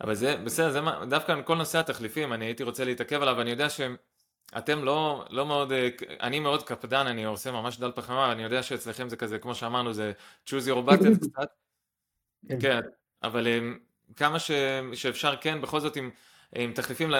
אבל 0.00 0.14
זה, 0.14 0.36
בסדר, 0.36 0.70
זה 0.70 0.80
מה, 0.80 1.04
דווקא 1.08 1.42
כל 1.44 1.56
נושא 1.56 1.78
התחליפים, 1.78 2.32
אני 2.32 2.44
הייתי 2.44 2.62
רוצה 2.62 2.84
להתעכב 2.84 3.22
עליו, 3.22 3.40
אני 3.40 3.50
יודע 3.50 3.68
שאתם 4.54 4.84
לא, 4.84 5.24
לא 5.30 5.46
מאוד, 5.46 5.72
אה, 5.72 5.88
אני 6.20 6.40
מאוד 6.40 6.62
קפדן, 6.62 7.06
אני 7.06 7.24
עושה 7.24 7.50
ממש 7.50 7.78
דל 7.78 7.92
פחמימה, 7.94 8.32
אני 8.32 8.42
יודע 8.42 8.62
שאצלכם 8.62 9.08
זה 9.08 9.16
כזה, 9.16 9.38
כמו 9.38 9.54
שאמרנו, 9.54 9.92
זה 9.92 10.12
choose 10.46 10.66
your 10.66 10.90
battle 10.90 11.18
קצת, 11.28 11.48
כן, 12.48 12.60
כן 12.60 12.80
אבל 13.22 13.46
אה, 13.46 13.58
כמה 14.16 14.38
ש, 14.38 14.50
שאפשר 14.94 15.34
כן, 15.40 15.60
בכל 15.60 15.80
זאת 15.80 15.96
עם, 15.96 16.10
עם 16.54 16.72
תחליפים, 16.72 17.10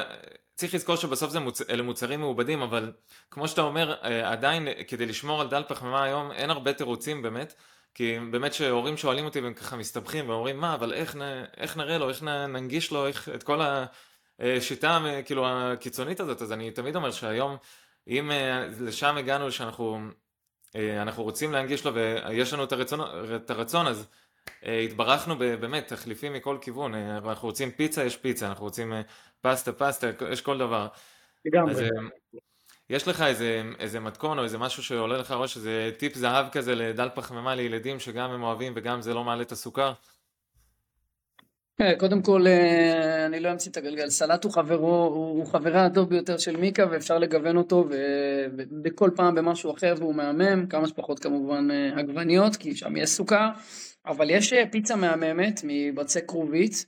צריך 0.55 0.75
לזכור 0.75 0.97
שבסוף 0.97 1.31
זה 1.31 1.40
מוצ... 1.40 1.62
אלה 1.70 1.83
מוצרים 1.83 2.20
מעובדים, 2.20 2.62
אבל 2.62 2.92
כמו 3.31 3.49
שאתה 3.49 3.61
אומר, 3.61 3.94
אה, 4.03 4.33
עדיין 4.33 4.68
כדי 4.88 5.07
לשמור 5.07 5.40
על 5.40 5.49
דל 5.49 5.62
פחמימה 5.68 6.05
היום, 6.05 6.33
אין 6.33 6.51
הרבה 6.51 6.73
תירוצים 6.73 7.23
באמת. 7.23 7.55
כי 7.94 8.18
באמת 8.31 8.55
שהורים 8.55 8.97
שואלים 8.97 9.25
אותי 9.25 9.40
והם 9.40 9.55
ככה 9.55 9.77
מסתבכים 9.77 10.29
ואומרים 10.29 10.61
מה 10.61 10.75
אבל 10.75 10.92
איך, 10.92 11.16
איך 11.57 11.77
נראה 11.77 11.99
לו, 11.99 12.09
איך 12.09 12.23
ננגיש 12.23 12.90
לו? 12.90 13.07
איך, 13.07 13.29
את 13.29 13.42
כל 13.42 13.61
השיטה 14.38 14.99
כאילו 15.25 15.47
הקיצונית 15.49 16.20
הזאת 16.20 16.42
אז 16.42 16.53
אני 16.53 16.70
תמיד 16.70 16.97
אומר 16.97 17.11
שהיום 17.11 17.57
אם 18.09 18.31
אה, 18.31 18.66
לשם 18.81 19.16
הגענו 19.16 19.53
שאנחנו 19.53 19.99
אה, 20.77 21.03
אנחנו 21.03 21.23
רוצים 21.23 21.53
להנגיש 21.53 21.85
לו 21.85 21.94
ויש 21.94 22.53
לנו 22.53 22.64
את 22.64 22.73
הרצון, 22.73 23.01
את 23.37 23.51
הרצון 23.51 23.87
אז 23.87 24.07
אה, 24.64 24.81
התברכנו 24.81 25.38
באמת 25.38 25.88
תחליפים 25.88 26.33
מכל 26.33 26.59
כיוון 26.61 26.94
אנחנו 26.94 27.49
רוצים 27.49 27.70
פיצה 27.70 28.05
יש 28.05 28.16
פיצה 28.16 28.49
אנחנו 28.49 28.64
רוצים 28.64 28.92
פסטה 29.40 29.73
פסטה 29.73 30.11
יש 30.31 30.40
כל 30.40 30.59
דבר. 30.59 30.88
לגמרי. 31.44 31.88
יש 32.90 33.09
לך 33.09 33.23
איזה, 33.23 33.62
איזה 33.79 34.01
מתכון 34.01 34.38
או 34.38 34.44
איזה 34.44 34.59
משהו 34.59 34.83
שעולה 34.83 35.18
לך 35.18 35.31
ראש, 35.31 35.57
איזה 35.57 35.90
טיפ 35.99 36.14
זהב 36.14 36.47
כזה 36.53 36.75
לדל 36.75 37.09
פחמימה 37.14 37.55
לילדים 37.55 38.01
שגם 38.01 38.31
הם 38.31 38.42
אוהבים 38.42 38.73
וגם 38.77 39.03
זה 39.03 39.14
לא 39.14 39.25
מעלה 39.25 39.42
את 39.42 39.53
הסוכר? 39.53 39.92
כן, 41.78 41.94
קודם 41.98 42.22
כל 42.22 42.46
אה, 42.46 43.26
אני 43.26 43.40
לא 43.40 43.52
אמציא 43.52 43.70
את 43.70 43.76
הגלגל, 43.76 44.10
סלט 44.10 44.44
הוא 44.44 44.52
חברו, 44.52 45.04
הוא 45.04 45.46
חברה 45.46 45.87
הטוב 45.87 46.08
ביותר 46.08 46.38
של 46.38 46.56
מיקה 46.56 46.84
ואפשר 46.90 47.18
לגוון 47.18 47.56
אותו 47.56 47.88
ובכל 48.56 49.10
פעם 49.16 49.34
במשהו 49.34 49.72
אחר 49.72 49.94
והוא 49.98 50.14
מהמם, 50.14 50.66
כמה 50.66 50.88
שפחות 50.88 51.18
כמובן 51.18 51.70
אה, 51.70 51.98
עגבניות 51.98 52.56
כי 52.56 52.76
שם 52.76 52.96
יש 52.96 53.10
סוכר, 53.10 53.48
אבל 54.06 54.30
יש 54.30 54.52
אה, 54.52 54.64
פיצה 54.70 54.96
מהממת 54.96 55.60
מבצק 55.64 56.24
כרובית 56.28 56.87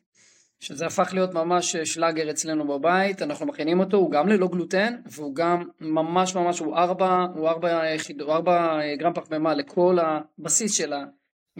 שזה 0.60 0.86
הפך 0.86 1.10
להיות 1.12 1.34
ממש 1.34 1.76
שלאגר 1.76 2.30
אצלנו 2.30 2.66
בבית, 2.66 3.22
אנחנו 3.22 3.46
מכינים 3.46 3.80
אותו, 3.80 3.96
הוא 3.96 4.10
גם 4.10 4.28
ללא 4.28 4.48
גלוטן, 4.48 4.94
והוא 5.06 5.34
גם 5.34 5.62
ממש 5.80 6.34
ממש, 6.34 6.58
הוא 6.58 6.76
4, 6.76 7.26
הוא 7.34 7.48
4, 7.48 7.82
4 8.28 8.80
גרם 8.98 9.12
פחמימה 9.14 9.54
לכל 9.54 9.98
הבסיס 10.00 10.74
שלה, 10.74 11.04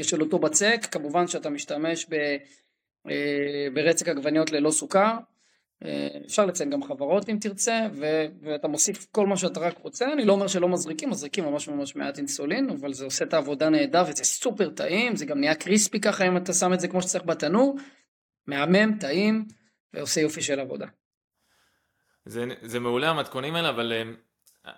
של 0.03 0.23
אותו 0.23 0.39
בצק, 0.39 0.87
כמובן 0.91 1.27
שאתה 1.27 1.51
משתמש 1.51 2.07
ב, 2.11 2.37
ברצק 3.75 4.09
עגבניות 4.09 4.53
ללא 4.53 4.71
סוכר, 4.71 5.17
אה, 5.85 6.09
אפשר 6.27 6.47
לציין 6.47 6.71
גם 6.71 6.83
חברות 6.83 7.29
אם 7.29 7.39
תרצה, 7.41 7.87
ו, 7.93 8.27
ואתה 8.43 8.69
מוסיף 8.69 9.07
כל 9.13 9.27
מה 9.27 9.37
שאתה 9.37 9.61
רק 9.61 9.79
רוצה, 9.79 10.13
אני 10.13 10.25
לא 10.25 10.33
אומר 10.33 10.47
שלא 10.47 10.69
מזריקים, 10.69 11.11
מזריקים 11.11 11.45
ממש 11.45 11.69
ממש 11.69 11.97
מעט 11.97 12.19
אינסולין, 12.19 12.71
אבל 12.71 12.93
זה 12.93 13.05
עושה 13.05 13.25
את 13.25 13.35
העבודה 13.35 13.69
נהדר 13.69 14.05
וזה 14.09 14.25
סופר 14.25 14.71
טעים, 14.71 15.17
זה 15.17 15.27
גם 15.27 15.41
נהיה 15.41 15.55
קריספי 15.55 16.01
ככה 16.01 16.27
אם 16.29 16.37
אתה 16.37 16.53
שם 16.53 16.73
את 16.73 16.81
זה 16.81 16.89
כמו 16.89 17.03
שצריך 17.03 17.25
בתנור, 17.25 17.77
מהמם, 18.47 18.99
טעים, 18.99 19.45
ועושה 19.95 20.21
יופי 20.21 20.43
של 20.43 20.61
עבודה. 20.61 20.87
זה, 22.25 22.45
זה 22.63 22.81
מעולה 22.81 23.11
המתכונים 23.11 23.55
האלה, 23.55 23.69
אבל 23.69 23.93
אה, 23.93 24.03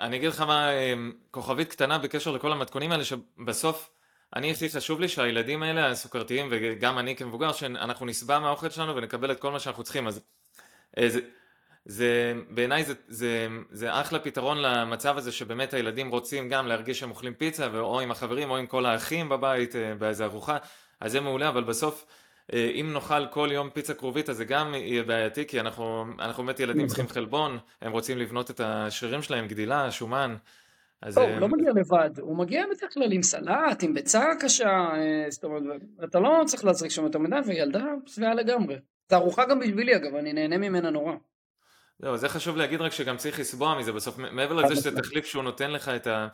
אני 0.07 0.17
אגיד 0.17 0.29
לך 0.29 0.41
מה, 0.41 0.71
אה, 0.73 0.95
כוכבית 1.31 1.71
קטנה 1.71 1.99
בקשר 1.99 2.31
לכל 2.31 2.53
המתכונים 2.53 2.93
האלה, 2.93 3.05
שבסוף, 3.05 3.91
אני 4.37 4.51
הכי 4.51 4.69
חשוב 4.71 5.01
לי 5.01 5.09
שהילדים 5.09 5.63
האלה, 5.63 5.87
הסוכרתיים, 5.87 6.49
וגם 6.51 6.99
אני 6.99 7.17
כמבוגר, 7.17 7.53
שאנחנו 7.53 8.07
נשבע 8.07 8.39
מהאוכל 8.39 8.71
שלנו 8.71 8.97
ונקבל 8.97 9.33
את 9.33 9.41
כל 9.41 9.51
מה 9.53 9.61
שאנחנו 9.61 9.83
צריכים, 9.83 10.07
אז 10.07 10.21
אה, 10.99 11.09
זה, 11.09 11.21
זה, 11.85 12.35
בעיניי 12.51 12.85
זה, 12.85 12.95
זה, 13.09 13.49
זה 13.71 14.01
אחלה 14.01 14.19
פתרון 14.19 14.59
למצב 14.59 15.19
הזה 15.19 15.33
שבאמת 15.33 15.75
הילדים 15.75 16.11
רוצים 16.11 16.49
גם 16.49 16.67
להרגיש 16.67 16.99
שהם 16.99 17.11
אוכלים 17.11 17.35
פיצה, 17.35 17.67
או 17.79 18.01
עם 18.01 18.11
החברים 18.11 18.51
או 18.51 18.57
עם 18.57 18.67
כל 18.67 18.87
האחים 18.87 19.29
בבית 19.29 19.77
אה, 19.77 19.95
באיזה 19.95 20.25
ארוחה, 20.25 20.57
אז 21.01 21.13
זה 21.13 21.21
מעולה, 21.21 21.49
אבל 21.49 21.65
בסוף 21.65 22.07
אה, 22.53 22.71
אם 22.75 22.93
נאכל 22.93 23.27
כל 23.27 23.49
יום 23.53 23.71
פיצה 23.71 23.95
כרובית 23.95 24.31
אז 24.31 24.37
זה 24.37 24.45
גם 24.45 24.75
יהיה 24.75 25.03
בעייתי, 25.03 25.47
כי 25.47 25.61
אנחנו, 25.61 26.07
אנחנו 26.19 26.45
באמת 26.45 26.61
ילדים 26.61 26.77
נכון. 26.77 26.89
צריכים 26.89 27.09
חלבון, 27.09 27.59
הם 27.83 27.93
רוצים 27.93 28.19
לבנות 28.19 28.51
את 28.51 28.61
השרירים 28.61 29.23
שלהם, 29.23 29.49
גדילה, 29.49 29.91
שומן. 29.91 30.37
אז... 31.03 31.19
לא, 31.19 31.23
הוא 31.23 31.41
לא 31.41 31.49
מגיע 31.49 31.71
לבד, 31.73 32.19
הוא 32.21 32.37
מגיע 32.37 32.65
בדרך 32.67 32.95
כלל 32.95 33.13
עם 33.13 33.23
סלט, 33.23 33.83
עם 33.83 33.95
ביצה 33.95 34.25
קשה, 34.41 34.89
זאת 35.29 35.45
אומרת, 35.45 35.63
אתה 36.05 36.21
לא 36.21 36.43
צריך 36.47 36.65
להזריק 36.65 36.91
שם 36.91 37.05
יותר 37.05 37.19
מדי, 37.19 37.37
וילדה 37.47 37.85
שבעה 38.07 38.35
לגמרי. 38.35 38.77
זו 39.11 39.17
ארוחה 39.17 39.45
גם 39.45 39.61
בשבילי 39.61 39.97
אגב, 39.97 40.15
אני 40.15 40.33
נהנה 40.33 40.59
ממנה 40.59 40.91
נורא. 40.91 41.13
זהו, 41.99 42.17
זה 42.17 42.29
חשוב 42.29 42.57
להגיד 42.57 42.81
רק 42.81 42.93
שגם 42.93 43.17
צריך 43.17 43.41
לסבוע 43.41 43.79
מזה 43.79 43.93
בסוף, 43.93 44.19
מעבר 44.19 44.55
לזה 44.55 44.77
שזה 44.77 44.97
תחליף 44.97 45.27
שהוא 45.27 45.43
נותן 45.43 45.71
לך 45.71 45.89
את, 45.89 46.07
ה, 46.07 46.29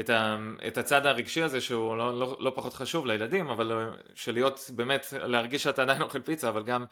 את, 0.00 0.10
ה, 0.10 0.36
את 0.66 0.78
הצד 0.78 1.06
הרגשי 1.06 1.42
הזה 1.42 1.60
שהוא 1.60 1.96
לא, 1.96 2.18
לא, 2.18 2.36
לא 2.40 2.52
פחות 2.54 2.74
חשוב 2.74 3.06
לילדים, 3.06 3.48
אבל 3.48 3.72
אה, 3.72 3.90
שלהיות 4.14 4.70
באמת, 4.74 5.06
להרגיש 5.12 5.62
שאתה 5.62 5.82
עדיין 5.82 6.02
אוכל 6.02 6.20
פיצה, 6.20 6.48
אבל 6.48 6.62
גם 6.62 6.84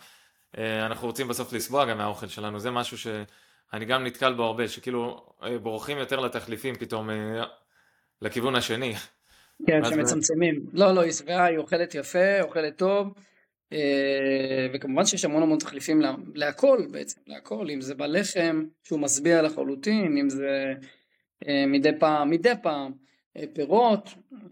אה, 0.58 0.87
אנחנו 0.87 1.06
רוצים 1.06 1.28
בסוף 1.28 1.52
לסבוע 1.52 1.85
גם 1.85 1.98
מהאוכל 1.98 2.26
שלנו, 2.26 2.61
זה 2.61 2.70
משהו 2.70 2.98
שאני 3.72 3.85
גם 3.85 4.04
נתקל 4.04 4.32
בו 4.32 4.42
הרבה, 4.42 4.68
שכאילו 4.68 5.26
אה, 5.42 5.58
בורחים 5.58 5.98
יותר 5.98 6.20
לתחליפים 6.20 6.74
פתאום 6.74 7.11
לכיוון 8.22 8.54
השני. 8.54 8.94
כן, 9.66 9.85
שמצמצמים. 9.85 10.61
לא, 10.72 10.92
לא, 10.92 11.00
היא 11.00 11.12
שבעה, 11.12 11.44
היא 11.44 11.58
אוכלת 11.58 11.94
יפה, 11.94 12.40
אוכלת 12.40 12.76
טוב. 12.76 13.14
אה, 13.72 14.66
וכמובן 14.72 15.04
שיש 15.04 15.24
המון 15.24 15.42
המון 15.42 15.58
תחליפים 15.58 16.00
לה, 16.00 16.14
להכל 16.35 16.87
בעצם, 16.90 17.20
להכל, 17.26 17.70
אם 17.70 17.80
זה 17.80 17.94
בלחם 17.94 18.64
שהוא 18.85 19.00
משביע 19.00 19.42
לחלוטין, 19.42 20.16
אם 20.16 20.28
זה 20.28 20.74
אה, 21.48 21.64
מדי 21.66 21.98
פעם, 21.98 22.30
מדי 22.30 22.52
פעם, 22.62 22.92
אה, 23.37 23.44
פירות, 23.52 24.08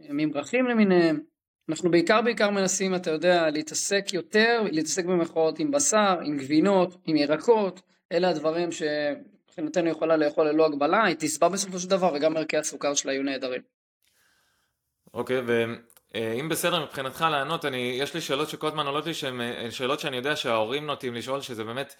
ממרחים 0.08 0.66
למיניהם. 0.66 1.20
אנחנו 1.68 1.90
בעיקר 1.90 2.22
בעיקר 2.22 2.50
מנסים, 2.50 2.94
אתה 2.94 3.10
יודע, 3.10 3.50
להתעסק 3.50 4.04
יותר, 4.12 4.62
להתעסק 4.72 5.04
במחאות 5.04 5.58
עם 5.58 5.70
בשר, 5.70 6.18
עם 6.24 6.36
גבינות, 6.36 6.96
עם 7.06 7.16
ירקות, 7.16 7.80
אלה 8.12 8.28
הדברים 8.28 8.68
שמבחינתנו 8.72 9.88
יכולה 9.88 10.16
לאכול 10.16 10.48
ללא 10.48 10.66
הגבלה, 10.66 11.04
היא 11.04 11.16
תשבע 11.18 11.48
בסופו 11.48 11.78
של 11.78 11.88
דבר 11.88 12.12
וגם 12.14 12.36
ערכי 12.36 12.56
הסוכר 12.56 12.94
שלה 12.94 13.12
יהיו 13.12 13.22
נהדרים. 13.22 13.62
אוקיי, 15.14 15.38
okay, 15.38 15.50
אה, 16.14 16.32
אם 16.32 16.48
בסדר 16.48 16.84
מבחינתך 16.84 17.24
לענות, 17.30 17.64
אני, 17.64 17.96
יש 18.00 18.14
לי 18.14 18.20
שאלות 18.20 18.48
שכל 18.48 18.66
הזמן 18.66 18.86
עולות 18.86 19.06
לי 19.06 19.14
שהן 19.14 19.40
אה, 19.40 19.70
שאלות 19.70 20.00
שאני 20.00 20.16
יודע 20.16 20.36
שההורים 20.36 20.86
נוטים 20.86 21.14
לשאול, 21.14 21.40
שזה 21.40 21.64
באמת 21.64 21.94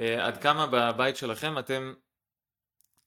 אה, 0.00 0.26
עד 0.26 0.36
כמה 0.36 0.66
בבית 0.66 1.16
שלכם 1.16 1.58
אתם 1.58 1.94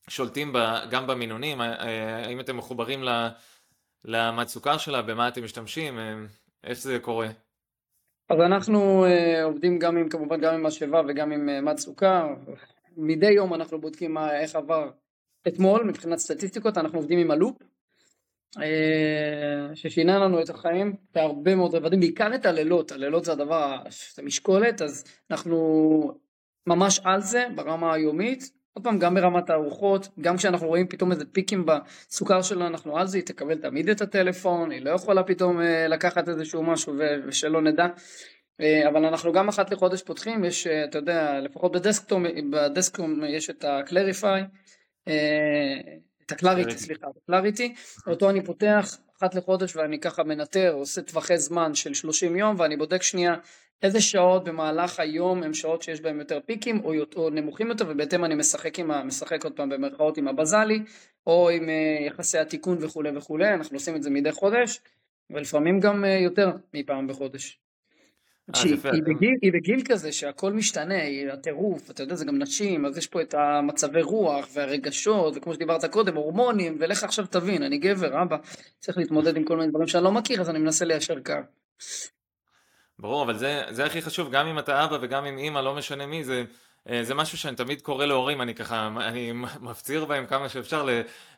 שולטים 0.10 0.56
גם 0.89 1.08
במינונים, 1.08 1.62
האם 1.62 2.39
אתם 2.39 2.58
מחוברים 2.58 3.04
סוכר 4.48 4.78
שלה, 4.78 5.02
במה 5.02 5.28
אתם 5.28 5.43
משתמשים, 5.43 6.00
איך 6.63 6.80
זה 6.80 7.00
קורה? 7.00 7.28
אז 8.30 8.40
אנחנו 8.40 9.06
עובדים 9.44 9.80
גם 9.80 9.98
עם, 9.98 10.10
כמובן 10.10 10.42
גם 10.42 10.54
עם 10.54 10.63
משאבה 10.63 11.02
וגם 11.08 11.32
עם 11.32 11.66
מד 11.66 11.78
סוכר, 11.78 12.28
מדי 12.98 13.32
יום 13.32 13.54
אנחנו 13.54 13.82
בודקים 13.82 14.13
מה, 14.13 14.40
איך 14.40 14.56
עבר 14.56 14.90
אתמול 15.48 15.84
מבחינת 15.84 16.18
סטטיסטיקות, 16.18 16.78
אנחנו 16.78 17.00
עובדים 17.00 17.20
עם 17.20 17.32
הלופ, 17.32 17.58
אה, 18.58 19.76
ששינה 19.76 20.20
לנו 20.20 20.42
את 20.42 20.50
החיים 20.50 20.96
בהרבה 21.13 21.56
מאוד 21.56 21.76
רבדים, 21.76 22.00
בעיקר 22.00 22.36
את 22.36 22.46
הלילות, 22.46 22.92
הלילות 22.92 23.26
זה 23.26 23.32
הדבר, 23.32 23.78
זה 24.16 24.24
משקולת, 24.24 24.82
אז 24.82 25.04
אנחנו 25.32 26.20
ממש 26.68 27.00
על 27.04 27.22
זה 27.22 27.48
ברמה 27.56 27.94
היומית, 27.94 28.57
עוד 28.78 28.84
פעם 28.84 29.00
גם 29.00 29.16
ברמת 29.16 29.50
הארוחות, 29.50 30.08
גם 30.22 30.38
כשאנחנו 30.38 30.68
רואים 30.68 30.88
פתאום 30.88 31.12
איזה 31.12 31.26
פיקים 31.32 31.66
בסוכר 31.66 32.42
שלה 32.42 32.68
אנחנו 32.68 32.98
על 32.98 33.08
זה, 33.08 33.18
היא 33.18 33.26
תקבל 33.26 33.58
תמיד 33.58 33.90
את 33.90 34.02
הטלפון, 34.02 34.72
היא 34.72 34.82
לא 34.82 34.90
יכולה 34.90 35.24
פתאום 35.24 35.62
אה, 35.62 35.88
לקחת 35.88 36.30
איזשהו 36.30 36.63
משהו 36.63 36.94
ושלא 37.28 37.62
נדע. 37.62 37.88
אה, 38.62 38.90
אבל 38.90 39.06
אנחנו 39.06 39.34
גם 39.34 39.48
אחת 39.48 39.72
לחודש 39.72 40.02
פותחים, 40.02 40.44
יש, 40.44 40.68
אתה 40.68 40.98
יודע, 40.98 41.40
לפחות 41.40 41.72
בדסקטום, 41.72 42.26
בדסקטום 42.52 43.24
יש 43.26 43.50
את 43.50 43.63
ה-Clarify, 43.63 44.44
את 46.26 46.32
הקלאריטי, 46.32 46.78
סליחה, 46.78 47.08
הקלאריטי, 47.24 47.76
אותו 48.08 48.30
אני 48.30 48.46
פותח 48.46 48.98
אחת 49.20 49.36
לחודש 49.36 49.76
ואני 49.76 50.00
ככה 50.00 50.24
מנטר, 50.24 50.72
עושה 50.74 51.02
טווחי 51.02 51.38
זמן 51.38 51.76
של 51.76 51.94
30 51.94 52.36
יום 52.36 52.56
ואני 52.60 52.78
בודק 52.78 53.04
שנייה 53.04 53.36
איזה 53.84 54.02
שעות 54.02 54.44
במהלך 54.44 55.00
היום 55.00 55.44
הם 55.44 55.54
שעות 55.54 55.82
שיש 55.82 56.02
בהם 56.02 56.20
יותר 56.20 56.40
פיקים 56.46 56.82
או, 56.84 56.94
או 57.16 57.30
נמוכים 57.30 57.68
יותר 57.68 57.86
ובהתאם 57.90 58.26
אני 58.26 58.36
משחק, 58.36 58.80
עם, 58.80 58.92
משחק 58.92 59.44
עוד 59.44 59.54
פעם 59.54 59.70
במרכאות 59.70 60.18
עם 60.18 60.28
הבזלי 60.28 60.80
או 61.28 61.50
עם 61.50 61.63
uh, 61.63 62.08
יחסי 62.08 62.38
התיקון 62.38 62.78
וכולי 62.82 63.18
וכולי, 63.18 63.54
אנחנו 63.54 63.76
עושים 63.76 63.96
את 63.96 64.04
זה 64.04 64.10
מדי 64.10 64.32
חודש 64.32 64.80
ולפעמים 65.30 65.80
גם 65.80 66.04
uh, 66.04 66.08
יותר 66.08 66.52
מפעם 66.74 67.08
בחודש. 67.08 67.60
אה, 68.56 68.60
שהיא 68.60 68.78
היא 68.84 69.04
בגיל, 69.04 69.36
היא 69.42 69.54
בגיל 69.54 69.82
כזה 69.86 70.12
שהכל 70.12 70.54
משתנה, 70.54 71.02
היא 71.02 71.30
הטירוף, 71.30 71.92
אתה 71.92 72.04
יודע, 72.04 72.16
זה 72.16 72.26
גם 72.26 72.40
נשים, 72.40 72.86
אז 72.86 72.98
יש 72.98 73.08
פה 73.08 73.22
את 73.22 73.34
המצבי 73.34 74.02
רוח 74.02 74.48
והרגשות, 74.54 75.38
וכמו 75.38 75.54
שדיברת 75.54 75.86
קודם, 75.86 76.16
הורמונים, 76.16 76.78
ולך 76.80 77.04
עכשיו 77.04 77.26
תבין, 77.26 77.63
אני 77.63 77.78
גבר, 77.78 78.22
אבא, 78.22 78.38
צריך 78.80 78.98
להתמודד 78.98 79.38
עם 79.38 79.44
כל 79.44 79.58
מיני 79.58 79.70
דברים 79.70 79.88
שאני 79.88 80.04
לא 80.04 80.12
מכיר, 80.12 80.42
אז 80.42 80.50
אני 80.50 80.60
מנסה 80.60 80.86
ליישר 80.86 81.20
קו. 81.20 81.34
ברור, 82.99 83.23
אבל 83.23 83.38
זה, 83.38 83.63
זה 83.69 83.86
הכי 83.86 84.01
חשוב, 84.01 84.31
גם 84.31 84.47
אם 84.47 84.60
אתה 84.60 84.86
אבא 84.86 84.97
וגם 85.01 85.25
אם 85.25 85.38
אימא, 85.38 85.60
לא 85.60 85.75
משנה 85.75 86.05
מי, 86.05 86.23
זה, 86.23 86.43
אה, 86.89 87.03
זה 87.03 87.13
משהו 87.13 87.38
שאני 87.38 87.55
תמיד 87.55 87.81
קורא 87.81 88.05
להורים, 88.05 88.41
אני 88.41 88.55
ככה, 88.55 88.89
אני 88.97 89.31
מפציר 89.62 90.05
בהם 90.05 90.25
כמה 90.25 90.49
שאפשר 90.49 90.88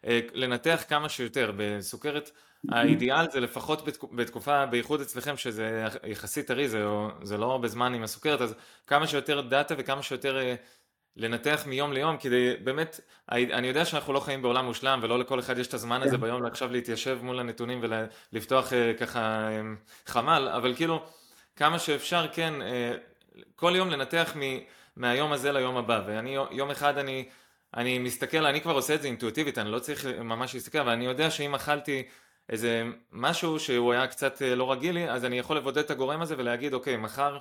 אה, 0.03 0.19
לנתח 0.33 0.83
כמה 0.87 1.09
שיותר. 1.09 1.51
בסוכרת 1.57 2.31
האידיאל 2.69 3.31
זה 3.31 3.39
לפחות 3.39 3.87
בתקופה, 4.11 4.65
בייחוד 4.65 5.01
אצלכם 5.01 5.37
שזה 5.37 5.85
יחסית 6.07 6.47
טרי, 6.47 6.69
זה, 6.69 6.85
זה 7.23 7.37
לא 7.37 7.51
הרבה 7.51 7.67
זמן 7.67 7.93
עם 7.93 8.03
הסוכרת, 8.03 8.41
אז 8.41 8.55
כמה 8.87 9.07
שיותר 9.07 9.41
דאטה 9.41 9.75
וכמה 9.77 10.03
שיותר 10.03 10.39
אה, 10.39 10.55
לנתח 11.17 11.63
מיום 11.65 11.93
ליום, 11.93 12.17
כדי 12.17 12.53
באמת, 12.63 12.99
אני 13.29 13.67
יודע 13.67 13.85
שאנחנו 13.85 14.13
לא 14.13 14.19
חיים 14.19 14.41
בעולם 14.41 14.65
מושלם 14.65 14.99
ולא 15.03 15.19
לכל 15.19 15.39
אחד 15.39 15.57
יש 15.57 15.67
את 15.67 15.73
הזמן 15.73 16.01
הזה 16.01 16.15
כן. 16.15 16.21
ביום 16.21 16.45
עכשיו 16.45 16.71
להתיישב 16.71 17.19
מול 17.21 17.39
הנתונים 17.39 17.81
ולפתוח 18.31 18.73
ככה 18.99 19.49
חמ"ל, 20.05 20.49
אבל 20.55 20.75
כאילו 20.75 21.05
כמה 21.59 21.79
שאפשר 21.79 22.27
כן, 22.33 22.53
כל 23.55 23.73
יום 23.75 23.89
לנתח 23.89 24.33
מ, 24.35 24.41
מהיום 24.95 25.31
הזה 25.31 25.51
ליום 25.51 25.77
הבא, 25.77 26.01
ואני 26.05 26.37
יום 26.51 26.71
אחד 26.71 26.97
אני 26.97 27.29
אני 27.73 27.99
מסתכל, 27.99 28.45
אני 28.45 28.61
כבר 28.61 28.73
עושה 28.73 28.95
את 28.95 29.01
זה 29.01 29.07
אינטואיטיבית, 29.07 29.57
אני 29.57 29.71
לא 29.71 29.79
צריך 29.79 30.05
ממש 30.05 30.53
להסתכל, 30.53 30.77
אבל 30.77 30.91
אני 30.91 31.05
יודע 31.05 31.31
שאם 31.31 31.55
אכלתי 31.55 32.03
איזה 32.49 32.83
משהו 33.11 33.59
שהוא 33.59 33.93
היה 33.93 34.07
קצת 34.07 34.41
אה, 34.41 34.55
לא 34.55 34.71
רגיל 34.71 34.95
לי, 34.95 35.09
אז 35.09 35.25
אני 35.25 35.39
יכול 35.39 35.57
לבודד 35.57 35.77
את 35.77 35.91
הגורם 35.91 36.21
הזה 36.21 36.35
ולהגיד, 36.37 36.73
אוקיי, 36.73 36.97
מחר, 36.97 37.37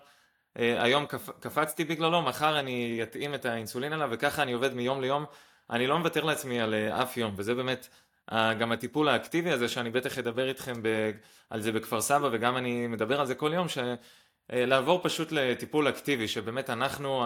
אה, 0.59 0.83
היום 0.83 1.07
קפ, 1.07 1.31
קפצתי 1.41 1.85
בגללו, 1.85 2.23
מחר 2.23 2.59
אני 2.59 3.01
אתאים 3.03 3.35
את 3.35 3.45
האינסולין 3.45 3.93
עליו, 3.93 4.09
וככה 4.13 4.43
אני 4.43 4.53
עובד 4.53 4.75
מיום 4.75 5.01
ליום. 5.01 5.25
אני 5.71 5.87
לא 5.87 5.99
מוותר 5.99 6.25
לעצמי 6.25 6.61
על 6.61 6.75
אה, 6.75 7.03
אף 7.03 7.17
יום, 7.17 7.35
וזה 7.37 7.55
באמת 7.55 7.89
גם 8.33 8.73
הטיפול 8.73 9.09
האקטיבי 9.09 9.51
הזה, 9.51 9.69
שאני 9.69 9.91
בטח 9.91 10.19
אדבר 10.19 10.49
איתכם 10.49 10.83
ב, 10.83 11.11
על 11.51 11.61
זה 11.61 11.73
בכפר 11.73 12.01
סבא, 12.01 12.29
וגם 12.33 12.57
אני 12.57 12.87
מדבר 12.87 13.21
על 13.21 13.27
זה 13.27 13.35
כל 13.35 13.51
יום, 13.55 13.67
שלעבור 13.69 15.01
פשוט 15.03 15.33
לטיפול 15.33 15.89
אקטיבי, 15.89 16.29
שבאמת 16.29 16.71
אנחנו 16.71 17.25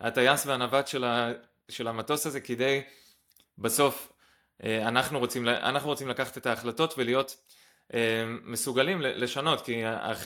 הטייס 0.00 0.46
והנווט 0.46 0.86
של, 0.86 1.04
ה, 1.04 1.32
של 1.68 1.88
המטוס 1.88 2.26
הזה, 2.26 2.40
כדי 2.40 2.82
בסוף 3.58 4.12
אה, 4.64 4.88
אנחנו 4.88 5.18
רוצים, 5.18 5.48
אנחנו 5.48 5.88
רוצים 5.88 6.08
לקחת 6.08 6.38
את 6.38 6.46
ההחלטות 6.46 6.94
ולהיות 6.98 7.36
אה, 7.94 8.24
מסוגלים 8.44 9.00
לשנות, 9.00 9.60
כי 9.60 9.82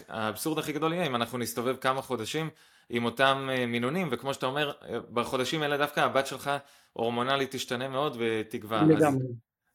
האבסורד 0.09 0.59
הכי 0.59 0.73
גדול 0.73 0.93
יהיה 0.93 1.07
אם 1.07 1.17
אנחנו 1.17 1.39
נסתובב 1.39 1.77
כמה 1.77 2.03
חודשים 2.03 2.51
עם 2.89 3.05
אותם 3.05 3.49
אה, 3.53 3.67
מינונים, 3.67 4.09
וכמו 4.11 4.35
שאתה 4.35 4.47
אומר, 4.47 4.73
בחודשים 5.13 5.63
האלה 5.63 5.77
דווקא 5.77 6.01
הבת 6.01 6.27
שלך 6.27 6.51
הורמונלית 6.93 7.51
תשתנה 7.51 7.89
מאוד 7.89 8.17
ותגווע. 8.19 8.83
לגמרי. 8.83 9.25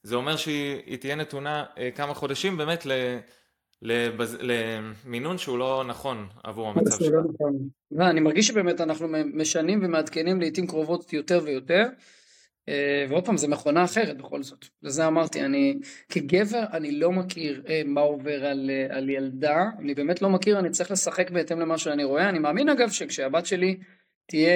זה 0.06 0.16
אומר 0.16 0.36
שהיא 0.36 0.98
תהיה 1.00 1.16
נתונה 1.16 1.66
כמה 1.96 2.14
חודשים 2.14 2.58
באמת 2.58 2.86
ל... 2.86 2.92
לבז... 3.82 4.38
למינון 4.42 5.38
שהוא 5.38 5.58
לא 5.58 5.84
נכון 5.88 6.28
עבור 6.44 6.70
המצב 6.70 7.00
שלנו. 7.00 7.16
לא 7.16 7.22
נכון. 7.34 8.08
אני 8.08 8.20
מרגיש 8.20 8.48
שבאמת 8.48 8.82
אנחנו 8.82 9.08
משנים 9.34 9.80
ומעדכנים 9.84 10.42
לעיתים 10.42 10.68
קרובות 10.68 11.14
יותר 11.14 11.42
ויותר. 11.44 11.84
אה, 12.70 13.06
ועוד 13.10 13.26
פעם, 13.26 13.38
זה 13.38 13.48
מכונה 13.48 13.84
אחרת 13.84 14.18
בכל 14.18 14.44
זאת. 14.44 14.66
לזה 14.84 15.08
אמרתי, 15.08 15.42
אני 15.42 15.80
כגבר, 16.10 16.64
אני 16.74 16.92
לא 16.92 17.12
מכיר 17.12 17.64
אה, 17.70 17.82
מה 17.86 18.02
עובר 18.02 18.46
על, 18.46 18.70
אה, 18.70 18.98
על 18.98 19.10
ילדה, 19.10 19.64
אני 19.80 19.94
באמת 19.94 20.22
לא 20.22 20.30
מכיר, 20.30 20.60
אני 20.60 20.70
צריך 20.70 20.92
לשחק 20.92 21.32
בהתאם 21.32 21.60
למה 21.60 21.78
שאני 21.78 22.04
רואה. 22.04 22.30
אני 22.30 22.40
מאמין 22.40 22.70
אגב 22.70 22.90
שכשהבת 22.90 23.46
שלי 23.46 23.78
תהיה 24.26 24.52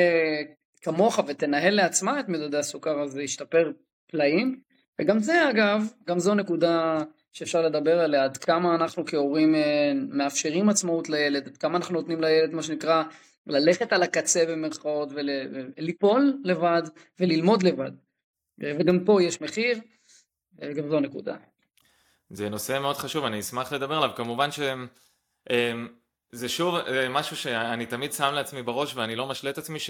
כמוך 0.81 1.19
ותנהל 1.27 1.73
לעצמה 1.73 2.19
את 2.19 2.29
מדדי 2.29 2.57
הסוכר, 2.57 3.01
אז 3.01 3.11
זה 3.11 3.23
ישתפר 3.23 3.71
פלאים. 4.11 4.68
וגם 4.99 5.19
זה 5.19 5.49
אגב, 5.49 5.83
גם 6.07 6.19
זו 6.19 6.35
נקודה 6.35 6.97
שאפשר 7.33 7.61
לדבר 7.61 7.99
עליה, 7.99 8.23
עד 8.23 8.37
כמה 8.37 8.75
אנחנו 8.75 9.05
כהורים 9.05 9.55
מאפשרים 10.09 10.69
עצמאות 10.69 11.09
לילד, 11.09 11.47
עד 11.47 11.57
כמה 11.57 11.77
אנחנו 11.77 11.93
נותנים 11.93 12.21
לילד 12.21 12.53
מה 12.53 12.63
שנקרא 12.63 13.03
ללכת 13.47 13.93
על 13.93 14.03
הקצה 14.03 14.45
במרכאות 14.47 15.09
וליפול 15.13 16.33
לבד 16.43 16.81
וללמוד 17.19 17.63
לבד. 17.63 17.91
וגם 18.59 19.05
פה 19.05 19.23
יש 19.23 19.41
מחיר, 19.41 19.79
גם 20.75 20.89
זו 20.89 20.99
נקודה. 20.99 21.35
זה 22.29 22.49
נושא 22.49 22.79
מאוד 22.79 22.97
חשוב, 22.97 23.25
אני 23.25 23.39
אשמח 23.39 23.73
לדבר 23.73 23.97
עליו. 23.97 24.15
כמובן 24.15 24.49
שזה 24.51 26.49
שוב 26.49 26.75
משהו 27.09 27.35
שאני 27.37 27.85
תמיד 27.85 28.13
שם 28.13 28.33
לעצמי 28.33 28.63
בראש 28.63 28.95
ואני 28.95 29.15
לא 29.15 29.27
משלה 29.27 29.49
את 29.49 29.57
עצמי 29.57 29.79
ש... 29.79 29.89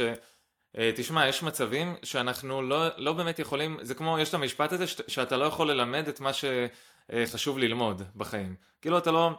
תשמע, 0.95 1.27
יש 1.27 1.43
מצבים 1.43 1.95
שאנחנו 2.03 2.61
לא, 2.61 2.87
לא 2.97 3.13
באמת 3.13 3.39
יכולים, 3.39 3.77
זה 3.81 3.93
כמו, 3.93 4.19
יש 4.19 4.29
את 4.29 4.33
המשפט 4.33 4.71
הזה 4.71 4.87
שאתה 4.87 5.37
לא 5.37 5.45
יכול 5.45 5.71
ללמד 5.71 6.07
את 6.07 6.19
מה 6.19 6.31
שחשוב 6.33 7.57
ללמוד 7.57 8.01
בחיים. 8.15 8.55
כאילו 8.81 8.97
אתה 8.97 9.11
לא... 9.11 9.31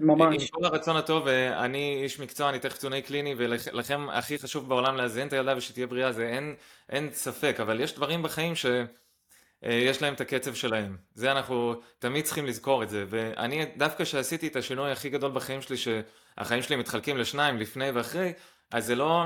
ממש. 0.00 0.42
עם 0.42 0.48
כל 0.50 0.64
הרצון 0.64 0.96
הטוב, 0.96 1.28
אני 1.28 2.00
איש 2.02 2.20
מקצוע, 2.20 2.48
אני 2.48 2.58
תכף 2.58 2.76
תזונאי 2.76 3.02
קליני, 3.02 3.34
ולכם 3.38 4.10
הכי 4.10 4.38
חשוב 4.38 4.68
בעולם 4.68 4.96
לאזן 4.96 5.26
את 5.26 5.32
הילדה 5.32 5.56
ושתהיה 5.56 5.86
בריאה, 5.86 6.12
זה 6.12 6.28
אין, 6.28 6.54
אין 6.90 7.10
ספק, 7.12 7.56
אבל 7.60 7.80
יש 7.80 7.94
דברים 7.94 8.22
בחיים 8.22 8.54
שיש 8.54 10.02
להם 10.02 10.14
את 10.14 10.20
הקצב 10.20 10.54
שלהם. 10.54 10.96
זה 11.14 11.32
אנחנו 11.32 11.74
תמיד 11.98 12.24
צריכים 12.24 12.46
לזכור 12.46 12.82
את 12.82 12.88
זה, 12.88 13.04
ואני 13.08 13.66
דווקא 13.76 14.04
שעשיתי 14.04 14.46
את 14.46 14.56
השינוי 14.56 14.90
הכי 14.92 15.10
גדול 15.10 15.30
בחיים 15.30 15.62
שלי, 15.62 15.76
שהחיים 15.76 16.62
שלי 16.62 16.76
מתחלקים 16.76 17.16
לשניים, 17.16 17.58
לפני 17.58 17.90
ואחרי, 17.90 18.32
אז 18.70 18.86
זה 18.86 18.94
לא, 18.94 19.24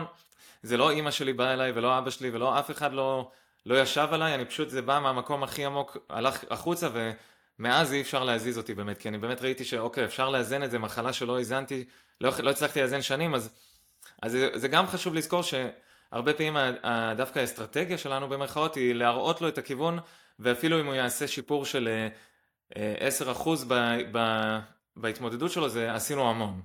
זה 0.63 0.77
לא 0.77 0.91
אימא 0.91 1.11
שלי 1.11 1.33
באה 1.33 1.53
אליי 1.53 1.73
ולא 1.75 1.99
אבא 1.99 2.11
שלי 2.11 2.31
ולא 2.31 2.59
אף 2.59 2.71
אחד 2.71 2.93
לא, 2.93 3.31
לא 3.67 3.81
ישב 3.81 4.09
עליי, 4.11 4.35
אני 4.35 4.45
פשוט, 4.45 4.69
זה 4.69 4.83
בא 4.83 4.99
מהמקום 5.03 5.43
הכי 5.43 5.65
עמוק, 5.65 5.97
הלך 6.09 6.45
החוצה 6.51 6.89
ו... 6.93 7.11
מאז 7.59 7.93
אי 7.93 8.01
אפשר 8.01 8.25
להזיז 8.25 8.59
אותי 8.59 8.75
באמת, 8.75 8.99
כי 8.99 9.09
אני 9.09 9.19
באמת 9.19 9.43
ראיתי 9.43 9.65
שאוקיי, 9.65 10.05
אפשר 10.05 10.31
לאזן 10.31 10.63
את 10.63 10.71
זה, 10.71 10.79
מחלה 10.79 11.13
שלא 11.13 11.39
האזנתי, 11.39 11.85
לא, 12.21 12.31
לא 12.43 12.51
הצלחתי 12.51 12.81
לאזן 12.81 13.03
שנים, 13.03 13.35
אז, 13.35 13.51
אז 14.23 14.33
זה, 14.33 14.51
זה 14.55 14.69
גם 14.69 14.87
חשוב 14.87 15.15
לזכור 15.15 15.43
שהרבה 15.43 16.33
פעמים 16.35 16.57
דווקא 17.17 17.39
האסטרטגיה 17.39 17.99
שלנו 17.99 18.29
במרכאות 18.29 18.75
היא 18.75 18.95
להראות 18.95 19.41
לו 19.41 19.49
את 19.49 19.59
הכיוון, 19.59 19.99
ואפילו 20.39 20.81
אם 20.81 20.87
הוא 20.87 20.95
יעשה 20.95 21.27
שיפור 21.27 21.65
של 21.65 22.09
10% 22.73 22.77
אה, 22.77 23.55
ב, 23.69 23.75
ב, 24.13 24.19
בהתמודדות 24.97 25.51
שלו, 25.51 25.69
זה 25.69 25.95
עשינו 25.95 26.31
המון. 26.31 26.63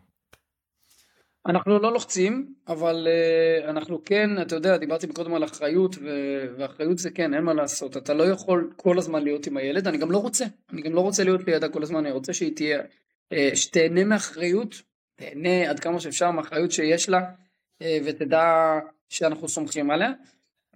אנחנו 1.45 1.79
לא 1.79 1.93
לוחצים, 1.93 2.53
אבל 2.67 3.07
uh, 3.07 3.69
אנחנו 3.69 4.03
כן, 4.03 4.41
אתה 4.41 4.55
יודע, 4.55 4.77
דיברתי 4.77 5.07
קודם 5.07 5.33
על 5.33 5.43
אחריות, 5.43 5.95
ו- 6.01 6.45
ואחריות 6.57 6.97
זה 6.97 7.11
כן, 7.11 7.33
אין 7.33 7.43
מה 7.43 7.53
לעשות. 7.53 7.97
אתה 7.97 8.13
לא 8.13 8.23
יכול 8.23 8.73
כל 8.75 8.97
הזמן 8.97 9.23
להיות 9.23 9.47
עם 9.47 9.57
הילד, 9.57 9.87
אני 9.87 9.97
גם 9.97 10.11
לא 10.11 10.17
רוצה. 10.17 10.45
אני 10.69 10.81
גם 10.81 10.93
לא 10.93 11.01
רוצה 11.01 11.23
להיות 11.23 11.47
לידה 11.47 11.69
כל 11.69 11.83
הזמן, 11.83 11.97
אני 11.97 12.11
רוצה 12.11 12.33
שהיא 12.33 12.55
תהיה, 12.55 12.81
uh, 12.81 13.55
שתהנה 13.55 14.03
מאחריות, 14.03 14.81
תהנה 15.15 15.69
עד 15.69 15.79
כמה 15.79 15.99
שאפשר 15.99 16.31
מאחריות 16.31 16.71
שיש 16.71 17.09
לה, 17.09 17.19
uh, 17.19 17.85
ותדע 18.05 18.79
שאנחנו 19.09 19.49
סומכים 19.49 19.91
עליה. 19.91 20.11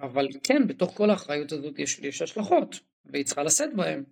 אבל 0.01 0.27
כן, 0.43 0.67
בתוך 0.67 0.91
כל 0.95 1.09
האחריות 1.09 1.51
הזאת 1.51 1.79
יש, 1.79 1.99
יש 1.99 2.21
השלכות, 2.21 2.79
והיא 3.05 3.25
צריכה 3.25 3.43
לשאת 3.43 3.69
בהן. 3.75 4.03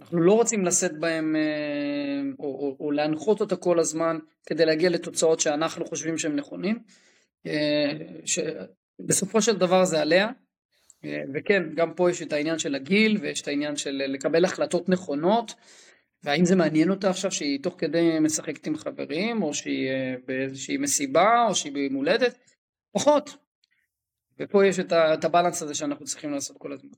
אנחנו 0.00 0.20
לא 0.20 0.32
רוצים 0.32 0.64
לשאת 0.64 0.98
בהם 0.98 1.36
אה, 1.36 2.32
או, 2.38 2.44
או, 2.44 2.76
או 2.80 2.90
להנחות 2.90 3.40
אותה 3.40 3.56
כל 3.56 3.78
הזמן 3.78 4.18
כדי 4.46 4.66
להגיע 4.66 4.90
לתוצאות 4.90 5.40
שאנחנו 5.40 5.86
חושבים 5.86 6.18
שהם 6.18 6.36
נכונים. 6.36 6.78
אה, 7.46 7.92
שבסופו 8.24 9.42
של 9.42 9.56
דבר 9.56 9.84
זה 9.84 10.00
עליה. 10.00 10.28
אה, 11.04 11.22
וכן, 11.34 11.62
גם 11.74 11.94
פה 11.94 12.10
יש 12.10 12.22
את 12.22 12.32
העניין 12.32 12.58
של 12.58 12.74
הגיל 12.74 13.18
ויש 13.20 13.42
את 13.42 13.48
העניין 13.48 13.76
של 13.76 14.02
לקבל 14.06 14.44
החלטות 14.44 14.88
נכונות. 14.88 15.54
והאם 16.24 16.44
זה 16.44 16.56
מעניין 16.56 16.90
אותה 16.90 17.10
עכשיו 17.10 17.32
שהיא 17.32 17.62
תוך 17.62 17.74
כדי 17.78 18.18
משחקת 18.20 18.66
עם 18.66 18.76
חברים, 18.76 19.42
או 19.42 19.54
שהיא 19.54 19.90
באיזושהי 20.26 20.76
מסיבה, 20.76 21.46
או 21.48 21.54
שהיא 21.54 21.72
ביום 21.72 21.94
הולדת? 21.94 22.38
פחות. 22.92 23.36
ופה 24.38 24.66
יש 24.66 24.78
את 24.80 25.24
הבלנס 25.24 25.62
הזה 25.62 25.74
שאנחנו 25.74 26.04
צריכים 26.04 26.32
לעשות 26.32 26.58
כל 26.58 26.72
הזמן. 26.72 26.90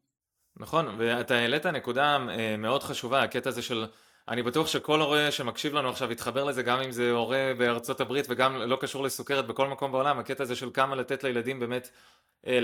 נכון, 0.56 0.94
ואתה 0.98 1.34
העלית 1.34 1.66
נקודה 1.66 2.18
אה, 2.30 2.56
מאוד 2.56 2.82
חשובה, 2.82 3.22
הקטע 3.22 3.48
הזה 3.48 3.62
של... 3.62 3.86
אני 4.28 4.42
בטוח 4.42 4.66
שכל 4.66 5.00
הורה 5.00 5.30
שמקשיב 5.30 5.74
לנו 5.74 5.88
עכשיו 5.88 6.12
יתחבר 6.12 6.44
לזה, 6.44 6.62
גם 6.62 6.80
אם 6.80 6.90
זה 6.90 7.10
הורה 7.10 7.52
בארצות 7.58 8.00
הברית 8.00 8.26
וגם 8.28 8.56
לא 8.56 8.76
קשור 8.80 9.02
לסוכרת 9.02 9.46
בכל 9.46 9.68
מקום 9.68 9.92
בעולם, 9.92 10.18
הקטע 10.18 10.42
הזה 10.42 10.56
של 10.56 10.70
כמה 10.74 10.96
לתת 10.96 11.24
לילדים 11.24 11.60
באמת 11.60 11.90
אה, 12.46 12.58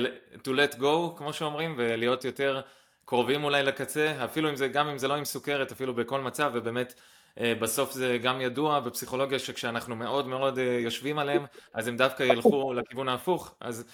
to 0.45 0.49
let 0.49 0.75
go, 0.81 1.17
כמו 1.17 1.33
שאומרים, 1.33 1.75
ולהיות 1.79 2.25
יותר 2.25 2.61
קרובים 3.05 3.45
אולי 3.45 3.63
לקצה, 3.63 4.25
אפילו 4.25 4.51
אם 4.51 4.57
זה, 4.57 4.69
גם 4.69 4.89
אם 4.89 4.99
זה 4.99 5.09
לא 5.09 5.15
עם 5.15 5.25
סוכרת, 5.25 5.73
אפילו 5.73 5.95
בכל 5.95 6.21
מצב, 6.21 6.51
ובאמת 6.55 6.95
אה, 7.41 7.55
בסוף 7.61 7.93
זה 7.93 8.19
גם 8.23 8.41
ידוע 8.41 8.81
בפסיכולוגיה 8.81 9.39
שכשאנחנו 9.39 9.97
מאוד 9.97 10.27
מאוד 10.27 10.59
יושבים 10.59 11.19
עליהם, 11.19 11.45
אז 11.75 11.89
הם 11.89 11.97
דווקא 11.97 12.23
ילכו 12.23 12.73
לכיוון 12.73 13.09
ההפוך, 13.09 13.55
אז 13.61 13.85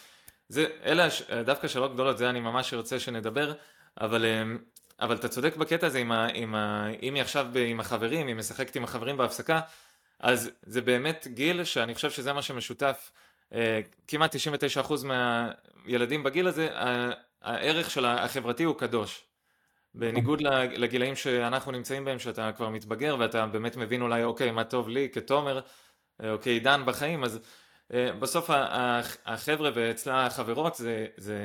זה, 0.49 0.67
אלה 0.85 1.09
דווקא 1.45 1.69
שאלות 1.69 1.95
גדולות, 1.95 2.19
זה 2.19 2.31
אני 2.31 2.41
ממש 2.41 2.75
ארצה 2.75 3.01
שנדבר. 3.01 3.53
אבל, 4.01 4.25
אמ, 4.25 4.59
אבל 5.01 5.15
אתה 5.15 5.29
צודק 5.29 5.57
בקטע 5.57 5.87
הזה, 5.87 5.99
עם 5.99 6.13
ה, 6.13 6.27
עם 6.35 6.55
ה, 6.55 6.89
אם 7.03 7.15
היא 7.15 7.23
עכשיו 7.23 7.47
עם 7.59 7.81
החברים, 7.81 8.27
היא 8.27 8.35
משחקת 8.35 8.77
עם 8.77 8.85
החברים 8.85 9.17
בהפסקה, 9.17 9.61
אז 10.21 10.51
זה 10.63 10.81
באמת 10.81 11.27
גיל 11.31 11.65
שאני 11.65 11.95
חושב 11.95 12.11
שזה 12.11 12.33
מה 12.33 12.43
שמשותף, 12.43 13.11
אה, 13.55 13.81
כמעט 14.09 14.37
99% 14.37 15.05
מהילדים 15.05 16.23
בגיל 16.23 16.47
הזה, 16.47 16.69
הערך 17.43 17.91
של 17.91 18.05
החברתי 18.05 18.65
הוא 18.65 18.79
קדוש. 18.79 19.23
בניגוד 19.95 20.43
לגילאים 20.77 21.17
שאנחנו 21.17 21.73
נמצאים 21.73 22.05
בהם, 22.05 22.19
שאתה 22.19 22.53
כבר 22.53 22.69
מתבגר 22.69 23.17
ואתה 23.19 23.47
באמת 23.47 23.77
מבין 23.77 24.03
אולי, 24.03 24.25
אוקיי, 24.25 24.51
מה 24.51 24.65
טוב 24.65 24.89
לי? 24.89 25.09
כתומר, 25.13 25.61
אה, 26.23 26.33
אוקיי, 26.33 26.53
עידן 26.53 26.83
בחיים, 26.87 27.25
אז 27.25 27.39
אה, 27.95 28.13
בסוף 28.13 28.51
החבר'ה 29.25 29.71
ואצלה 29.75 30.27
החברות 30.27 30.75
זה, 30.75 31.07
זה 31.17 31.39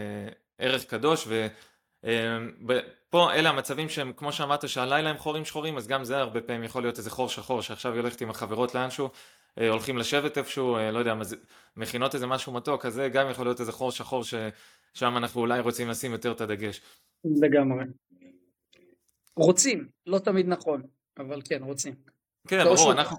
ערך 0.58 0.86
קדוש, 0.86 1.28
פה 3.10 3.34
אלה 3.34 3.50
המצבים 3.50 3.90
שהם 3.90 4.14
כמו 4.14 4.34
שאמרת 4.34 4.70
שהלילה 4.70 5.10
הם 5.10 5.18
חורים 5.18 5.46
שחורים 5.46 5.78
אז 5.78 5.88
גם 5.88 6.04
זה 6.04 6.18
הרבה 6.18 6.42
פעמים 6.42 6.64
יכול 6.64 6.82
להיות 6.82 6.98
איזה 6.98 7.10
חור 7.10 7.30
שחור 7.30 7.62
שעכשיו 7.62 7.94
היא 7.94 8.02
הולכת 8.02 8.22
עם 8.22 8.30
החברות 8.30 8.76
לאנשהו 8.76 9.10
אה, 9.58 9.70
הולכים 9.70 9.98
לשבת 9.98 10.38
איפשהו 10.38 10.76
אה, 10.76 10.92
לא 10.92 11.00
יודע 11.00 11.16
מכינות 11.76 12.16
איזה 12.16 12.28
משהו 12.28 12.54
מתוק 12.54 12.86
אז 12.86 12.94
זה 12.94 13.10
גם 13.10 13.30
יכול 13.30 13.46
להיות 13.46 13.60
איזה 13.60 13.72
חור 13.72 13.92
שחור 13.92 14.24
ששם 14.24 15.18
אנחנו 15.18 15.42
אולי 15.42 15.60
רוצים 15.60 15.90
לשים 15.90 16.12
יותר 16.12 16.32
את 16.32 16.42
הדגש. 16.42 16.82
לגמרי. 17.42 17.86
רוצים 19.36 19.88
לא 20.06 20.20
תמיד 20.20 20.48
נכון 20.48 20.82
אבל 21.18 21.42
כן 21.50 21.64
רוצים. 21.64 21.96
כן 22.48 22.58
לא 22.58 22.76
ברור 22.76 22.92
אנחנו. 22.92 23.18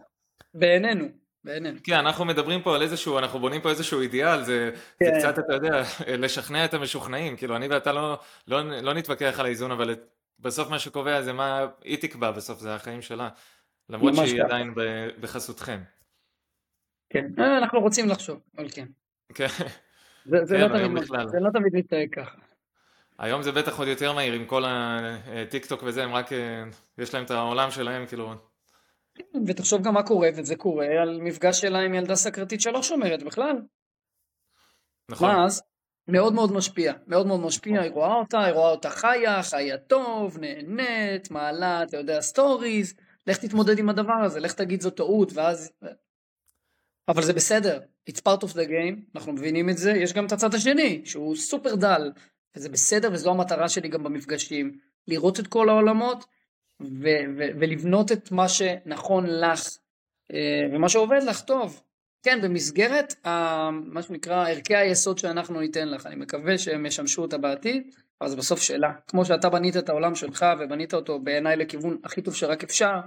בעינינו. 0.55 1.21
בעינינו. 1.44 1.78
כן, 1.85 1.94
אנחנו 1.94 2.24
מדברים 2.24 2.62
פה 2.62 2.76
על 2.76 2.83
איזשהו, 2.83 3.18
אנחנו 3.18 3.38
בונים 3.38 3.61
פה 3.61 3.70
איזשהו 3.70 4.00
אידיאל, 4.00 4.42
זה, 4.42 4.70
כן. 4.98 5.05
זה 5.05 5.11
קצת, 5.18 5.38
אתה 5.38 5.55
יודע, 5.55 5.83
לשכנע 6.09 6.64
את 6.64 6.74
המשוכנעים, 6.74 7.37
כאילו 7.37 7.57
אני 7.57 7.68
ואתה 7.68 7.92
לא, 7.92 8.18
לא, 8.48 8.81
לא 8.81 8.94
נתווכח 8.94 9.37
על 9.38 9.46
האיזון, 9.46 9.70
אבל 9.70 9.94
בסוף 10.38 10.70
מה 10.70 10.78
שקובע 10.78 11.22
זה 11.22 11.33
מה 11.33 11.66
היא 11.85 11.98
תקבע 12.00 12.31
בסוף, 12.31 12.61
זה 12.61 12.74
החיים 12.74 13.02
שלה, 13.02 13.28
למרות 13.88 14.14
שהיא 14.16 14.38
כך. 14.38 14.44
עדיין 14.44 14.74
בחסותכם. 15.20 15.81
כן, 17.11 17.26
אה, 17.38 17.59
אנחנו 17.59 17.81
רוצים 17.81 18.09
לחשוב, 18.09 18.40
אבל 18.59 18.68
כן. 18.70 18.87
כן. 19.35 19.46
זה, 20.24 20.44
זה, 20.44 20.57
כן, 20.57 20.61
לא 20.61 20.88
תמיד, 20.88 21.05
זה 21.26 21.40
לא 21.40 21.50
תמיד 21.50 21.76
מתנהג 21.76 22.14
ככה. 22.14 22.38
היום 23.18 23.42
זה 23.42 23.52
בטח 23.52 23.78
עוד 23.78 23.88
יותר 23.88 24.12
מהיר 24.12 24.33
עם 24.33 24.44
כל 24.44 24.62
הטיק 24.66 25.66
טוק 25.66 25.83
וזה, 25.83 26.05
הם 26.05 26.14
רק, 26.14 26.33
אה, 26.33 26.64
יש 26.98 27.14
להם 27.14 27.24
את 27.24 27.31
העולם 27.31 27.70
שלהם, 27.70 28.07
כאילו, 28.07 28.35
ותחשוב 29.46 29.83
גם 29.83 29.94
מה 29.94 30.03
קורה, 30.03 30.29
וזה 30.37 30.57
קורה 30.57 30.87
על 30.87 31.20
מפגש 31.20 31.61
שלה 31.61 31.79
עם 31.79 31.94
ילדה 31.94 32.14
סוכרתית 32.14 32.61
שלא 32.61 32.83
שומרת 32.83 33.22
בכלל. 33.22 33.57
נכון. 35.11 35.31
ואז 35.31 35.62
מאוד 36.09 36.33
מאוד 36.33 36.53
משפיע, 36.53 36.92
מאוד 37.07 37.27
מאוד 37.27 37.40
משפיע, 37.40 37.81
היא 37.81 37.90
רואה 37.90 38.14
אותה, 38.14 38.44
היא 38.44 38.55
רואה 38.55 38.70
אותה 38.70 38.90
חיה, 38.90 39.42
חיה 39.42 39.79
טוב, 39.79 40.38
נהנית, 40.38 41.31
מעלה, 41.31 41.83
אתה 41.83 41.96
יודע, 41.96 42.20
stories, 42.20 42.94
לך 43.27 43.38
תתמודד 43.38 43.79
עם 43.79 43.88
הדבר 43.88 44.22
הזה, 44.25 44.40
לך 44.40 44.53
תגיד 44.53 44.81
זו 44.81 44.90
טעות, 44.90 45.33
ואז... 45.33 45.72
אבל 47.09 47.22
זה 47.22 47.33
בסדר, 47.33 47.81
it's 48.11 48.20
part 48.29 48.44
of 48.44 48.53
the 48.53 48.68
game, 48.68 49.01
אנחנו 49.14 49.33
מבינים 49.33 49.70
את 49.70 49.79
זה, 49.79 49.90
יש 49.92 50.12
גם 50.12 50.27
את 50.27 50.33
הצד 50.33 50.55
השני, 50.55 51.03
שהוא 51.05 51.37
סופר 51.37 51.75
דל, 51.75 52.12
וזה 52.57 52.68
בסדר, 52.68 53.09
וזו 53.12 53.31
המטרה 53.31 53.68
שלי 53.68 53.88
גם 53.88 54.03
במפגשים, 54.03 54.79
לראות 55.09 55.40
את 55.40 55.46
כל 55.46 55.68
העולמות, 55.68 56.25
ו- 56.85 57.25
ו- 57.38 57.51
ולבנות 57.61 58.12
את 58.12 58.33
מה 58.33 58.49
שנכון 58.49 59.27
לך 59.27 59.61
אה, 60.33 60.62
ומה 60.73 60.88
שעובד 60.88 61.21
לך 61.27 61.40
טוב. 61.40 61.83
כן, 62.23 62.38
במסגרת 62.42 63.27
ה- 63.27 63.71
מה 63.71 64.03
שנקרא 64.03 64.49
ערכי 64.49 64.77
היסוד 64.77 65.18
שאנחנו 65.18 65.61
ניתן 65.61 65.88
לך, 65.88 66.07
אני 66.07 66.16
מקווה 66.16 66.59
שהם 66.59 66.87
ישמשו 66.87 67.23
אותה 67.23 67.38
בעתיד, 67.38 67.94
אבל 68.21 68.31
זה 68.31 68.37
בסוף 68.37 68.61
שאלה. 68.63 68.92
כמו 69.09 69.25
שאתה 69.25 69.48
בנית 69.48 69.77
את 69.77 69.88
העולם 69.88 70.15
שלך 70.15 70.46
ובנית 70.61 70.94
אותו 70.94 71.19
בעיניי 71.19 71.56
לכיוון 71.56 71.98
הכי 72.04 72.23
טוב 72.23 72.35
שרק 72.35 72.65
אפשר, 72.65 73.00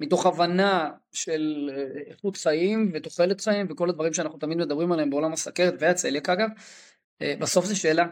מתוך 0.00 0.26
הבנה 0.26 0.90
של 1.12 1.70
אה, 1.72 2.10
איכות 2.10 2.36
חיים 2.36 2.90
ותוחלת 2.94 3.40
חיים 3.40 3.66
וכל 3.70 3.90
הדברים 3.90 4.12
שאנחנו 4.12 4.38
תמיד 4.38 4.58
מדברים 4.58 4.92
עליהם 4.92 5.10
בעולם 5.10 5.32
הסכרת 5.32 5.74
והצליאק 5.78 6.28
אגב, 6.28 6.48
אה, 7.22 7.34
בסוף 7.38 7.64
זה 7.64 7.76
שאלה. 7.76 8.06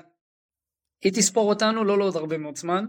היא 1.05 1.13
תספור 1.13 1.49
אותנו 1.49 1.85
לא 1.85 1.99
לעוד 1.99 2.17
הרבה 2.17 2.39
מאוד 2.39 2.57
זמן, 2.57 2.85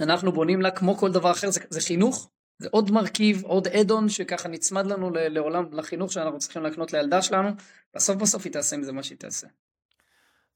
אנחנו 0.00 0.32
בונים 0.32 0.62
לה 0.62 0.70
כמו 0.70 0.96
כל 0.96 1.12
דבר 1.12 1.30
אחר, 1.30 1.50
זה, 1.50 1.60
זה 1.70 1.80
חינוך, 1.80 2.30
זה 2.58 2.68
עוד 2.70 2.90
מרכיב, 2.90 3.44
עוד 3.44 3.68
אדון 3.68 4.08
שככה 4.08 4.48
נצמד 4.48 4.86
לנו 4.86 5.10
לעולם, 5.12 5.64
לחינוך 5.72 6.12
שאנחנו 6.12 6.38
צריכים 6.38 6.62
להקנות 6.62 6.92
לילדה 6.92 7.22
שלנו, 7.22 7.50
בסוף 7.94 8.16
בסוף 8.16 8.44
היא 8.44 8.52
תעשה 8.52 8.76
עם 8.76 8.82
זה 8.82 8.92
מה 8.92 9.02
שהיא 9.02 9.18
תעשה. 9.18 9.46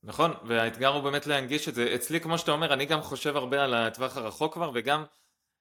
נכון, 0.02 0.34
והאתגר 0.44 0.88
הוא 0.88 1.02
באמת 1.02 1.26
להנגיש 1.26 1.68
את 1.68 1.74
זה. 1.74 1.94
אצלי, 1.94 2.20
כמו 2.20 2.38
שאתה 2.38 2.52
אומר, 2.52 2.72
אני 2.72 2.86
גם 2.86 3.00
חושב 3.02 3.36
הרבה 3.36 3.64
על 3.64 3.74
הטווח 3.74 4.16
הרחוק 4.16 4.54
כבר, 4.54 4.70
וגם, 4.74 5.04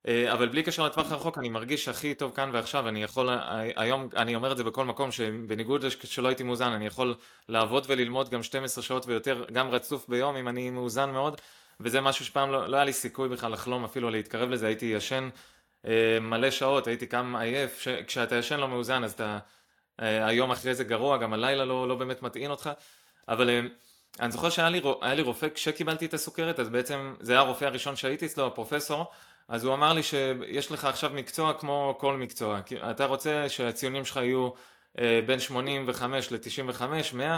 אה, 0.08 0.34
אבל 0.34 0.50
בלי 0.50 0.64
קשר 0.64 0.86
לטווח 0.86 1.12
הרחוק, 1.12 1.38
אני 1.38 1.50
מרגיש 1.50 1.88
הכי 1.88 2.14
טוב 2.14 2.32
כאן 2.36 2.50
ועכשיו, 2.54 2.88
אני 2.88 3.04
יכול, 3.04 3.30
היום, 3.76 4.10
אני 4.16 4.36
אומר 4.36 4.52
את 4.52 4.58
זה 4.58 4.64
בכל 4.64 4.86
מקום, 4.86 5.12
שבניגוד 5.12 5.86
שלא 5.90 6.28
הייתי 6.28 6.44
מאוזן, 6.44 6.72
אני 6.72 6.86
יכול 6.86 7.16
לעבוד 7.50 7.86
וללמוד 7.88 8.30
גם 8.30 8.44
12 8.44 8.84
שעות 8.84 9.08
ויותר, 9.08 9.46
גם 9.52 9.70
רצוף 9.70 10.10
ביום, 10.10 10.36
אם 10.36 10.48
אני 10.48 10.70
מאוזן 10.70 11.10
מאוד, 11.12 11.42
וזה 11.80 12.02
משהו 12.02 12.26
שפעם 12.26 12.52
לא, 12.52 12.68
לא 12.68 12.76
היה 12.76 12.86
לי 12.86 12.94
סיכוי 12.94 13.30
בכלל 13.30 13.52
לחלום 13.52 13.84
אפילו 13.86 14.10
להתקרב 14.10 14.50
לזה, 14.50 14.68
הייתי 14.68 14.86
ישן 14.86 15.30
אה, 15.86 16.20
מלא 16.22 16.52
שעות, 16.52 16.88
הייתי 16.88 17.08
קם 17.08 17.36
עייף, 17.36 17.80
ש... 17.80 17.88
כשאתה 17.88 18.36
ישן 18.36 18.60
לא 18.60 18.68
מאוזן 18.68 19.04
אז 19.04 19.12
אתה 19.12 19.40
אה, 20.02 20.26
היום 20.28 20.52
אחרי 20.52 20.76
זה 20.76 20.84
גרוע, 20.84 21.18
גם 21.18 21.34
הלילה 21.34 21.66
לא, 21.66 21.88
לא 21.88 21.96
באמת 21.96 22.22
מטעין 22.22 22.52
אותך, 22.52 22.70
אבל 23.28 23.50
אה, 23.50 23.60
אני 24.20 24.32
זוכר 24.32 24.50
שהיה 24.50 24.70
לי, 24.70 24.82
לי 25.16 25.22
רופא 25.22 25.48
כשקיבלתי 25.54 26.06
את 26.06 26.14
הסוכרת, 26.14 26.60
אז 26.60 26.70
בעצם 26.70 27.16
זה 27.20 27.32
היה 27.32 27.42
הרופא 27.42 27.66
הראשון 27.66 27.96
שהייתי 27.96 28.26
אצלו, 28.26 28.48
הפרופסור, 28.48 29.06
אז 29.48 29.64
הוא 29.64 29.74
אמר 29.74 29.94
לי 29.94 30.04
שיש 30.04 30.72
לך 30.72 30.86
עכשיו 30.86 31.12
מקצוע 31.14 31.54
כמו 31.54 31.96
כל 32.00 32.18
מקצוע, 32.18 32.60
אתה 32.92 33.06
רוצה 33.06 33.50
שהציונים 33.50 34.06
שלך 34.06 34.18
יהיו 34.18 34.50
בין 35.26 35.40
85 35.40 36.32
ל-95, 36.32 36.82
100, 37.14 37.38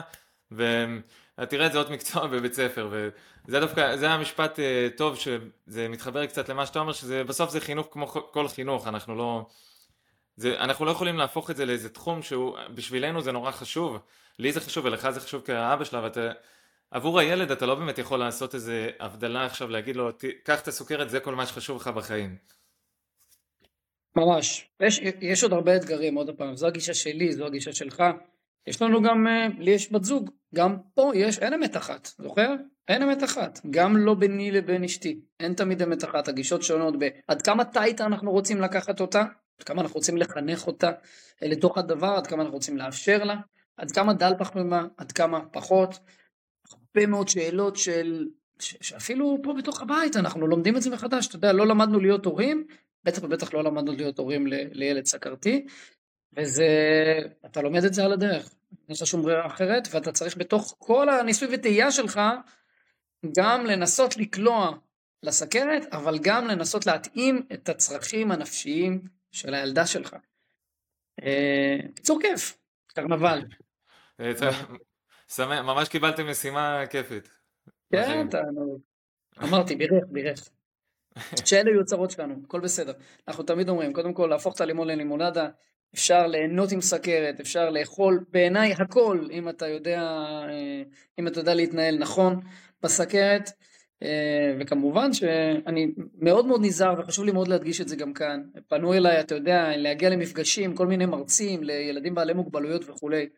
ותראה 1.42 1.66
את 1.68 1.72
זה 1.72 1.78
עוד 1.78 1.92
מקצוע 1.92 2.28
בבית 2.32 2.54
ספר, 2.54 2.90
וזה 2.92 3.60
דווקא, 3.60 3.96
זה 3.96 4.10
המשפט 4.10 4.60
אה, 4.60 4.88
טוב, 4.98 5.16
שזה 5.16 5.88
מתחבר 5.90 6.26
קצת 6.26 6.50
למה 6.50 6.66
שאתה 6.66 6.80
אומר, 6.80 6.94
שבסוף 6.94 7.50
זה 7.50 7.60
חינוך 7.60 7.88
כמו 7.92 8.08
כל 8.08 8.48
חינוך, 8.48 8.88
אנחנו 8.88 9.16
לא... 9.16 9.46
זה, 10.36 10.60
אנחנו 10.60 10.86
לא 10.86 10.92
יכולים 10.92 11.18
להפוך 11.18 11.52
את 11.52 11.56
זה 11.56 11.66
לאיזה 11.66 11.90
תחום 11.90 12.22
שהוא, 12.22 12.58
בשבילנו 12.76 13.22
זה 13.22 13.32
נורא 13.32 13.52
חשוב, 13.52 13.98
לי 14.40 14.52
זה 14.52 14.60
חשוב 14.60 14.86
ולך 14.86 15.10
זה 15.10 15.20
חשוב 15.20 15.42
כאבא 15.42 15.84
שלה, 15.84 16.04
ואתה, 16.04 16.32
עבור 16.92 17.20
הילד 17.20 17.52
אתה 17.52 17.66
לא 17.66 17.76
באמת 17.76 17.98
יכול 17.98 18.20
לעשות 18.20 18.56
איזה 18.56 18.90
הבדלה 19.00 19.46
עכשיו, 19.46 19.70
להגיד 19.70 19.96
לו, 19.96 20.10
קח 20.44 20.62
את 20.62 20.68
הסוכרת, 20.68 21.10
זה 21.10 21.20
כל 21.20 21.36
מה 21.36 21.46
שחשוב 21.46 21.82
לך 21.82 21.88
בחיים. 21.88 22.36
ממש. 24.16 24.68
יש, 24.80 25.00
יש 25.22 25.44
עוד 25.44 25.54
הרבה 25.54 25.76
אתגרים, 25.76 26.16
עוד 26.16 26.30
פעם, 26.38 26.56
זו 26.56 26.68
הגישה 26.68 26.94
שלי, 26.94 27.34
זו 27.34 27.46
הגישה 27.46 27.74
שלך. 27.74 28.04
יש 28.68 28.82
לנו 28.82 29.02
גם, 29.02 29.28
אה, 29.28 29.48
לי 29.60 29.72
יש 29.72 29.92
בת 29.92 30.04
זוג, 30.04 30.30
גם 30.56 30.78
פה 30.94 31.12
יש, 31.16 31.40
אין 31.40 31.54
אמת 31.54 31.78
אחת, 31.78 32.10
זוכר? 32.18 32.56
אין 32.88 33.02
אמת 33.02 33.24
אחת, 33.24 33.60
גם 33.70 33.98
לא 33.98 34.14
ביני 34.14 34.52
לבין 34.52 34.84
אשתי, 34.84 35.22
אין 35.40 35.54
תמיד 35.54 35.82
אמת 35.82 36.04
אחת, 36.04 36.28
הגישות 36.28 36.64
שונות 36.64 37.00
בעד 37.00 37.42
כמה 37.42 37.66
טייטה 37.66 38.06
אנחנו 38.06 38.32
רוצים 38.32 38.62
לקחת 38.62 39.02
אותה, 39.02 39.22
עד 39.60 39.64
כמה 39.66 39.82
אנחנו 39.82 39.96
רוצים 39.96 40.18
לחנך 40.18 40.68
אותה 40.68 40.92
אה, 41.44 41.48
לתוך 41.48 41.78
הדבר, 41.78 42.14
עד 42.18 42.28
כמה 42.28 42.42
אנחנו 42.42 42.56
רוצים 42.56 42.78
לאפשר 42.78 43.24
לה, 43.24 43.36
עד 43.78 43.92
כמה 43.92 44.14
דל 44.14 44.34
פחמימה, 44.40 44.86
עד 44.98 45.12
כמה 45.12 45.46
פחות, 45.52 46.00
הרבה 46.72 47.08
מאוד 47.08 47.28
שאלות 47.28 47.76
של, 47.76 48.28
ש, 48.60 48.76
שאפילו 48.82 49.38
פה 49.44 49.54
בתוך 49.54 49.82
הבית 49.82 50.16
אנחנו 50.16 50.48
לומדים 50.48 50.78
את 50.78 50.82
זה 50.82 50.90
מחדש, 50.90 51.28
אתה 51.28 51.36
יודע, 51.36 51.54
לא 51.54 51.68
למדנו 51.68 52.00
להיות 52.00 52.26
הורים, 52.26 52.68
בטח 53.04 53.24
ובטח 53.24 53.54
לא 53.54 53.64
למדנו 53.64 53.92
להיות 53.92 54.20
הורים 54.20 54.48
ל, 54.48 54.54
לילד 54.72 55.06
סכרתי, 55.06 55.66
וזה, 56.38 56.68
אתה 57.46 57.62
לומד 57.62 57.84
את 57.84 57.94
זה 57.94 58.06
על 58.06 58.14
הדרך, 58.14 58.54
אין 58.72 58.96
לך 59.02 59.08
שום 59.08 59.22
ברירה 59.22 59.46
אחרת, 59.46 59.88
ואתה 59.92 60.12
צריך 60.12 60.38
בתוך 60.38 60.76
כל 60.78 61.10
הניסוי 61.10 61.48
וטעייה 61.52 61.92
שלך, 61.92 62.20
גם 63.38 63.66
לנסות 63.66 64.18
לקלוע 64.18 64.78
לסכרת, 65.24 65.94
אבל 65.94 66.20
גם 66.22 66.48
לנסות 66.48 66.86
להתאים 66.86 67.48
את 67.54 67.70
הצרכים 67.70 68.32
הנפשיים 68.32 69.02
של 69.32 69.54
הילדה 69.54 69.86
שלך. 69.86 70.16
קיצור 71.96 72.20
כיף, 72.22 72.58
קרנבל. 72.88 73.42
אה, 74.20 75.62
ממש 75.62 75.90
קיבלתם 75.90 76.30
משימה 76.30 76.84
כיפית. 76.90 77.30
כן, 77.94 78.28
אמרתי, 79.44 79.76
בירך, 79.76 80.04
בירך. 80.08 80.50
שאלה 81.46 81.72
יהיו 81.72 81.86
צרות 81.86 82.12
שלנו, 82.12 82.36
הכל 82.46 82.60
בסדר. 82.60 82.94
אנחנו 83.28 83.44
תמיד 83.44 83.70
אומרים, 83.70 83.94
קודם 83.94 84.14
כל 84.14 84.28
להפוך 84.30 84.56
את 84.56 84.62
הלימון 84.62 84.88
ללימונדה, 84.88 85.50
אפשר 85.94 86.28
ליהנות 86.28 86.72
עם 86.72 86.82
סכרת, 86.82 87.40
אפשר 87.40 87.70
לאכול 87.70 88.26
בעיניי 88.32 88.74
הכל, 88.74 89.28
אם 89.32 89.50
אתה 89.50 89.68
יודע, 89.68 90.02
אה, 90.50 90.84
אם 91.20 91.28
אתה 91.28 91.40
יודע 91.40 91.54
להתנהל 91.54 91.98
נכון 91.98 92.40
בסכרת, 92.84 93.50
אה, 94.04 94.56
וכמובן 94.60 95.14
שאני 95.14 95.88
מאוד 96.22 96.46
מאוד 96.46 96.62
נזהר 96.64 97.00
וחשוב 97.00 97.26
לי 97.26 97.32
מאוד 97.32 97.48
להדגיש 97.48 97.82
את 97.82 97.88
זה 97.88 97.96
גם 97.96 98.14
כאן. 98.14 98.42
פנו 98.68 98.94
אליי, 98.94 99.20
אתה 99.20 99.36
יודע, 99.36 99.78
להגיע 99.78 100.10
למפגשים, 100.10 100.76
כל 100.76 100.88
מיני 100.88 101.06
מרצים, 101.06 101.64
לילדים 101.64 102.16
בעלי 102.16 102.34
מוגבלויות 102.34 102.90
וכולי. 102.90 103.30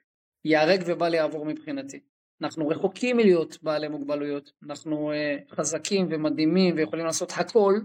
ייהרג 0.45 0.84
ובל 0.86 1.14
יעבור 1.14 1.45
מבחינתי. 1.45 1.99
אנחנו 2.41 2.68
רחוקים 2.68 3.18
מלהיות 3.18 3.58
בעלי 3.64 3.88
מוגבלויות, 3.88 4.52
אנחנו 4.66 5.12
uh, 5.12 5.56
חזקים 5.56 6.08
ומדהימים 6.10 6.76
ויכולים 6.76 7.06
לעשות 7.06 7.32
הכל 7.36 7.80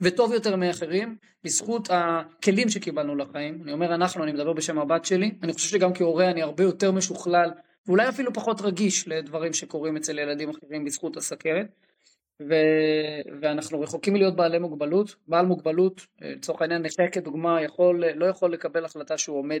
וטוב 0.00 0.32
יותר 0.32 0.56
מאחרים 0.56 1.16
בזכות 1.44 1.88
הכלים 1.90 2.68
שקיבלנו 2.68 3.16
לחיים. 3.16 3.62
אני 3.62 3.72
אומר 3.72 3.94
אנחנו, 3.94 4.24
אני 4.24 4.32
מדבר 4.32 4.52
בשם 4.52 4.78
הבת 4.78 5.04
שלי, 5.04 5.30
אני 5.42 5.52
חושב 5.52 5.68
שגם 5.68 5.94
כהורה 5.94 6.30
אני 6.30 6.42
הרבה 6.42 6.64
יותר 6.64 6.92
משוכלל 6.92 7.50
ואולי 7.86 8.08
אפילו 8.08 8.32
פחות 8.32 8.60
רגיש 8.60 9.08
לדברים 9.08 9.52
שקורים 9.52 9.96
אצל 9.96 10.18
ילדים 10.18 10.50
אחרים 10.50 10.84
בזכות 10.84 11.16
הסכרת. 11.16 11.66
ו... 12.42 12.54
ואנחנו 13.40 13.80
רחוקים 13.80 14.14
מלהיות 14.14 14.36
בעלי 14.36 14.58
מוגבלות. 14.58 15.14
בעל 15.28 15.46
מוגבלות, 15.46 16.06
לצורך 16.20 16.62
העניין 16.62 16.82
נכה 16.82 17.08
כדוגמה, 17.12 17.62
יכול, 17.62 18.04
לא 18.14 18.26
יכול 18.26 18.52
לקבל 18.52 18.84
החלטה 18.84 19.18
שהוא 19.18 19.38
עומד 19.38 19.60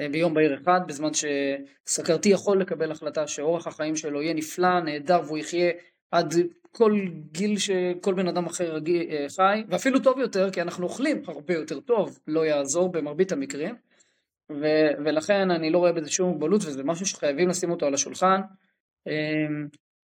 אה, 0.00 0.08
ביום 0.08 0.34
בהיר 0.34 0.60
אחד, 0.62 0.80
בזמן 0.86 1.10
שסכרתי 1.14 2.28
יכול 2.28 2.60
לקבל 2.60 2.90
החלטה 2.92 3.26
שאורח 3.26 3.66
החיים 3.66 3.96
שלו 3.96 4.22
יהיה 4.22 4.34
נפלא, 4.34 4.80
נהדר, 4.80 5.20
והוא 5.26 5.38
יחיה 5.38 5.70
עד 6.10 6.34
כל 6.72 7.00
גיל 7.32 7.58
שכל 7.58 8.14
בן 8.14 8.28
אדם 8.28 8.46
אחר 8.46 8.78
אה, 9.10 9.26
חי, 9.36 9.62
ואפילו 9.68 9.98
טוב 9.98 10.18
יותר, 10.18 10.50
כי 10.50 10.62
אנחנו 10.62 10.84
אוכלים 10.84 11.22
הרבה 11.26 11.54
יותר 11.54 11.80
טוב, 11.80 12.18
לא 12.26 12.46
יעזור 12.46 12.92
במרבית 12.92 13.32
המקרים. 13.32 13.74
ו- 14.52 14.90
ולכן 15.04 15.50
אני 15.50 15.70
לא 15.70 15.78
רואה 15.78 15.92
בזה 15.92 16.10
שום 16.10 16.28
מוגבלות 16.28 16.62
וזה 16.64 16.84
משהו 16.84 17.06
שחייבים 17.06 17.48
לשים 17.48 17.70
אותו 17.70 17.86
על 17.86 17.94
השולחן 17.94 18.40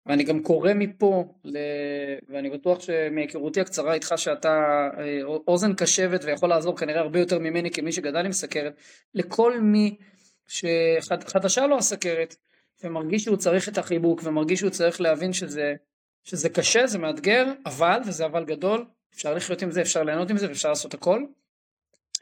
ואני 0.05 0.23
גם 0.23 0.43
קורא 0.43 0.73
מפה, 0.73 1.33
ל... 1.43 1.57
ואני 2.29 2.49
בטוח 2.49 2.79
שמהיכרותי 2.81 3.61
הקצרה 3.61 3.93
איתך 3.93 4.13
שאתה 4.17 4.89
אה, 4.97 5.23
אוזן 5.47 5.73
קשבת 5.73 6.23
ויכול 6.23 6.49
לעזור 6.49 6.77
כנראה 6.77 7.01
הרבה 7.01 7.19
יותר 7.19 7.39
ממני 7.39 7.71
כמי 7.71 7.91
שגדל 7.91 8.25
עם 8.25 8.31
סכרת, 8.31 8.73
לכל 9.13 9.61
מי 9.61 9.97
שחדשה 10.47 11.67
לו 11.67 11.77
הסכרת 11.77 12.35
ומרגיש 12.83 13.23
שהוא 13.23 13.37
צריך 13.37 13.69
את 13.69 13.77
החיבוק 13.77 14.21
ומרגיש 14.23 14.59
שהוא 14.59 14.69
צריך 14.69 15.01
להבין 15.01 15.33
שזה, 15.33 15.73
שזה 16.23 16.49
קשה, 16.49 16.87
זה 16.87 16.99
מאתגר, 16.99 17.45
אבל, 17.65 17.99
וזה 18.07 18.25
אבל 18.25 18.45
גדול, 18.45 18.85
אפשר 19.15 19.33
לחיות 19.33 19.61
עם 19.61 19.71
זה, 19.71 19.81
אפשר 19.81 20.03
ליהנות 20.03 20.29
עם 20.29 20.37
זה 20.37 20.47
ואפשר 20.47 20.69
לעשות 20.69 20.93
הכל. 20.93 21.23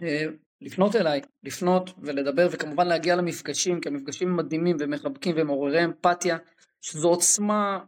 אה, 0.01 0.25
לפנות 0.61 0.95
אליי, 0.95 1.21
לפנות 1.43 1.89
ולדבר 2.01 2.47
וכמובן 2.51 2.87
להגיע 2.87 3.15
למפגשים, 3.15 3.81
כי 3.81 3.89
המפגשים 3.89 4.35
מדהימים 4.35 4.77
ומחבקים 4.79 5.35
ומעוררי 5.37 5.85
אמפתיה. 5.85 6.37
שזו 6.81 7.09
עוצמה 7.09 7.79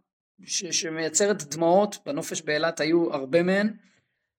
ש, 0.45 0.66
שמייצרת 0.66 1.43
דמעות, 1.43 1.97
בנופש 2.05 2.41
באילת 2.41 2.80
היו 2.80 3.14
הרבה 3.14 3.43
מהן, 3.43 3.74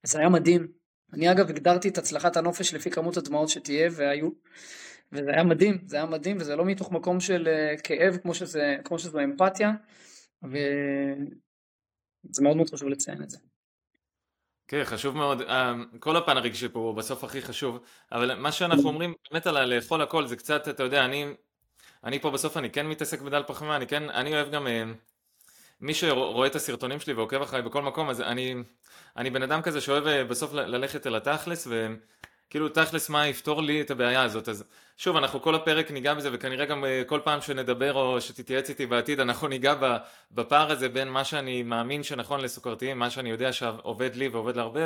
זה 0.06 0.18
היה 0.18 0.28
מדהים. 0.28 0.68
אני 1.12 1.30
אגב 1.32 1.50
הגדרתי 1.50 1.88
את 1.88 1.98
הצלחת 1.98 2.36
הנופש 2.36 2.74
לפי 2.74 2.90
כמות 2.90 3.16
הדמעות 3.16 3.48
שתהיה, 3.48 3.88
והיו, 3.92 4.30
וזה 5.12 5.30
היה 5.30 5.44
מדהים, 5.44 5.78
זה 5.86 5.96
היה 5.96 6.06
מדהים, 6.06 6.36
וזה 6.36 6.56
לא 6.56 6.64
מתוך 6.64 6.92
מקום 6.92 7.20
של 7.20 7.48
uh, 7.48 7.80
כאב 7.82 8.16
כמו 8.16 8.34
שזה, 8.34 8.76
כמו 8.84 8.98
שזו 8.98 9.20
אמפתיה, 9.20 9.70
וזה 12.30 12.42
מאוד 12.42 12.56
מאוד 12.56 12.70
חשוב 12.70 12.88
לציין 12.88 13.22
את 13.22 13.30
זה. 13.30 13.38
כן, 14.68 14.82
חשוב 14.84 15.16
מאוד. 15.16 15.42
אה, 15.42 15.74
כל 15.98 16.16
הפן 16.16 16.36
הרגשי 16.36 16.68
פה 16.68 16.78
הוא 16.78 16.94
בסוף 16.94 17.24
הכי 17.24 17.42
חשוב, 17.42 17.78
אבל 18.12 18.34
מה 18.34 18.52
שאנחנו 18.52 18.88
אומרים 18.88 19.14
באמת 19.30 19.46
על 19.46 19.64
לאכול 19.64 20.02
הכל 20.02 20.26
זה 20.26 20.36
קצת, 20.36 20.68
אתה 20.68 20.82
יודע, 20.82 21.04
אני 21.04 21.34
אני 22.04 22.18
פה 22.18 22.30
בסוף 22.30 22.56
אני 22.56 22.70
כן 22.70 22.86
מתעסק 22.86 23.20
בדל 23.20 23.42
פחמימה, 23.46 23.76
אני 23.76 23.86
כן, 23.86 24.10
אני 24.10 24.34
אוהב 24.34 24.50
גם, 24.50 24.66
אה, 24.66 24.84
מי 25.80 25.94
שרואה 25.94 26.46
את 26.46 26.54
הסרטונים 26.54 27.00
שלי 27.00 27.12
ועוקב 27.12 27.42
אחריי 27.42 27.62
בכל 27.62 27.82
מקום, 27.82 28.10
אז 28.10 28.20
אני, 28.20 28.54
אני 29.16 29.30
בן 29.30 29.42
אדם 29.42 29.62
כזה 29.62 29.80
שאוהב 29.80 30.06
אה, 30.06 30.24
בסוף 30.24 30.52
ללכת 30.52 31.06
אל 31.06 31.16
התכלס, 31.16 31.68
וכאילו 32.52 32.68
תכלס 32.68 33.08
מה 33.08 33.28
יפתור 33.28 33.62
לי 33.62 33.80
את 33.80 33.90
הבעיה 33.90 34.22
הזאת, 34.22 34.48
אז 34.48 34.64
שוב, 34.96 35.16
אנחנו 35.16 35.42
כל 35.42 35.54
הפרק 35.54 35.90
ניגע 35.90 36.14
בזה, 36.14 36.30
וכנראה 36.32 36.64
גם 36.64 36.84
אה, 36.84 37.02
כל 37.06 37.20
פעם 37.24 37.40
שנדבר 37.40 37.92
או 37.94 38.20
שתתייעץ 38.20 38.68
איתי 38.68 38.86
בעתיד, 38.86 39.20
אנחנו 39.20 39.48
ניגע 39.48 39.74
בפער 40.32 40.70
הזה 40.70 40.88
בין 40.88 41.08
מה 41.08 41.24
שאני 41.24 41.62
מאמין 41.62 42.02
שנכון 42.02 42.40
לסוכרתיים, 42.40 42.98
מה 42.98 43.10
שאני 43.10 43.30
יודע 43.30 43.52
שעובד 43.52 44.14
לי 44.14 44.28
ועובד 44.28 44.56
להרבה, 44.56 44.80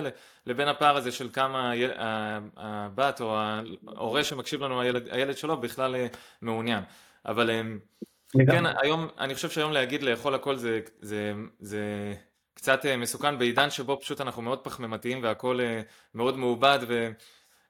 לבין 0.46 0.68
הפער 0.68 0.96
הזה 0.96 1.12
של 1.12 1.28
כמה 1.32 1.72
הבת 2.56 3.20
או 3.20 3.38
ההורה 3.86 4.24
שמקשיב 4.24 4.62
לנו, 4.62 4.80
הילד, 4.80 5.08
הילד 5.10 5.36
שלו, 5.36 5.56
בכלל 5.56 5.94
מעוניין. 6.42 6.82
אבל 7.26 7.50
אמ, 7.50 7.78
כן, 8.46 8.64
היום, 8.82 9.08
אני 9.18 9.34
חושב 9.34 9.50
שהיום 9.50 9.72
להגיד 9.72 10.02
לאכול 10.02 10.34
הכל 10.34 10.56
זה, 10.56 10.80
זה, 11.00 11.32
זה 11.60 12.14
קצת 12.54 12.86
אה, 12.86 12.96
מסוכן 12.96 13.38
בעידן 13.38 13.70
שבו 13.70 14.00
פשוט 14.00 14.20
אנחנו 14.20 14.42
מאוד 14.42 14.58
פחמימתיים 14.58 15.22
והכל 15.22 15.60
אה, 15.60 15.80
מאוד 16.14 16.36
מעובד 16.36 16.78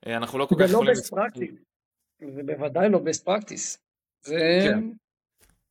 אנחנו 0.07 0.39
לא 0.39 0.47
כל 0.47 0.55
כך 0.59 0.71
יכולים... 0.71 0.95
זה 0.95 1.17
לא 1.17 1.23
best 1.23 1.35
practice, 1.35 1.55
זה 2.35 2.43
בוודאי 2.43 2.89
לא 2.91 2.99
best 2.99 3.25
practice. 3.29 3.79
זה... 4.23 4.59
כן. 4.65 4.81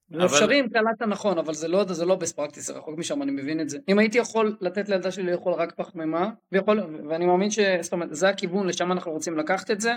זה 0.09 0.25
אפשרי 0.25 0.59
אם 0.59 0.69
קלטת 0.69 1.01
נכון, 1.01 1.37
אבל 1.37 1.53
זה 1.53 1.67
לא, 1.67 1.85
זה 1.93 2.05
לא 2.05 2.17
best 2.21 2.35
practice, 2.35 2.59
זה 2.59 2.73
רחוק 2.73 2.97
משם, 2.97 3.21
אני 3.21 3.31
מבין 3.31 3.61
את 3.61 3.69
זה. 3.69 3.79
אם 3.89 3.99
הייתי 3.99 4.17
יכול 4.17 4.57
לתת 4.61 4.89
לילדה 4.89 5.11
שלי 5.11 5.31
לאכול 5.31 5.53
רק 5.53 5.73
פחמימה, 5.75 6.29
ויכול, 6.51 6.79
ואני 7.09 7.25
מאמין 7.25 7.51
ש... 7.51 7.59
זאת 7.81 7.93
אומרת, 7.93 8.09
זה 8.11 8.29
הכיוון, 8.29 8.67
לשם 8.67 8.91
אנחנו 8.91 9.11
רוצים 9.11 9.37
לקחת 9.37 9.71
את 9.71 9.81
זה, 9.81 9.93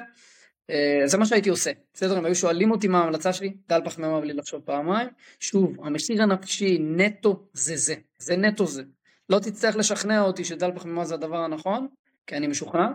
אה, 0.71 1.03
זה 1.05 1.19
מה 1.19 1.27
שהייתי 1.27 1.49
עושה. 1.49 1.71
בסדר, 1.95 2.19
אם 2.19 2.25
היו 2.25 2.35
שואלים 2.35 2.71
אותי 2.71 2.89
מה 2.89 2.99
ההמלצה 2.99 3.33
שלי, 3.33 3.57
דל 3.69 3.81
פחמימה 3.85 4.21
בלי 4.21 4.33
לחשוב 4.33 4.63
פעמיים. 4.65 5.09
שוב, 5.41 5.77
המחיר 5.85 6.23
הנפשי 6.23 6.79
נטו 6.81 7.47
זה 7.53 7.77
זה, 7.77 7.95
זה 8.19 8.37
נטו 8.37 8.67
זה. 8.67 8.83
לא 9.29 9.39
תצטרך 9.39 9.77
לשכנע 9.77 10.21
אותי 10.21 10.45
שדל 10.45 10.71
פחמימה 10.75 11.05
זה 11.05 11.15
הדבר 11.15 11.39
הנכון, 11.39 11.89
כי 12.27 12.37
אני 12.37 12.47
משוכנע. 12.47 12.89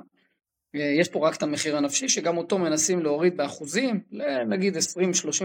אה, 0.76 0.82
יש 0.82 1.09
פה 1.09 1.28
רק 1.28 1.36
את 1.36 1.43
המחיר 1.43 1.78
הנפשי, 1.78 2.09
שגם 2.09 2.38
אותו 2.38 2.57
מנסים 2.57 3.03
להוריד 3.03 3.38
באחוזים, 3.38 4.01
נגיד 4.47 4.78
20-30 4.78 4.80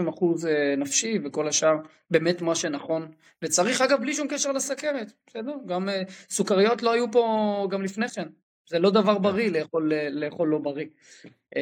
אחוז 0.09 0.45
אה, 0.45 0.75
נפשי, 0.77 1.19
וכל 1.25 1.47
השאר 1.47 1.75
באמת 2.11 2.41
מה 2.41 2.55
שנכון. 2.55 3.11
וצריך 3.41 3.81
אגב 3.81 4.01
בלי 4.01 4.13
שום 4.13 4.27
קשר 4.27 4.51
לסכרת, 4.51 5.11
בסדר? 5.27 5.53
גם 5.65 5.89
סוכריות 6.29 6.83
לא 6.83 6.91
היו 6.91 7.11
פה 7.11 7.67
גם 7.71 7.81
לפני 7.81 8.09
כן. 8.09 8.27
זה 8.69 8.79
לא 8.79 8.89
דבר 8.89 9.17
בריא 9.17 9.51
לאכול, 9.51 9.93
לאכול 10.11 10.47
לא 10.47 10.57
בריא. 10.57 10.85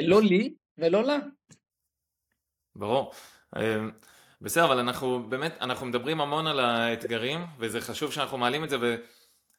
לא 0.03 0.22
לי 0.22 0.53
ולא 0.78 1.03
לה. 1.03 1.18
ברור. 2.76 3.13
בסדר, 4.41 4.65
אבל 4.65 4.80
אנחנו 4.80 5.30
באמת, 5.30 5.57
אנחנו 5.61 5.86
מדברים 5.86 6.22
המון 6.22 6.47
על 6.47 6.59
האתגרים, 6.59 7.39
וזה 7.59 7.82
חשוב 7.82 8.11
שאנחנו 8.11 8.38
מעלים 8.38 8.63
את 8.63 8.70
זה, 8.70 8.78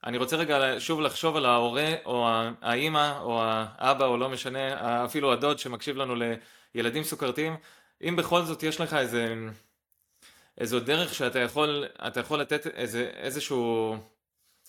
ואני 0.05 0.19
רוצה 0.19 0.37
רגע 0.37 0.75
שוב 0.79 1.01
לחשוב 1.01 1.37
על 1.37 1.47
ההורה, 1.47 1.95
או 2.05 2.29
האימא, 2.63 3.19
או 3.21 3.41
האבא, 3.43 4.07
או 4.07 4.17
לא 4.17 4.29
משנה, 4.29 5.05
אפילו 5.05 5.33
הדוד 5.33 5.59
שמקשיב 5.59 5.97
לנו 5.97 6.15
לילדים 6.75 7.03
סוכרתיים, 7.03 7.57
אם 8.03 8.17
בכל 8.17 8.43
זאת 8.43 8.63
יש 8.63 8.81
לך 8.81 8.95
איזה, 8.95 9.35
איזו 10.59 10.81
דרך 10.81 11.15
שאתה 11.15 11.39
יכול, 11.39 11.85
יכול 12.21 12.41
לתת 12.41 12.67
איזה, 12.67 13.11
איזשהו 13.17 13.97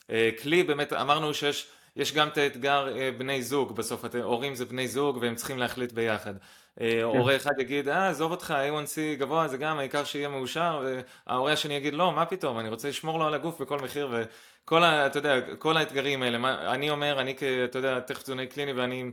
אה, 0.10 0.30
כלי, 0.42 0.64
באמת 0.64 0.94
אמרנו 0.94 1.34
שיש 1.34 1.68
יש 1.96 2.14
גם 2.14 2.28
את 2.28 2.38
האתגר 2.38 2.98
אה, 2.98 3.12
בני 3.18 3.44
זוג, 3.44 3.76
בסוף 3.76 4.06
הורים 4.24 4.56
זה 4.56 4.66
בני 4.66 4.88
זוג 4.88 5.18
והם 5.22 5.36
צריכים 5.36 5.58
להחליט 5.58 5.92
ביחד. 5.92 6.34
אה, 6.82 6.90
כן. 6.92 7.02
הורה 7.02 7.36
אחד 7.36 7.52
יגיד, 7.60 7.90
אה, 7.90 8.10
עזוב 8.10 8.32
אותך, 8.32 8.54
A1C 8.70 9.20
גבוה 9.20 9.48
זה 9.48 9.58
גם, 9.58 9.80
העיקר 9.80 10.04
שיהיה 10.04 10.30
מאושר, 10.30 10.86
וההורה 11.28 11.52
השני 11.54 11.74
יגיד, 11.74 11.94
לא, 11.94 12.12
מה 12.12 12.26
פתאום, 12.26 12.60
אני 12.60 12.70
רוצה 12.70 12.90
לשמור 12.90 13.20
לו 13.20 13.28
על 13.28 13.34
הגוף 13.34 13.62
בכל 13.62 13.80
מחיר, 13.80 14.16
וכל 14.70 14.84
ה... 14.84 15.08
אתה 15.08 15.20
יודע, 15.20 15.56
כל 15.56 15.78
האתגרים 15.78 16.24
האלה, 16.24 16.38
מה, 16.38 16.74
אני 16.74 16.90
אומר, 16.90 17.22
אני. 17.22 17.36
אתה 17.66 17.78
יודע, 17.78 18.00
תכף 18.00 18.24
תזונאי 18.24 18.48
קליני, 18.48 18.74
ואני 18.74 19.12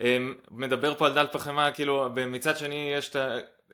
אה, 0.00 0.18
מדבר 0.50 0.94
פה 0.94 1.06
על 1.06 1.14
דל 1.14 1.26
פחמה, 1.32 1.72
כאילו, 1.72 2.08
מצד 2.26 2.56
שני 2.56 2.92
יש 2.96 3.16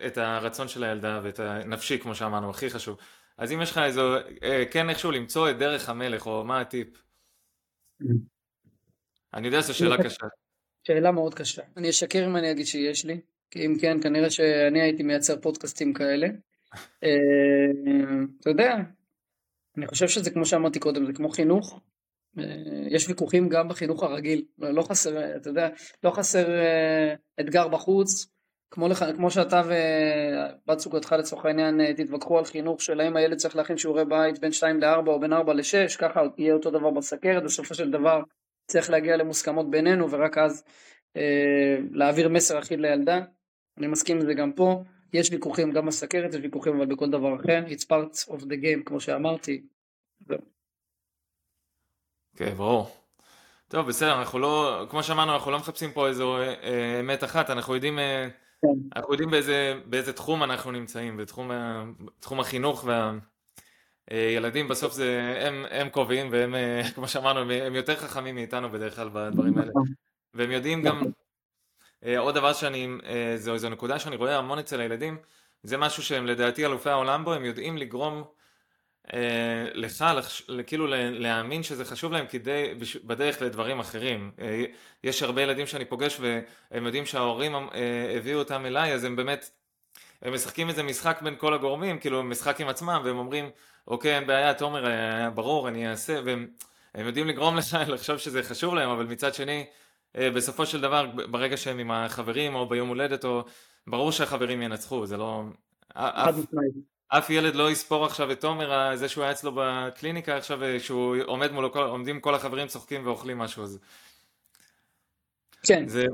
את 0.07 0.19
הרצון 0.19 0.69
של 0.69 0.85
הילדה 0.85 1.21
ואת 1.23 1.41
הנפשי, 1.41 1.99
כמו 1.99 2.15
שאמרנו, 2.15 2.51
הכי 2.51 2.71
חשוב. 2.71 2.99
אז 3.39 3.53
אם 3.53 3.61
יש 3.63 3.71
לך 3.71 3.79
איזו, 3.79 4.15
כן 4.71 4.91
איכשהו 4.91 5.11
למצוא 5.11 5.51
את 5.51 5.59
דרך 5.59 5.89
המלך, 5.89 6.27
או 6.27 6.45
מה 6.45 6.61
הטיפ? 6.61 6.89
Mm. 8.03 8.07
אני 9.35 9.47
יודע 9.47 9.63
שזו 9.63 9.75
שאלה 9.75 10.03
קשה. 10.05 10.27
שאלה 10.87 11.13
מאוד 11.13 11.35
קשה. 11.35 11.63
אני 11.77 11.91
אשקר 11.91 12.27
אם 12.27 12.37
אני 12.37 12.51
אגיד 12.51 12.67
שיש 12.67 13.05
לי, 13.05 13.21
כי 13.51 13.67
אם 13.67 13.75
כן, 13.81 14.03
כנראה 14.03 14.31
שאני 14.31 14.81
הייתי 14.81 15.03
מייצר 15.03 15.41
פודקאסטים 15.41 15.93
כאלה. 15.93 16.27
אה, 17.05 17.11
אתה 18.41 18.51
יודע, 18.51 18.77
אני 19.77 19.87
חושב 19.87 20.09
שזה 20.09 20.31
כמו 20.31 20.47
שאמרתי 20.47 20.79
קודם, 20.79 21.07
זה 21.07 21.13
כמו 21.13 21.29
חינוך. 21.29 21.81
אה, 22.39 22.45
יש 22.91 23.09
ויכוחים 23.09 23.49
גם 23.49 23.69
בחינוך 23.69 24.03
הרגיל, 24.03 24.45
לא 24.59 24.83
חסר, 24.83 25.37
אתה 25.37 25.49
יודע, 25.49 25.69
לא 26.05 26.11
חסר 26.11 26.51
אה, 26.51 27.15
אתגר 27.41 27.69
בחוץ, 27.69 28.27
כמו, 28.71 28.89
לך, 28.89 29.05
כמו 29.17 29.31
שאתה 29.31 29.63
ובת 29.65 30.79
זוגתך 30.79 31.13
לצורך 31.19 31.45
העניין 31.45 31.95
תתווכחו 31.97 32.39
על 32.39 32.45
חינוך 32.45 32.83
של 32.83 33.01
האם 33.01 33.17
הילד 33.17 33.37
צריך 33.37 33.57
להכין 33.57 33.77
שיעורי 33.77 34.05
בית 34.05 34.39
בין 34.39 34.53
2 34.53 34.81
ל-4 34.81 35.07
או 35.07 35.21
בין 35.21 35.33
4 35.33 35.55
ל-6, 35.55 35.99
ככה 35.99 36.23
יהיה 36.39 36.55
אותו 36.55 36.71
דבר 36.71 36.91
בסכרת, 36.91 37.43
בסופו 37.43 37.75
של 37.75 37.91
דבר 37.91 38.23
צריך 38.67 38.91
להגיע 38.91 39.17
למוסכמות 39.17 39.71
בינינו 39.71 40.11
ורק 40.11 40.39
אז 40.39 40.65
אה, 41.17 41.77
להעביר 41.91 42.29
מסר 42.29 42.59
אחיד 42.59 42.81
לילדה. 42.81 43.21
אני 43.79 43.87
מסכים 43.87 44.17
עם 44.17 44.27
זה 44.27 44.35
גם 44.35 44.53
פה. 44.53 44.83
יש 45.15 45.31
ויכוחים 45.31 45.73
גם 45.73 45.87
בסכרת, 45.87 46.35
יש 46.35 46.41
ויכוחים 46.43 46.77
אבל 46.77 46.87
בכל 46.87 47.11
דבר 47.11 47.37
אחר. 47.37 47.65
It's 47.67 47.85
part 47.85 48.35
of 48.35 48.41
the 48.41 48.65
game 48.65 48.85
כמו 48.85 49.01
שאמרתי. 49.01 49.63
כן, 50.29 50.35
okay, 52.37 52.55
ברור. 52.55 52.91
טוב, 53.69 53.89
בסדר, 53.89 54.19
אנחנו 54.19 54.39
לא, 54.39 54.87
כמו 54.91 55.03
שאמרנו, 55.03 55.35
אנחנו 55.35 55.51
לא 55.51 55.59
מחפשים 55.59 55.93
פה 55.93 56.09
איזו 56.09 56.37
אה, 56.37 56.55
אה 56.63 57.01
אמת 57.01 57.25
אחת, 57.25 57.51
אנחנו 57.51 57.75
יודעים, 57.75 57.99
אה, 57.99 58.29
כן. 58.63 58.97
אנחנו 58.97 59.13
יודעים 59.13 59.31
באיזה, 59.31 59.81
באיזה 59.87 60.13
תחום 60.13 60.43
אנחנו 60.43 60.73
נמצאים, 60.73 61.17
בתחום 61.17 62.41
החינוך 62.41 62.85
וה... 62.87 63.13
אה, 64.11 64.65
בסוף 64.69 64.93
זה, 64.93 65.37
הם, 65.41 65.65
הם 65.71 65.89
קובעים 65.89 66.29
והם, 66.31 66.55
אה, 66.55 66.83
כמו 66.95 67.09
שאמרנו, 67.09 67.41
הם, 67.41 67.51
הם 67.51 67.75
יותר 67.75 67.97
חכמים 67.97 68.35
מאיתנו 68.35 68.71
בדרך 68.71 68.97
כלל 68.97 69.09
בדברים 69.13 69.59
האלה. 69.59 69.71
נכון. 69.71 69.85
והם 70.35 70.51
יודעים 70.51 70.83
גם, 70.83 70.99
אה, 70.99 71.11
עוד 72.19 72.35
דבר 72.35 72.53
שאני, 72.53 72.89
זו, 73.37 73.59
זו 73.59 73.69
נקודה 73.69 73.99
שאני 73.99 74.17
רואה 74.17 74.39
המון 74.39 74.59
אצל 74.59 74.81
הילדים, 74.81 75.19
זה 75.63 75.77
משהו 75.77 76.03
שהם 76.03 76.27
לדעתי 76.27 76.67
אלופי 76.67 76.91
העולם 76.91 77.25
בו, 77.25 77.35
הם 77.35 77.45
יודעים 77.45 77.77
לגרום 77.77 78.25
לך, 79.75 80.03
כאילו 80.67 80.87
להאמין 81.11 81.63
שזה 81.63 81.85
חשוב 81.85 82.13
להם 82.13 82.27
כדי, 82.27 82.75
בדרך 83.05 83.43
לדברים 83.43 83.81
אחרים. 83.81 84.31
יש 85.05 85.23
הרבה 85.23 85.43
ילדים 85.43 85.67
שאני 85.67 85.85
פוגש 85.85 86.21
והם 86.21 86.87
יודעים 86.87 87.07
שההורים 87.07 87.55
הביאו 88.17 88.39
אותם 88.39 88.67
אליי, 88.67 88.95
אז 88.95 89.05
הם 89.05 89.17
באמת, 89.17 89.51
הם 90.23 90.35
משחקים 90.35 90.69
איזה 90.69 90.83
משחק 90.83 91.23
בין 91.23 91.37
כל 91.37 91.55
הגורמים, 91.55 91.99
כאילו 91.99 92.23
משחק 92.23 92.61
עם 92.61 92.69
עצמם, 92.69 93.03
והם 93.05 93.19
אומרים, 93.19 93.51
אוקיי, 93.89 94.17
אין 94.17 94.27
בעיה, 94.27 94.55
תומר, 94.55 94.87
היה 94.87 95.31
ברור, 95.31 95.69
אני 95.69 95.91
אעשה, 95.91 96.21
והם 96.25 96.47
יודעים 97.07 97.29
לגרום 97.29 97.57
לך 97.57 97.77
לחשוב 97.89 98.19
שזה 98.19 98.43
חשוב 98.43 98.75
להם, 98.75 98.91
אבל 98.91 99.05
מצד 99.05 99.35
שני, 99.35 99.61
אה, 99.61 99.65
בסופו 100.17 100.67
של 100.67 100.81
דבר, 100.81 101.07
ברגע 101.07 101.57
שהם 101.57 101.79
עם 101.79 101.91
החברים 101.91 102.55
או 102.55 102.69
ביום 102.69 102.89
הולדת, 102.89 103.25
או... 103.25 103.45
ברור 103.87 104.13
שהחברים 104.13 104.63
ינצחו, 104.63 105.07
זה 105.07 105.17
לא... 105.17 105.43
אף, 105.95 106.35
אף 107.09 107.31
ילד 107.31 107.55
לא 107.55 107.71
יספור 107.71 108.05
עכשיו 108.05 108.33
את 108.33 108.41
תומר, 108.41 108.97
זה 108.97 109.09
שהוא 109.09 109.25
היה 109.25 109.33
אצלו 109.33 109.53
בקליניקה 109.57 110.37
עכשיו, 110.37 110.61
שהוא 110.79 111.17
עומד 111.27 111.53
מולו, 111.53 111.71
עומדים 111.75 112.21
כל 112.21 112.35
החברים, 112.35 112.67
צוחקים 112.67 113.07
ואוכלים 113.07 113.39
משהו, 113.39 113.63
אז... 113.63 113.79
כן. 115.67 115.89
זה... 115.89 116.05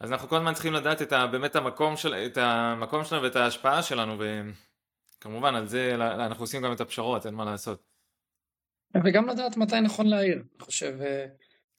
אז 0.00 0.12
אנחנו 0.12 0.28
כל 0.28 0.36
הזמן 0.36 0.54
צריכים 0.54 0.72
לדעת 0.72 1.02
את 1.02 1.12
ה, 1.12 1.26
באמת 1.26 1.56
המקום, 1.56 1.96
של, 1.96 2.14
את 2.14 2.36
המקום 2.36 3.04
שלנו 3.04 3.22
ואת 3.22 3.36
ההשפעה 3.36 3.82
שלנו, 3.82 4.16
ו... 4.18 4.42
כמובן, 5.20 5.54
על 5.54 5.66
זה 5.66 5.94
אנחנו 5.94 6.42
עושים 6.42 6.62
גם 6.62 6.72
את 6.72 6.80
הפשרות, 6.80 7.26
אין 7.26 7.34
מה 7.34 7.44
לעשות. 7.44 7.82
וגם 9.04 9.28
לדעת 9.28 9.56
מתי 9.56 9.80
נכון 9.80 10.06
להעיר, 10.06 10.36
אני 10.36 10.64
חושב, 10.64 10.98
אה, 11.00 11.26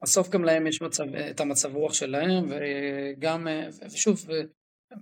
בסוף 0.03 0.29
גם 0.29 0.43
להם 0.43 0.67
יש 0.67 0.81
מצב, 0.81 1.15
את 1.15 1.39
המצב 1.39 1.75
רוח 1.75 1.93
שלהם, 1.93 2.49
וגם, 2.49 3.47
אה, 3.47 3.67
ושוב, 3.93 4.25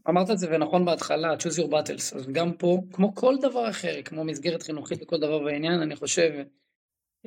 אמרת 0.10 0.30
את 0.30 0.38
זה 0.38 0.48
ונכון 0.52 0.86
בהתחלה, 0.86 1.34
choose 1.34 1.60
your 1.60 1.72
battles, 1.72 2.16
אז 2.16 2.28
גם 2.32 2.54
פה, 2.54 2.82
כמו 2.94 3.16
כל 3.16 3.36
דבר 3.42 3.70
אחר, 3.70 4.02
כמו 4.02 4.24
מסגרת 4.24 4.64
חינוכית 4.64 5.04
וכל 5.04 5.18
דבר 5.18 5.40
בעניין, 5.40 5.82
אני 5.82 5.96
חושב, 5.96 6.32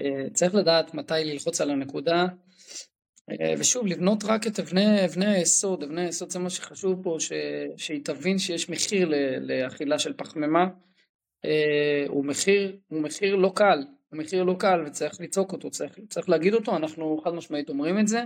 אה, 0.00 0.30
צריך 0.32 0.54
לדעת 0.54 0.94
מתי 0.94 1.24
ללחוץ 1.24 1.60
על 1.60 1.70
הנקודה, 1.70 2.26
ושוב, 3.58 3.86
לבנות 3.86 4.24
רק 4.24 4.46
את 4.46 4.58
אבני, 4.58 5.04
אבני 5.04 5.26
היסוד, 5.26 5.82
אבני 5.82 6.00
היסוד 6.00 6.30
זה 6.30 6.38
מה 6.38 6.50
שחשוב 6.50 7.02
פה, 7.02 7.16
ש, 7.18 7.32
שהיא 7.76 8.04
תבין 8.04 8.38
שיש 8.38 8.70
מחיר 8.70 9.10
לאכילה 9.40 9.98
של 9.98 10.12
פחמימה, 10.12 10.66
אה, 11.44 12.04
הוא 12.08 12.24
מחיר, 12.24 12.76
הוא 12.88 13.02
מחיר 13.02 13.36
לא 13.36 13.52
קל, 13.54 13.78
הוא 14.10 14.18
מחיר 14.18 14.44
לא 14.44 14.56
קל 14.58 14.84
וצריך 14.86 15.20
לצעוק 15.20 15.52
אותו, 15.52 15.70
צריך, 15.70 15.98
צריך 16.08 16.28
להגיד 16.28 16.54
אותו, 16.54 16.76
אנחנו 16.76 17.20
חד 17.24 17.34
משמעית 17.34 17.68
אומרים 17.68 17.98
את 17.98 18.08
זה, 18.08 18.22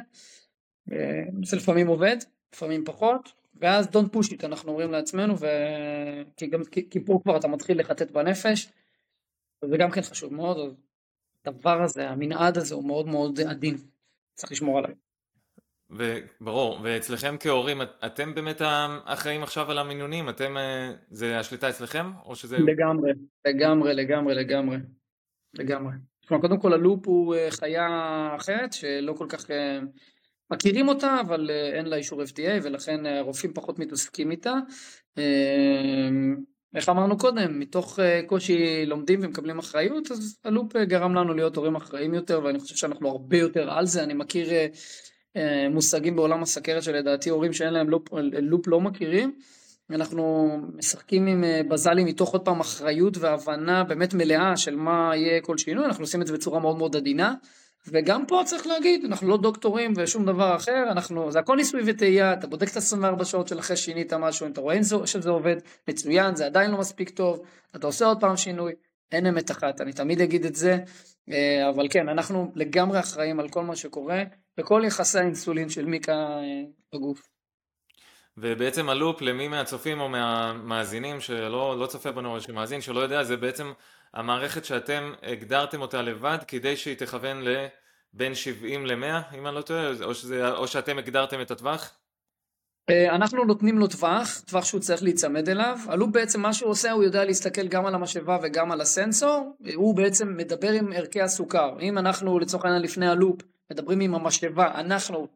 אה, 0.92 1.22
זה 1.44 1.56
לפעמים 1.56 1.86
עובד, 1.86 2.16
לפעמים 2.54 2.84
פחות, 2.84 3.32
ואז 3.54 3.86
don't 3.86 4.16
push 4.16 4.30
it 4.30 4.44
אנחנו 4.44 4.70
אומרים 4.70 4.92
לעצמנו, 4.92 5.38
ו... 5.38 5.46
כי, 6.36 6.46
גם, 6.46 6.64
כי, 6.64 6.90
כי 6.90 7.04
פה 7.04 7.20
כבר 7.22 7.36
אתה 7.36 7.48
מתחיל 7.48 7.80
לחטט 7.80 8.10
בנפש, 8.10 8.68
וזה 9.64 9.76
גם 9.76 9.90
כן 9.90 10.02
חשוב 10.02 10.34
מאוד, 10.34 10.76
הדבר 11.44 11.82
הזה, 11.82 12.10
המנעד 12.10 12.58
הזה 12.58 12.74
הוא 12.74 12.84
מאוד 12.84 13.06
מאוד 13.06 13.40
עדין, 13.40 13.76
צריך 14.34 14.52
לשמור 14.52 14.78
עליו. 14.78 14.90
וברור, 15.90 16.80
ואצלכם 16.82 17.36
כהורים, 17.40 17.82
אתם 18.06 18.34
באמת 18.34 18.60
האחראים 18.60 19.42
עכשיו 19.42 19.70
על 19.70 19.78
המינונים? 19.78 20.28
אתם, 20.28 20.56
אה, 20.56 20.92
זה 21.10 21.38
השליטה 21.38 21.68
אצלכם? 21.68 22.06
או 22.24 22.36
שזה... 22.36 22.58
לגמרי, 22.58 23.12
לגמרי, 23.44 23.94
לגמרי, 23.94 24.34
לגמרי. 24.34 24.76
לגמרי. 25.58 25.92
כלומר, 26.28 26.42
קודם 26.42 26.60
כל 26.60 26.72
הלופ 26.72 27.06
הוא 27.06 27.34
אה, 27.34 27.50
חיה 27.50 27.88
אחרת, 28.36 28.72
שלא 28.72 29.12
כל 29.12 29.26
כך 29.28 29.50
אה, 29.50 29.78
מכירים 30.50 30.88
אותה, 30.88 31.20
אבל 31.20 31.50
אין 31.72 31.86
לה 31.86 31.96
אישור 31.96 32.22
FDA, 32.22 32.62
ולכן 32.62 33.06
הרופאים 33.06 33.52
פחות 33.54 33.78
מתעסקים 33.78 34.30
איתה. 34.30 34.54
איך 36.74 36.88
אמרנו 36.88 37.18
קודם, 37.18 37.58
מתוך 37.58 37.98
קושי 38.26 38.86
לומדים 38.86 39.20
ומקבלים 39.22 39.58
אחריות, 39.58 40.10
אז 40.10 40.38
הלופ 40.44 40.76
גרם 40.76 41.14
לנו 41.14 41.34
להיות 41.34 41.56
הורים 41.56 41.76
אחראים 41.76 42.14
יותר, 42.14 42.40
ואני 42.44 42.58
חושב 42.58 42.76
שאנחנו 42.76 43.08
הרבה 43.08 43.38
יותר 43.38 43.70
על 43.70 43.86
זה. 43.86 44.02
אני 44.02 44.14
מכיר 44.14 44.48
אה, 45.36 45.68
מושגים 45.70 46.16
בעולם 46.16 46.42
הסכרת 46.42 46.82
שלדעתי 46.82 47.30
הורים 47.30 47.52
שאין 47.52 47.72
להם 47.72 47.90
לופ, 47.90 48.08
לופ 48.42 48.66
לא 48.66 48.80
מכירים. 48.80 49.38
אנחנו 49.90 50.56
משחקים 50.74 51.26
עם 51.26 51.44
אה, 51.44 51.60
בזלי 51.68 52.04
מתוך 52.04 52.32
עוד 52.32 52.44
פעם 52.44 52.60
אחריות 52.60 53.16
והבנה 53.16 53.84
באמת 53.84 54.14
מלאה 54.14 54.56
של 54.56 54.76
מה 54.76 55.12
יהיה 55.16 55.40
כל 55.40 55.58
שינוי, 55.58 55.84
אנחנו 55.84 56.04
עושים 56.04 56.22
את 56.22 56.26
זה 56.26 56.32
בצורה 56.32 56.60
מאוד 56.60 56.76
מאוד 56.76 56.96
עדינה. 56.96 57.34
וגם 57.86 58.26
פה 58.26 58.42
צריך 58.44 58.66
להגיד, 58.66 59.04
אנחנו 59.04 59.28
לא 59.28 59.36
דוקטורים 59.36 59.92
ושום 59.96 60.26
דבר 60.26 60.56
אחר, 60.56 60.84
אנחנו, 60.90 61.32
זה 61.32 61.38
הכל 61.38 61.56
ניסוי 61.56 61.82
וטעייה, 61.86 62.32
אתה 62.32 62.46
בודק 62.46 62.70
את 62.70 62.76
ה-24 62.76 63.24
שעות 63.24 63.48
של 63.48 63.58
אחרי 63.58 63.76
שינית 63.76 64.12
משהו, 64.12 64.46
אם 64.46 64.52
אתה 64.52 64.60
רואה 64.60 64.78
שזה 65.04 65.30
עובד 65.30 65.56
מצוין, 65.88 66.36
זה 66.36 66.46
עדיין 66.46 66.70
לא 66.70 66.78
מספיק 66.78 67.10
טוב, 67.10 67.40
אתה 67.76 67.86
עושה 67.86 68.06
עוד 68.06 68.20
פעם 68.20 68.36
שינוי, 68.36 68.72
אין 69.12 69.26
אמת 69.26 69.50
אחת, 69.50 69.80
אני 69.80 69.92
תמיד 69.92 70.20
אגיד 70.20 70.44
את 70.44 70.54
זה, 70.54 70.78
אה, 71.30 71.68
אבל 71.68 71.86
כן, 71.90 72.08
אנחנו 72.08 72.52
לגמרי 72.54 73.00
אחראים 73.00 73.40
על 73.40 73.48
כל 73.48 73.64
מה 73.64 73.76
שקורה, 73.76 74.22
וכל 74.58 74.82
יחסי 74.86 75.18
האינסולין 75.18 75.68
של 75.68 75.86
מיקה 75.86 76.12
אה, 76.12 76.62
בגוף. 76.94 77.33
ובעצם 78.36 78.88
הלופ 78.88 79.22
למי 79.22 79.48
מהצופים 79.48 80.00
או 80.00 80.08
מהמאזינים 80.08 81.20
שלא 81.20 81.78
לא 81.78 81.86
צופה 81.86 82.12
בנו 82.12 82.34
או 82.34 82.40
שמאזין 82.40 82.80
שלא 82.80 83.00
יודע 83.00 83.22
זה 83.22 83.36
בעצם 83.36 83.72
המערכת 84.14 84.64
שאתם 84.64 85.12
הגדרתם 85.22 85.80
אותה 85.80 86.02
לבד 86.02 86.38
כדי 86.48 86.76
שהיא 86.76 86.96
תכוון 86.96 87.42
לבין 87.42 88.34
70 88.34 88.86
ל-100 88.86 89.36
אם 89.36 89.46
אני 89.46 89.54
לא 89.54 89.62
טועה 89.62 89.90
או, 90.02 90.14
שזה, 90.14 90.50
או 90.50 90.68
שאתם 90.68 90.98
הגדרתם 90.98 91.40
את 91.40 91.50
הטווח? 91.50 91.92
אה, 92.90 93.14
אנחנו 93.14 93.44
נותנים 93.44 93.78
לו 93.78 93.86
טווח, 93.86 94.40
טווח 94.46 94.64
שהוא 94.64 94.80
צריך 94.80 95.02
להיצמד 95.02 95.48
אליו. 95.48 95.78
הלופ 95.88 96.10
בעצם 96.10 96.40
מה 96.40 96.52
שהוא 96.52 96.70
עושה, 96.70 96.92
הוא 96.92 97.04
יודע 97.04 97.24
להסתכל 97.24 97.68
גם 97.68 97.86
על 97.86 97.94
המשאבה 97.94 98.38
וגם 98.42 98.72
על 98.72 98.80
הסנסור. 98.80 99.56
הוא 99.74 99.96
בעצם 99.96 100.36
מדבר 100.36 100.72
עם 100.72 100.92
ערכי 100.92 101.20
הסוכר. 101.20 101.76
אם 101.80 101.98
אנחנו 101.98 102.38
לצורך 102.38 102.64
העניין 102.64 102.82
לפני 102.82 103.08
הלופ 103.08 103.40
מדברים 103.72 104.00
עם 104.00 104.14
המשאבה, 104.14 104.80
אנחנו, 104.80 105.28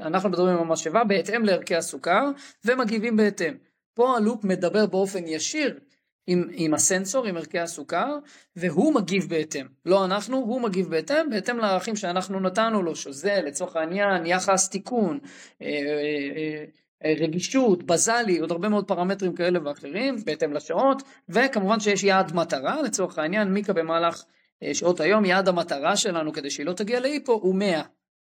אנחנו 0.00 0.28
מדברים 0.28 0.56
עם 0.56 0.70
המשאבה 0.70 1.04
בהתאם 1.04 1.44
לערכי 1.44 1.76
הסוכר 1.76 2.30
ומגיבים 2.64 3.16
בהתאם. 3.16 3.54
פה 3.94 4.16
הלופ 4.16 4.44
מדבר 4.44 4.86
באופן 4.86 5.26
ישיר 5.26 5.78
עם, 6.26 6.48
עם 6.52 6.74
הסנסור, 6.74 7.26
עם 7.26 7.36
ערכי 7.36 7.58
הסוכר, 7.58 8.18
והוא 8.56 8.94
מגיב 8.94 9.28
בהתאם. 9.28 9.66
לא 9.86 10.04
אנחנו, 10.04 10.36
הוא 10.36 10.60
מגיב 10.60 10.90
בהתאם, 10.90 11.30
בהתאם 11.30 11.58
לערכים 11.58 11.96
שאנחנו 11.96 12.40
נתנו 12.40 12.82
לו, 12.82 12.96
שזה 12.96 13.40
לצורך 13.44 13.76
העניין 13.76 14.26
יחס 14.26 14.68
תיקון, 14.68 15.18
אה, 15.62 15.66
אה, 15.66 16.64
אה, 17.04 17.14
רגישות, 17.20 17.82
בזלי, 17.82 18.38
עוד 18.38 18.50
הרבה 18.50 18.68
מאוד 18.68 18.88
פרמטרים 18.88 19.34
כאלה 19.34 19.58
ואחרים, 19.64 20.16
בהתאם 20.24 20.52
לשעות, 20.52 21.02
וכמובן 21.28 21.80
שיש 21.80 22.04
יעד 22.04 22.34
מטרה, 22.34 22.82
לצורך 22.82 23.18
העניין 23.18 23.48
מיקה 23.48 23.72
במהלך 23.72 24.24
שעות 24.72 25.00
היום, 25.00 25.24
יעד 25.24 25.48
המטרה 25.48 25.96
שלנו 25.96 26.32
כדי 26.32 26.50
שהיא 26.50 26.66
לא 26.66 26.72
תגיע 26.72 27.00
להיפו 27.00 27.32
הוא 27.32 27.54
100. 27.54 27.82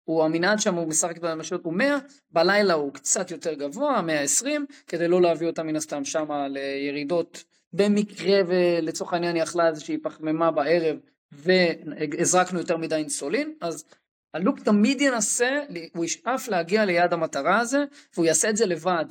הוא 0.07 0.23
המנעד 0.23 0.59
שם 0.59 0.75
הוא 0.75 0.87
משחק 0.87 1.17
במשעות 1.17 1.65
הוא 1.65 1.73
100, 1.73 1.97
בלילה 2.31 2.73
הוא 2.73 2.93
קצת 2.93 3.31
יותר 3.31 3.53
גבוה, 3.53 4.01
120, 4.01 4.65
כדי 4.87 5.07
לא 5.07 5.21
להביא 5.21 5.47
אותה 5.47 5.63
מן 5.63 5.75
הסתם 5.75 6.05
שמה 6.05 6.47
לירידות 6.47 7.43
במקרה 7.73 8.41
ולצורך 8.47 9.13
העניין 9.13 9.35
היא 9.35 9.43
אכלה 9.43 9.67
איזושהי 9.67 9.97
פחמימה 9.97 10.51
בערב 10.51 10.97
והזרקנו 11.31 12.59
יותר 12.59 12.77
מדי 12.77 12.95
אינסולין, 12.95 13.53
אז 13.61 13.85
הלוק 14.33 14.59
תמיד 14.59 15.01
ינסה, 15.01 15.59
הוא 15.95 16.05
ישאף 16.05 16.47
להגיע 16.47 16.85
ליעד 16.85 17.13
המטרה 17.13 17.59
הזה, 17.59 17.83
והוא 18.13 18.25
יעשה 18.25 18.49
את 18.49 18.57
זה 18.57 18.65
לבד. 18.65 19.05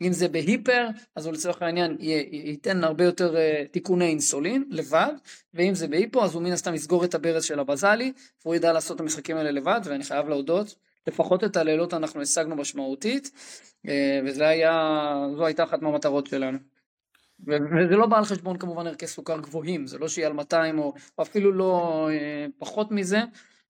אם 0.00 0.12
זה 0.12 0.28
בהיפר, 0.28 0.88
אז 1.16 1.26
הוא 1.26 1.34
לצורך 1.34 1.62
העניין 1.62 1.96
ייתן 2.00 2.84
הרבה 2.84 3.04
יותר 3.04 3.34
uh, 3.34 3.68
תיקוני 3.72 4.04
אינסולין 4.04 4.64
לבד, 4.70 5.12
ואם 5.54 5.74
זה 5.74 5.88
בהיפו, 5.88 6.24
אז 6.24 6.34
הוא 6.34 6.42
מן 6.42 6.52
הסתם 6.52 6.74
יסגור 6.74 7.04
את 7.04 7.14
הברז 7.14 7.44
של 7.44 7.60
הבזלי, 7.60 8.12
והוא 8.44 8.54
ידע 8.54 8.72
לעשות 8.72 8.96
את 8.96 9.00
המשחקים 9.00 9.36
האלה 9.36 9.50
לבד, 9.50 9.80
ואני 9.84 10.04
חייב 10.04 10.28
להודות, 10.28 10.74
לפחות 11.06 11.44
את 11.44 11.56
הלילות 11.56 11.94
אנחנו 11.94 12.22
השגנו 12.22 12.56
משמעותית, 12.56 13.30
uh, 13.86 13.90
וזו 14.24 14.44
הייתה 15.44 15.64
אחת 15.64 15.82
מהמטרות 15.82 16.26
שלנו. 16.26 16.58
וזה 17.46 17.96
לא 17.96 18.06
בא 18.06 18.18
על 18.18 18.24
חשבון 18.24 18.58
כמובן 18.58 18.86
ערכי 18.86 19.06
סוכר 19.06 19.40
גבוהים, 19.40 19.86
זה 19.86 19.98
לא 19.98 20.08
שיהיה 20.08 20.28
על 20.28 20.32
200 20.32 20.78
או, 20.78 20.94
או 21.18 21.22
אפילו 21.22 21.52
לא 21.52 22.08
אה, 22.10 22.46
פחות 22.58 22.90
מזה, 22.90 23.18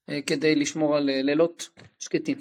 אה, 0.08 0.22
כדי 0.26 0.54
לשמור 0.54 0.96
על 0.96 1.10
אה, 1.10 1.22
לילות 1.22 1.68
שקטים. 1.98 2.38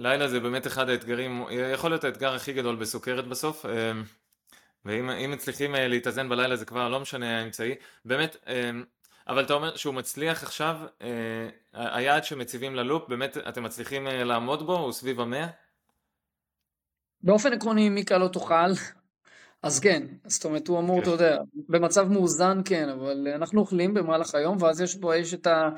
לילה 0.00 0.28
זה 0.28 0.40
באמת 0.40 0.66
אחד 0.66 0.88
האתגרים, 0.88 1.44
יכול 1.72 1.90
להיות 1.90 2.04
האתגר 2.04 2.34
הכי 2.34 2.52
גדול 2.52 2.76
בסוכרת 2.76 3.26
בסוף, 3.26 3.66
ואם 4.84 5.30
מצליחים 5.30 5.74
להתאזן 5.74 6.28
בלילה 6.28 6.56
זה 6.56 6.64
כבר 6.64 6.88
לא 6.88 7.00
משנה 7.00 7.38
האמצעי, 7.40 7.74
באמת, 8.04 8.36
אבל 9.28 9.44
אתה 9.44 9.52
אומר 9.52 9.76
שהוא 9.76 9.94
מצליח 9.94 10.42
עכשיו, 10.42 10.76
היעד 11.72 12.24
שמציבים 12.24 12.74
ללופ, 12.74 13.08
באמת 13.08 13.36
אתם 13.36 13.62
מצליחים 13.62 14.06
לעמוד 14.06 14.66
בו, 14.66 14.78
הוא 14.78 14.92
סביב 14.92 15.20
המאה? 15.20 15.46
באופן 17.22 17.52
עקרוני 17.52 17.88
מיקה 17.88 18.18
לא 18.18 18.28
תאכל, 18.28 18.72
אז 19.62 19.80
כן, 19.80 20.02
זאת 20.26 20.44
אומרת 20.44 20.68
הוא 20.68 20.78
אמור, 20.78 20.96
כן. 20.96 21.02
אתה 21.02 21.10
יודע, 21.10 21.38
במצב 21.68 22.08
מאוזן 22.08 22.60
כן, 22.64 22.88
אבל 22.88 23.28
אנחנו 23.34 23.60
אוכלים 23.60 23.94
במהלך 23.94 24.34
היום 24.34 24.62
ואז 24.62 24.80
יש 24.80 24.96
בו, 24.96 25.14
יש 25.14 25.34
את, 25.34 25.46
ה, 25.46 25.68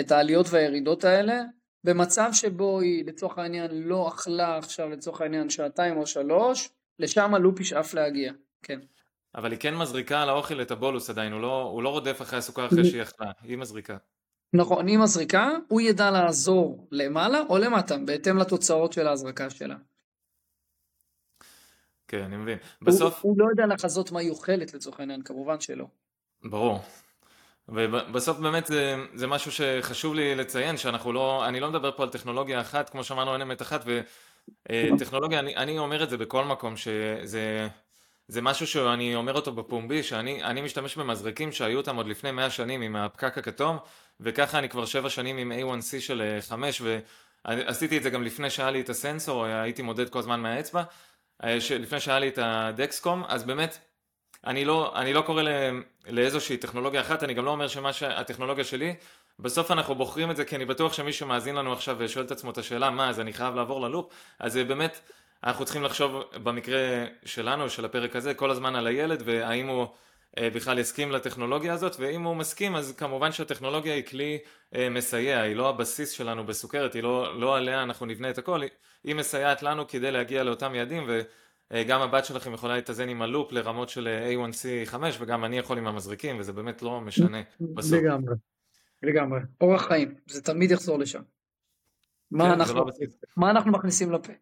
את 0.00 0.12
העליות 0.12 0.46
והירידות 0.50 1.04
האלה, 1.04 1.42
במצב 1.86 2.28
שבו 2.32 2.80
היא 2.80 3.04
לצורך 3.06 3.38
העניין 3.38 3.70
לא 3.72 4.08
אכלה 4.08 4.58
עכשיו 4.58 4.88
לצורך 4.88 5.20
העניין 5.20 5.50
שעתיים 5.50 5.96
או 5.96 6.06
שלוש, 6.06 6.68
לשם 6.98 7.34
הלופ 7.34 7.60
ישאף 7.60 7.94
להגיע, 7.94 8.32
כן. 8.62 8.80
אבל 9.34 9.50
היא 9.50 9.60
כן 9.60 9.74
מזריקה 9.74 10.22
על 10.22 10.28
האוכל 10.28 10.62
את 10.62 10.70
הבולוס 10.70 11.10
עדיין, 11.10 11.32
הוא 11.32 11.40
לא, 11.40 11.62
הוא 11.62 11.82
לא 11.82 11.88
רודף 11.88 12.22
אחרי 12.22 12.38
הסוכר 12.38 12.66
אחרי 12.66 12.84
שהיא 12.84 13.02
אכלה, 13.02 13.32
היא 13.42 13.56
מזריקה. 13.56 13.96
נכון, 14.52 14.86
היא 14.86 14.98
מזריקה, 14.98 15.50
הוא 15.68 15.80
ידע 15.80 16.10
לעזור 16.10 16.88
למעלה 16.90 17.40
או 17.48 17.58
למטה, 17.58 17.96
בהתאם 18.06 18.38
לתוצאות 18.38 18.92
של 18.92 19.06
ההזרקה 19.06 19.50
שלה. 19.50 19.76
כן, 22.08 22.22
אני 22.22 22.36
מבין. 22.36 22.58
בסוף... 22.82 23.20
הוא, 23.22 23.30
הוא 23.30 23.38
לא 23.38 23.46
יודע 23.50 23.74
לחזות 23.74 24.12
מה 24.12 24.20
היא 24.20 24.30
אוכלת 24.30 24.74
לצורך 24.74 25.00
העניין, 25.00 25.22
כמובן 25.22 25.60
שלא. 25.60 25.86
ברור. 26.44 26.80
ובסוף 27.68 28.38
באמת 28.38 28.66
זה, 28.66 28.96
זה 29.14 29.26
משהו 29.26 29.52
שחשוב 29.52 30.14
לי 30.14 30.34
לציין, 30.34 30.76
שאנחנו 30.76 31.12
לא, 31.12 31.48
אני 31.48 31.60
לא 31.60 31.68
מדבר 31.70 31.92
פה 31.96 32.02
על 32.02 32.08
טכנולוגיה 32.08 32.60
אחת, 32.60 32.90
כמו 32.90 33.04
שאמרנו 33.04 33.32
אין 33.32 33.42
אמת 33.42 33.62
אחת, 33.62 33.84
וטכנולוגיה, 34.70 35.38
אני, 35.38 35.56
אני 35.56 35.78
אומר 35.78 36.02
את 36.02 36.10
זה 36.10 36.16
בכל 36.16 36.44
מקום, 36.44 36.76
שזה 36.76 37.68
זה 38.28 38.42
משהו 38.42 38.66
שאני 38.66 39.14
אומר 39.14 39.34
אותו 39.34 39.52
בפומבי, 39.52 40.02
שאני 40.02 40.60
משתמש 40.60 40.96
במזרקים 40.96 41.52
שהיו 41.52 41.76
אותם 41.76 41.96
עוד 41.96 42.06
לפני 42.06 42.30
100 42.30 42.50
שנים 42.50 42.82
עם 42.82 42.96
הפקק 42.96 43.38
הכתום, 43.38 43.78
וככה 44.20 44.58
אני 44.58 44.68
כבר 44.68 44.86
7 44.86 45.10
שנים 45.10 45.36
עם 45.38 45.52
A1C 45.52 46.00
של 46.00 46.38
5, 46.48 46.82
ועשיתי 47.44 47.98
את 47.98 48.02
זה 48.02 48.10
גם 48.10 48.22
לפני 48.22 48.50
שהיה 48.50 48.70
לי 48.70 48.80
את 48.80 48.88
הסנסור, 48.88 49.44
הייתי 49.44 49.82
מודד 49.82 50.08
כל 50.08 50.18
הזמן 50.18 50.40
מהאצבע, 50.40 50.82
אה, 51.44 51.58
לפני 51.80 52.00
שהיה 52.00 52.18
לי 52.18 52.28
את 52.28 52.38
הדקסקום, 52.42 53.24
אז 53.28 53.44
באמת, 53.44 53.78
אני 54.46 54.64
לא, 54.64 54.92
אני 54.96 55.12
לא 55.12 55.22
קורא 55.22 55.42
לאיזושהי 56.06 56.56
טכנולוגיה 56.56 57.00
אחת, 57.00 57.22
אני 57.22 57.34
גם 57.34 57.44
לא 57.44 57.50
אומר 57.50 57.68
שמה 57.68 57.92
שהטכנולוגיה 57.92 58.64
שלי, 58.64 58.94
בסוף 59.38 59.70
אנחנו 59.70 59.94
בוחרים 59.94 60.30
את 60.30 60.36
זה 60.36 60.44
כי 60.44 60.56
אני 60.56 60.64
בטוח 60.64 60.92
שמי 60.92 61.12
שמאזין 61.12 61.54
לנו 61.54 61.72
עכשיו 61.72 61.96
ושואל 61.98 62.24
את 62.24 62.30
עצמו 62.30 62.50
את 62.50 62.58
השאלה 62.58 62.90
מה 62.90 63.08
אז 63.08 63.20
אני 63.20 63.32
חייב 63.32 63.54
לעבור 63.54 63.80
ללופ, 63.80 64.12
אז 64.38 64.56
באמת 64.56 65.00
אנחנו 65.44 65.64
צריכים 65.64 65.82
לחשוב 65.82 66.22
במקרה 66.42 67.04
שלנו, 67.24 67.70
של 67.70 67.84
הפרק 67.84 68.16
הזה, 68.16 68.34
כל 68.34 68.50
הזמן 68.50 68.76
על 68.76 68.86
הילד 68.86 69.22
והאם 69.24 69.66
הוא 69.66 69.86
אה, 70.38 70.50
בכלל 70.50 70.78
יסכים 70.78 71.12
לטכנולוגיה 71.12 71.72
הזאת, 71.72 71.96
ואם 71.98 72.22
הוא 72.22 72.36
מסכים 72.36 72.76
אז 72.76 72.94
כמובן 72.96 73.32
שהטכנולוגיה 73.32 73.94
היא 73.94 74.04
כלי 74.04 74.38
אה, 74.74 74.88
מסייע, 74.88 75.40
היא 75.40 75.56
לא 75.56 75.68
הבסיס 75.68 76.10
שלנו 76.10 76.46
בסוכרת, 76.46 76.94
היא 76.94 77.02
לא, 77.02 77.40
לא 77.40 77.56
עליה 77.56 77.82
אנחנו 77.82 78.06
נבנה 78.06 78.30
את 78.30 78.38
הכל, 78.38 78.60
היא 79.04 79.14
מסייעת 79.14 79.62
לנו 79.62 79.88
כדי 79.88 80.10
להגיע 80.10 80.44
לאותם 80.44 80.74
יעדים 80.74 81.06
וגם 81.70 82.00
הבת 82.00 82.24
שלכם 82.24 82.54
יכולה 82.54 82.74
להתאזן 82.74 83.08
עם 83.08 83.22
הלופ 83.22 83.52
לרמות 83.52 83.88
של 83.88 84.08
אה, 84.08 84.32
A1C 84.34 84.86
5 84.86 85.16
וגם 85.20 85.44
אני 85.44 85.58
יכול 85.58 85.78
עם 85.78 85.86
המזריקים 85.86 86.38
וזה 86.38 86.52
באמת 86.52 86.82
לא 86.82 87.00
משנה 87.00 87.38
בסוף. 87.60 87.92
לגמרי, 87.92 88.34
לגמרי, 89.02 89.40
אורח 89.60 89.86
חיים, 89.86 90.14
זה 90.26 90.42
תמיד 90.42 90.70
יחזור 90.70 90.98
לשם. 90.98 91.22
מה, 92.30 92.44
כן, 92.44 92.50
אנחנו, 92.50 92.74
לא 92.74 92.86
מה 93.36 93.50
אנחנו 93.50 93.72
מכניסים 93.72 94.12
לפה? 94.12 94.32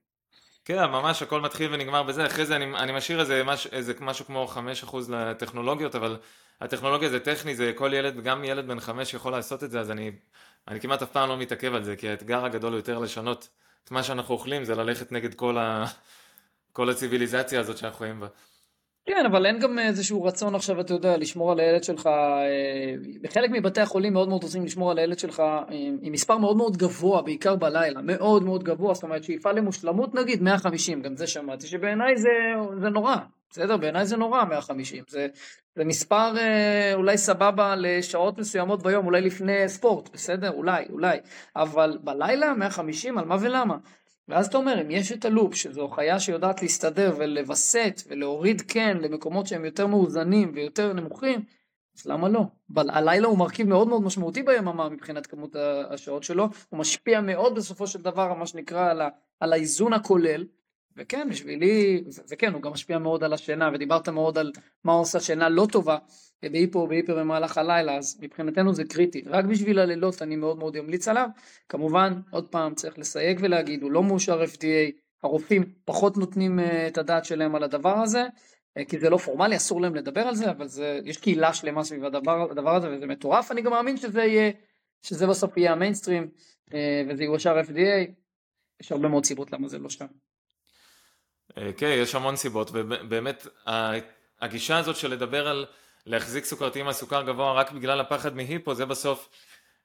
כן, 0.64 0.84
ממש 0.84 1.22
הכל 1.22 1.40
מתחיל 1.40 1.74
ונגמר 1.74 2.02
בזה, 2.02 2.26
אחרי 2.26 2.46
זה 2.46 2.56
אני, 2.56 2.64
אני 2.64 2.92
משאיר 2.92 3.20
איזה, 3.20 3.44
מש, 3.44 3.66
איזה 3.66 3.92
משהו 4.00 4.24
כמו 4.24 4.48
5% 4.90 4.96
לטכנולוגיות, 5.08 5.94
אבל 5.94 6.16
הטכנולוגיה 6.60 7.08
זה 7.08 7.20
טכני, 7.20 7.54
זה 7.54 7.72
כל 7.74 7.94
ילד, 7.94 8.22
גם 8.22 8.44
ילד 8.44 8.66
בן 8.66 8.80
5 8.80 9.14
יכול 9.14 9.32
לעשות 9.32 9.64
את 9.64 9.70
זה, 9.70 9.80
אז 9.80 9.90
אני, 9.90 10.12
אני 10.68 10.80
כמעט 10.80 11.02
אף 11.02 11.10
פעם 11.10 11.28
לא 11.28 11.36
מתעכב 11.36 11.74
על 11.74 11.84
זה, 11.84 11.96
כי 11.96 12.08
האתגר 12.08 12.44
הגדול 12.44 12.74
יותר 12.74 12.98
לשנות 12.98 13.48
את 13.84 13.90
מה 13.90 14.02
שאנחנו 14.02 14.34
אוכלים, 14.34 14.64
זה 14.64 14.74
ללכת 14.74 15.12
נגד 15.12 15.34
כל, 15.34 15.58
ה, 15.58 15.84
כל 16.74 16.90
הציוויליזציה 16.90 17.60
הזאת 17.60 17.76
שאנחנו 17.76 17.98
חיים 17.98 18.20
בה. 18.20 18.26
כן, 19.06 19.26
אבל 19.26 19.46
אין 19.46 19.58
גם 19.58 19.78
איזשהו 19.78 20.24
רצון 20.24 20.54
עכשיו, 20.54 20.80
אתה 20.80 20.94
יודע, 20.94 21.16
לשמור 21.16 21.52
על 21.52 21.60
הילד 21.60 21.84
שלך, 21.84 22.06
אה, 22.06 22.94
בחלק 23.22 23.50
מבתי 23.50 23.80
החולים 23.80 24.12
מאוד 24.12 24.28
מאוד 24.28 24.42
רוצים 24.42 24.64
לשמור 24.64 24.90
על 24.90 24.98
הילד 24.98 25.18
שלך 25.18 25.40
אה, 25.40 25.64
עם 26.02 26.12
מספר 26.12 26.38
מאוד 26.38 26.56
מאוד 26.56 26.76
גבוה, 26.76 27.22
בעיקר 27.22 27.56
בלילה, 27.56 28.02
מאוד 28.02 28.42
מאוד 28.42 28.64
גבוה, 28.64 28.94
זאת 28.94 29.02
אומרת 29.02 29.24
שאיפה 29.24 29.52
למושלמות 29.52 30.14
נגיד 30.14 30.42
150, 30.42 31.02
גם 31.02 31.16
זה 31.16 31.26
שמעתי, 31.26 31.66
שבעיניי 31.66 32.16
זה, 32.16 32.28
זה 32.80 32.88
נורא, 32.88 33.16
בסדר? 33.50 33.76
בעיניי 33.76 34.06
זה 34.06 34.16
נורא 34.16 34.44
150. 34.44 35.04
זה, 35.08 35.26
זה 35.76 35.84
מספר 35.84 36.38
אה, 36.38 36.94
אולי 36.94 37.18
סבבה 37.18 37.74
לשעות 37.76 38.38
מסוימות 38.38 38.82
ביום, 38.82 39.06
אולי 39.06 39.20
לפני 39.20 39.68
ספורט, 39.68 40.08
בסדר? 40.12 40.50
אולי, 40.50 40.84
אולי. 40.90 41.18
אבל 41.56 41.98
בלילה 42.02 42.54
150 42.54 43.18
על 43.18 43.24
מה 43.24 43.36
ולמה? 43.40 43.76
ואז 44.28 44.46
אתה 44.46 44.56
אומר, 44.56 44.80
אם 44.80 44.90
יש 44.90 45.12
את 45.12 45.24
הלופ, 45.24 45.54
שזו 45.54 45.88
חיה 45.88 46.20
שיודעת 46.20 46.62
להסתדר 46.62 47.14
ולווסת 47.18 48.00
ולהוריד 48.08 48.62
כן 48.68 48.96
למקומות 49.00 49.46
שהם 49.46 49.64
יותר 49.64 49.86
מאוזנים 49.86 50.52
ויותר 50.54 50.92
נמוכים, 50.92 51.44
אז 51.98 52.06
למה 52.06 52.28
לא? 52.28 52.40
אבל 52.74 52.90
הלילה 52.90 53.28
הוא 53.28 53.38
מרכיב 53.38 53.68
מאוד 53.68 53.88
מאוד 53.88 54.02
משמעותי 54.02 54.42
ביממה 54.42 54.88
מבחינת 54.88 55.26
כמות 55.26 55.56
השעות 55.90 56.22
שלו, 56.22 56.48
הוא 56.68 56.78
משפיע 56.80 57.20
מאוד 57.20 57.54
בסופו 57.54 57.86
של 57.86 58.02
דבר 58.02 58.34
מה 58.34 58.46
שנקרא 58.46 58.90
על, 58.90 59.00
ה, 59.00 59.08
על 59.40 59.52
האיזון 59.52 59.92
הכולל, 59.92 60.44
וכן, 60.96 61.28
בשבילי, 61.30 62.04
וכן, 62.30 62.52
הוא 62.52 62.62
גם 62.62 62.72
משפיע 62.72 62.98
מאוד 62.98 63.24
על 63.24 63.32
השינה, 63.32 63.70
ודיברת 63.74 64.08
מאוד 64.08 64.38
על 64.38 64.52
מה 64.84 64.92
עושה 64.92 65.20
שינה 65.20 65.48
לא 65.48 65.66
טובה 65.72 65.98
בהיפו 66.52 66.80
או 66.80 66.88
בהיפר 66.88 67.18
במהלך 67.18 67.58
הלילה, 67.58 67.96
אז 67.96 68.18
מבחינתנו 68.22 68.74
זה 68.74 68.84
קריטי. 68.84 69.22
רק 69.26 69.44
בשביל 69.44 69.78
הלילות 69.78 70.22
אני 70.22 70.36
מאוד 70.36 70.58
מאוד 70.58 70.76
אמליץ 70.76 71.08
עליו. 71.08 71.28
כמובן, 71.68 72.20
עוד 72.30 72.48
פעם, 72.48 72.74
צריך 72.74 72.98
לסייג 72.98 73.38
ולהגיד, 73.42 73.82
הוא 73.82 73.92
לא 73.92 74.02
מאושר 74.02 74.44
FDA, 74.44 75.04
הרופאים 75.22 75.64
פחות 75.84 76.16
נותנים 76.16 76.60
אה, 76.60 76.88
את 76.88 76.98
הדעת 76.98 77.24
שלהם 77.24 77.54
על 77.54 77.62
הדבר 77.62 77.98
הזה, 77.98 78.24
אה, 78.76 78.84
כי 78.84 78.98
זה 78.98 79.10
לא 79.10 79.16
פורמלי, 79.16 79.56
אסור 79.56 79.80
להם 79.80 79.94
לדבר 79.94 80.20
על 80.20 80.34
זה, 80.34 80.50
אבל 80.50 80.66
זה, 80.66 81.00
יש 81.04 81.16
קהילה 81.16 81.54
שלמה 81.54 81.84
סביב 81.84 82.04
הדבר, 82.04 82.50
הדבר 82.50 82.74
הזה, 82.76 82.90
וזה 82.90 83.06
מטורף, 83.06 83.50
אני 83.50 83.62
גם 83.62 83.72
מאמין 83.72 83.96
שזה 83.96 84.24
יהיה, 84.24 84.50
שזה 85.02 85.26
בסוף 85.26 85.56
יהיה 85.56 85.72
המיינסטרים, 85.72 86.28
אה, 86.74 87.02
וזה 87.08 87.24
יאושר 87.24 87.60
FDA, 87.60 88.10
יש 88.80 88.92
הרבה 88.92 89.08
מאוד 89.08 89.24
סיבות 89.24 89.52
למה 89.52 89.68
זה 89.68 89.78
לא 89.78 89.88
שם. 89.88 90.06
כן, 91.76 91.96
יש 92.02 92.14
המון 92.14 92.36
סיבות, 92.36 92.70
ובאמת 92.72 93.46
הגישה 94.40 94.78
הזאת 94.78 94.96
של 94.96 95.10
לדבר 95.10 95.48
על 95.48 95.66
להחזיק 96.06 96.44
סוכרתיים 96.44 96.86
על 96.86 96.92
סוכר 96.92 97.22
גבוה 97.22 97.52
רק 97.52 97.72
בגלל 97.72 98.00
הפחד 98.00 98.36
מהיפו, 98.36 98.74
זה 98.74 98.86
בסוף, 98.86 99.28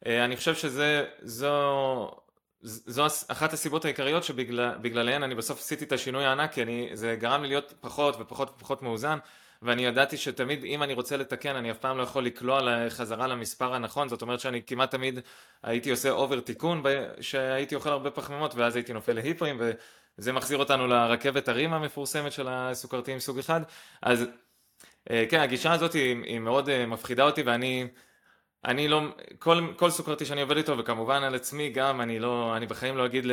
אה, 0.06 0.26
אני 0.26 0.38
חושב 0.38 0.56
שזה, 0.56 1.06
זו, 1.22 2.12
זו 2.62 3.06
אחת 3.28 3.54
הסיבות 3.54 3.86
העיקריות 3.86 4.24
שבגלליהן 4.24 5.24
אני 5.24 5.36
בסוף 5.36 5.60
עשיתי 5.60 5.86
את 5.86 5.92
השינוי 5.92 6.26
הענק, 6.26 6.52
כי 6.52 6.64
אני, 6.64 6.90
זה 6.94 7.16
גרם 7.20 7.42
לי 7.42 7.48
להיות 7.48 7.74
פחות 7.82 8.16
ופחות 8.20 8.50
ופחות 8.50 8.82
מאוזן, 8.82 9.18
ואני 9.62 9.86
ידעתי 9.86 10.18
שתמיד 10.18 10.64
אם 10.64 10.84
אני 10.84 10.94
רוצה 10.94 11.18
לתקן 11.18 11.56
אני 11.56 11.72
אף 11.72 11.78
פעם 11.78 11.98
לא 11.98 12.04
יכול 12.04 12.26
לקלוע 12.26 12.90
חזרה 12.90 13.28
למספר 13.28 13.74
הנכון, 13.74 14.10
זאת 14.10 14.22
אומרת 14.22 14.40
שאני 14.40 14.62
כמעט 14.68 14.92
תמיד 14.92 15.20
הייתי 15.64 15.92
עושה 15.92 16.10
אובר 16.10 16.40
תיקון, 16.40 16.84
שהייתי 17.22 17.76
אוכל 17.76 17.90
הרבה 17.90 18.12
פחמימות 18.12 18.56
ואז 18.56 18.76
הייתי 18.76 18.94
נופל 18.94 19.14
להיפואים, 19.14 19.62
וזה 20.18 20.34
מחזיר 20.34 20.58
אותנו 20.58 20.88
לרכבת 20.88 21.48
הרים 21.48 21.74
המפורסמת 21.74 22.32
של 22.32 22.48
הסוכרתיים 22.50 23.20
סוג 23.20 23.40
אחד, 23.40 23.62
אז 24.02 24.26
כן, 25.30 25.40
הגישה 25.40 25.72
הזאת 25.72 25.94
היא, 25.94 26.24
היא 26.24 26.40
מאוד 26.40 26.70
אה, 26.70 26.86
מפחידה 26.86 27.24
אותי 27.24 27.42
ואני 27.42 27.88
אני 28.66 28.88
לא, 28.88 29.02
כל, 29.40 29.68
כל 29.76 29.90
סוכרתי 29.90 30.26
שאני 30.26 30.42
עובד 30.42 30.58
איתו 30.58 30.78
וכמובן 30.78 31.24
על 31.24 31.36
עצמי 31.36 31.70
גם, 31.70 32.02
אני 32.02 32.20
לא, 32.20 32.58
אני 32.58 32.66
בחיים 32.66 32.98
לא 32.98 33.06
אגיד 33.06 33.26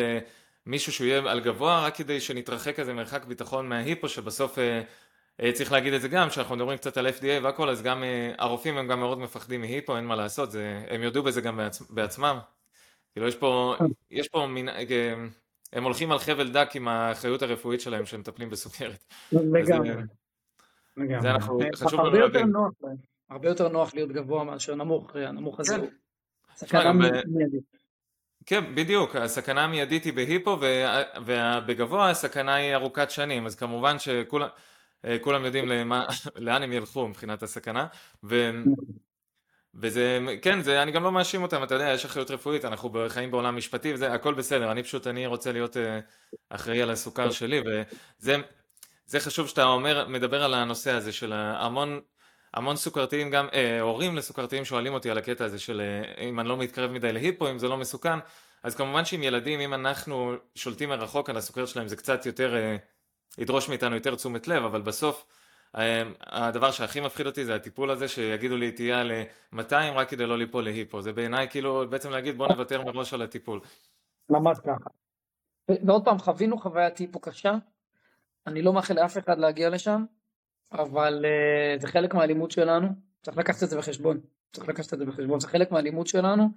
למישהו 0.67 0.93
שהוא 0.93 1.07
יהיה 1.07 1.19
על 1.31 1.41
גבוה 1.41 1.85
רק 1.87 1.97
כדי 1.97 2.21
שנתרחק 2.21 2.81
איזה 2.81 2.95
מרחק 2.95 3.25
ביטחון 3.25 3.69
מההיפו 3.69 4.09
שבסוף 4.09 4.59
אה, 4.59 4.83
אה, 5.43 5.53
צריך 5.53 5.73
להגיד 5.73 5.93
את 5.93 6.01
זה 6.01 6.09
גם, 6.09 6.29
כשאנחנו 6.29 6.57
מדברים 6.57 6.79
קצת 6.79 6.97
על 6.97 7.07
FDA 7.07 7.43
והכל, 7.43 7.69
אז 7.69 7.83
גם 7.83 8.05
אה, 8.05 8.33
הרופאים 8.39 8.79
הם 8.79 8.89
גם 8.89 9.01
מאוד 9.01 9.19
מפחדים 9.19 9.61
מהיפו, 9.61 9.97
אין 9.97 10.05
מה 10.05 10.17
לעשות, 10.17 10.51
זה, 10.51 10.85
הם 10.89 11.03
יודו 11.03 11.23
בזה 11.23 11.41
גם 11.41 11.57
בעצ, 11.57 11.83
בעצמם. 11.91 12.39
כאילו 13.13 13.29
יש 13.29 13.37
פה, 13.37 13.77
יש 14.11 14.29
פה 14.29 14.47
מין, 14.47 14.69
אה, 14.69 15.15
הם 15.73 15.85
הולכים 15.85 16.13
על 16.13 16.19
חבל 16.19 16.53
דק 16.53 16.71
עם 16.75 16.89
האחריות 16.89 17.43
הרפואית 17.43 17.81
שלהם 17.81 18.07
שהם 18.07 18.21
מטפלים 18.21 18.51
בסוכרת. 18.51 19.05
לגמרי. 19.33 19.93
זה 21.21 21.31
אנחנו, 21.31 21.59
חשוב 21.75 22.01
לנו 22.01 22.11
להבין. 22.11 22.53
הרבה 23.31 23.49
יותר 23.49 23.69
נוח 23.69 23.95
להיות 23.95 24.13
גבוה 24.13 24.45
מאשר 24.45 24.75
נמוך, 24.75 25.17
הנמוך 25.17 25.61
הזה. 25.61 25.77
הוא 25.77 25.87
סכנה 26.57 26.93
מיידית. 26.93 27.77
כן, 28.47 28.75
בדיוק, 28.75 29.17
הסכנה 29.17 29.65
המיידית 29.65 30.05
היא 30.05 30.13
בהיפו 30.13 30.59
ובגבוה 31.27 32.11
הסכנה 32.11 32.55
היא 32.55 32.75
ארוכת 32.75 33.11
שנים, 33.11 33.47
אז 33.47 33.55
כמובן 33.55 33.97
שכולם 33.99 35.45
יודעים 35.45 35.69
למה, 35.69 36.07
לאן 36.37 36.63
הם 36.63 36.73
ילכו 36.73 37.09
מבחינת 37.09 37.43
הסכנה, 37.43 37.87
ו, 38.25 38.51
וזה, 39.75 40.19
כן, 40.43 40.63
זה, 40.63 40.83
אני 40.83 40.93
גם 40.93 41.03
לא 41.03 41.13
מאשים 41.13 41.43
אותם, 41.43 41.63
אתה 41.63 41.75
יודע, 41.75 41.89
יש 41.89 42.05
אחריות 42.05 42.31
רפואית, 42.31 42.65
אנחנו 42.65 42.93
חיים 43.09 43.31
בעולם 43.31 43.57
משפטי 43.57 43.95
וזה, 43.95 44.13
הכל 44.13 44.35
בסדר, 44.35 44.71
אני 44.73 44.83
פשוט, 44.83 45.07
אני 45.07 45.27
רוצה 45.27 45.53
להיות 45.53 45.77
אה, 45.77 46.01
אחראי 46.51 46.83
על 46.83 46.91
הסוכר 46.91 47.31
שלי, 47.31 47.61
וזה 47.61 48.37
זה 49.07 49.21
חשוב 49.21 49.49
שאתה 49.49 49.65
אומר, 49.65 50.09
מדבר 50.09 50.45
על 50.45 50.55
הנושא 50.55 50.91
הזה 50.91 51.13
של 51.13 51.33
המון, 51.33 52.01
המון 52.55 52.77
סוכרתיים 52.77 53.31
גם, 53.31 53.47
אה, 53.53 53.81
הורים 53.81 54.17
לסוכרתיים 54.17 54.65
שואלים 54.65 54.95
אותי 54.95 55.11
על 55.11 55.19
הקטע 55.19 55.45
הזה 55.45 55.59
של 55.59 55.81
אה, 55.81 56.25
אם 56.25 56.41
אני 56.41 56.49
לא 56.49 56.57
מתקרב 56.57 56.91
מדי 56.91 57.13
להיפו, 57.13 57.51
אם 57.51 57.59
זה 57.59 57.69
לא 57.69 57.77
מסוכן, 57.77 58.19
אז 58.63 58.75
כמובן 58.75 59.05
שעם 59.05 59.23
ילדים, 59.23 59.61
אם 59.61 59.75
אנחנו 59.75 60.33
שולטים 60.55 60.89
מרחוק 60.89 61.31
על 61.31 61.37
הסוכרת 61.37 61.69
שלהם, 61.69 61.89
זה 61.89 61.97
קצת 61.97 62.27
יותר, 62.27 62.57
אה, 62.57 62.77
ידרוש 63.39 63.69
מאיתנו 63.69 63.95
יותר 63.95 64.15
תשומת 64.15 64.49
לב, 64.49 64.65
אבל 64.65 64.83
בסוף 64.83 65.27
אה, 65.77 66.03
הדבר 66.21 66.71
שהכי 66.71 67.01
מפחיד 67.01 67.27
אותי 67.27 67.45
זה 67.45 67.55
הטיפול 67.55 67.91
הזה 67.91 68.09
שיגידו 68.09 68.57
לי 68.57 68.73
תהיה 68.73 69.01
על 69.01 69.13
200 69.53 69.95
רק 69.95 70.09
כדי 70.09 70.27
לא 70.27 70.39
ליפול 70.39 70.65
להיפו, 70.65 71.03
זה 71.03 71.13
בעיניי 71.13 71.49
כאילו 71.51 71.85
בעצם 71.91 72.11
להגיד 72.11 72.39
בוא 72.39 72.49
נוותר 72.49 72.83
מראש 72.85 73.15
על 73.15 73.23
הטיפול. 73.23 73.61
ממש 74.31 74.59
ככה. 74.59 74.91
ועוד 75.87 76.05
פעם, 76.05 76.19
חווינו 76.19 76.59
חוויית 76.59 76.99
היפו 76.99 77.21
קשה, 77.21 77.53
אני 78.47 78.63
לא 78.63 78.73
מאחל 78.73 78.95
לאף 78.95 79.19
אחד 79.19 79.39
להגיע 79.39 79.71
לשם, 79.71 80.05
אבל 80.73 81.25
uh, 81.25 81.81
זה 81.81 81.89
חלק 81.89 82.15
מהלימוד 82.15 82.51
שלנו, 82.51 82.89
צריך 83.23 83.37
לקחת 83.37 83.63
את 83.63 83.71
זה 83.71 83.79
בחשבון, 83.79 84.21
צריך 84.53 84.69
לקחת 84.69 84.95
את 84.95 84.99
זה 84.99 85.05
בחשבון, 85.05 85.41
זה 85.41 85.49
חלק 85.49 85.71
מהלימוד 85.71 86.07
שלנו, 86.07 86.49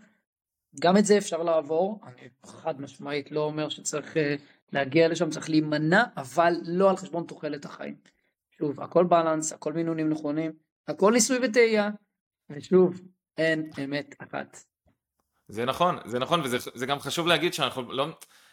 גם 0.80 0.98
את 0.98 1.06
זה 1.06 1.18
אפשר 1.18 1.44
לעבור, 1.44 2.02
אני 2.04 2.30
חד 2.46 2.82
משמעית 2.82 3.32
לא 3.32 3.44
אומר 3.44 3.70
שצריך 3.70 4.14
uh, 4.14 4.20
להגיע 4.72 5.08
לשם, 5.08 5.30
צריך 5.30 5.50
להימנע, 5.50 6.04
אבל 6.18 6.54
לא 6.64 6.90
על 6.90 6.98
חשבון 6.98 7.24
תוחלת 7.24 7.66
החיים. 7.66 7.96
שוב, 8.58 8.82
הכל 8.82 9.04
בלנס, 9.04 9.54
הכל 9.54 9.74
מינונים 9.74 10.10
נכונים, 10.10 10.52
הכל 10.88 11.12
ניסוי 11.14 11.38
וטעייה, 11.44 11.90
ושוב, 12.50 13.02
אין 13.38 13.70
אמת 13.84 14.16
אחת. 14.20 14.58
זה 15.48 15.66
נכון, 15.66 15.96
זה 16.06 16.20
נכון, 16.20 16.42
וזה 16.44 16.86
גם 16.86 17.00
חשוב 17.00 17.28
להגיד 17.28 17.54
שאנחנו 17.54 17.92
לא, 17.92 18.08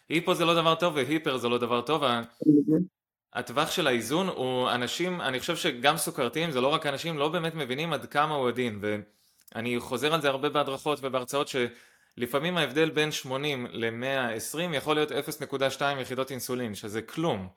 היפו 0.08 0.34
זה 0.34 0.44
לא 0.44 0.54
דבר 0.54 0.74
טוב 0.74 0.94
והיפר 0.94 1.36
זה 1.36 1.48
לא 1.48 1.58
דבר 1.58 1.80
טוב, 1.80 2.02
הטווח 3.36 3.70
של 3.70 3.86
האיזון 3.86 4.28
הוא 4.28 4.70
אנשים, 4.70 5.20
אני 5.20 5.40
חושב 5.40 5.56
שגם 5.56 5.96
סוכרתיים 5.96 6.50
זה 6.50 6.60
לא 6.60 6.68
רק 6.68 6.86
אנשים 6.86 7.18
לא 7.18 7.28
באמת 7.28 7.54
מבינים 7.54 7.92
עד 7.92 8.06
כמה 8.06 8.34
הוא 8.34 8.48
עדין 8.48 8.80
ואני 9.54 9.80
חוזר 9.80 10.14
על 10.14 10.20
זה 10.20 10.28
הרבה 10.28 10.48
בהדרכות 10.48 10.98
ובהרצאות 11.02 11.48
שלפעמים 11.48 12.56
ההבדל 12.56 12.90
בין 12.90 13.12
80 13.12 13.66
ל-120 13.70 14.58
יכול 14.72 14.96
להיות 14.96 15.12
0.2 15.12 15.82
יחידות 16.00 16.30
אינסולין 16.30 16.74
שזה 16.74 17.02
כלום. 17.02 17.48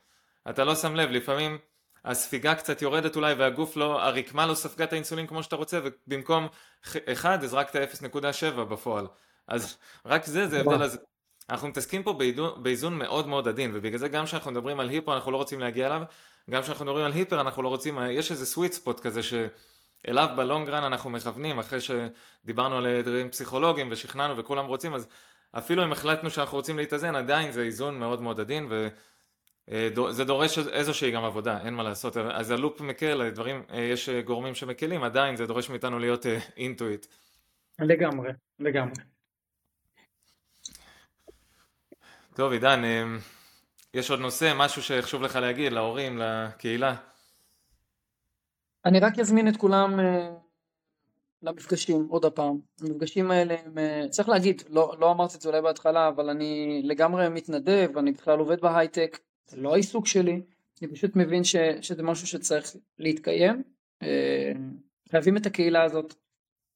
אתה 0.49 0.63
לא 0.63 0.75
שם 0.75 0.95
לב 0.95 1.09
לפעמים 1.09 1.57
הספיגה 2.05 2.55
קצת 2.55 2.81
יורדת 2.81 3.15
אולי 3.15 3.33
והגוף 3.33 3.77
לא, 3.77 4.01
הרקמה 4.01 4.45
לא 4.45 4.53
ספגה 4.53 4.83
את 4.83 4.93
האינסולין 4.93 5.27
כמו 5.27 5.43
שאתה 5.43 5.55
רוצה 5.55 5.79
ובמקום 5.83 6.47
1 7.13 7.43
הזרקת 7.43 7.75
0.7 7.75 8.61
בפועל. 8.63 9.07
אז 9.47 9.77
רק 10.05 10.25
זה 10.25 10.47
זה 10.47 10.59
הבדל 10.59 10.83
אז 10.83 10.99
אנחנו 11.49 11.67
מתעסקים 11.67 12.03
פה 12.03 12.19
באיזון, 12.57 12.97
מאוד 12.97 13.27
מאוד 13.27 13.47
עדין, 13.47 13.71
ובגלל 13.73 13.97
זה 13.97 14.07
גם 14.07 14.25
כשאנחנו 14.25 14.51
מדברים 14.51 14.79
על 14.79 14.89
היפר 14.89 15.15
אנחנו 15.15 15.31
לא 15.31 15.37
רוצים 15.37 15.59
להגיע 15.59 15.87
אליו, 15.87 16.01
גם 16.49 16.61
כשאנחנו 16.61 16.85
מדברים 16.85 17.05
על 17.05 17.11
היפר 17.11 17.41
אנחנו 17.41 17.63
לא 17.63 17.67
רוצים, 17.67 17.97
יש 18.09 18.31
איזה 18.31 18.45
סוויט 18.45 18.71
ספוט 18.71 18.99
כזה 18.99 19.21
שאליו 19.23 20.29
בלונגרן 20.35 20.83
אנחנו 20.83 21.09
מכוונים, 21.09 21.59
אחרי 21.59 21.79
שדיברנו 21.81 22.77
על 22.77 23.01
דברים 23.01 23.29
פסיכולוגיים 23.29 23.87
ושכנענו 23.91 24.37
וכולם 24.37 24.65
רוצים, 24.65 24.93
אז 24.93 25.07
אפילו 25.51 25.83
אם 25.83 25.91
החלטנו 25.91 26.29
שאנחנו 26.29 26.57
רוצים 26.57 26.77
להתאזן, 26.77 27.15
עדיין 27.15 27.51
זה 27.51 27.61
איזון 27.61 27.99
מאוד 27.99 28.21
מאוד 28.21 28.39
עדין, 28.39 28.67
וזה 29.69 30.25
דורש 30.25 30.59
איזושהי 30.59 31.11
גם 31.11 31.23
עבודה, 31.23 31.57
אין 31.61 31.73
מה 31.73 31.83
לעשות, 31.83 32.17
אז 32.17 32.51
הלופ 32.51 32.81
מקל, 32.81 33.21
הדברים, 33.21 33.63
יש 33.73 34.09
גורמים 34.09 34.55
שמקלים, 34.55 35.03
עדיין 35.03 35.35
זה 35.35 35.45
דורש 35.45 35.69
מאיתנו 35.69 35.99
להיות 35.99 36.25
אינטואיט. 36.57 37.05
לגמרי, 37.79 38.29
לגמרי. 38.59 38.93
טוב, 42.39 42.51
עידן, 42.51 42.83
אמ, 42.83 43.17
יש 43.93 44.11
עוד 44.11 44.19
נושא, 44.19 44.53
משהו 44.55 44.81
שחשוב 44.81 45.21
לך 45.21 45.35
להגיד 45.35 45.71
להורים, 45.71 46.17
לקהילה? 46.17 46.95
אני 48.85 48.99
רק 48.99 49.19
אזמין 49.19 49.47
את 49.47 49.57
כולם 49.57 49.99
אה, 49.99 50.29
למפגשים, 51.43 52.07
עוד 52.09 52.25
הפעם. 52.25 52.59
המפגשים 52.81 53.31
האלה, 53.31 53.55
הם, 53.65 53.77
אה, 53.77 54.05
צריך 54.09 54.29
להגיד, 54.29 54.61
לא, 54.69 54.95
לא 54.99 55.11
אמרתי 55.11 55.35
את 55.35 55.41
זה 55.41 55.49
אולי 55.49 55.61
בהתחלה, 55.61 56.07
אבל 56.07 56.29
אני 56.29 56.81
לגמרי 56.83 57.29
מתנדב, 57.29 57.97
אני 57.97 58.11
בכלל 58.11 58.39
עובד 58.39 58.61
בהייטק, 58.61 59.19
זה 59.47 59.57
לא 59.57 59.73
העיסוק 59.73 60.07
שלי, 60.07 60.41
אני 60.81 60.91
פשוט 60.91 61.15
מבין 61.15 61.43
ש, 61.43 61.55
שזה 61.81 62.03
משהו 62.03 62.27
שצריך 62.27 62.75
להתקיים. 62.99 63.63
אה, 64.03 64.51
חייבים 65.11 65.37
את 65.37 65.45
הקהילה 65.45 65.83
הזאת, 65.83 66.15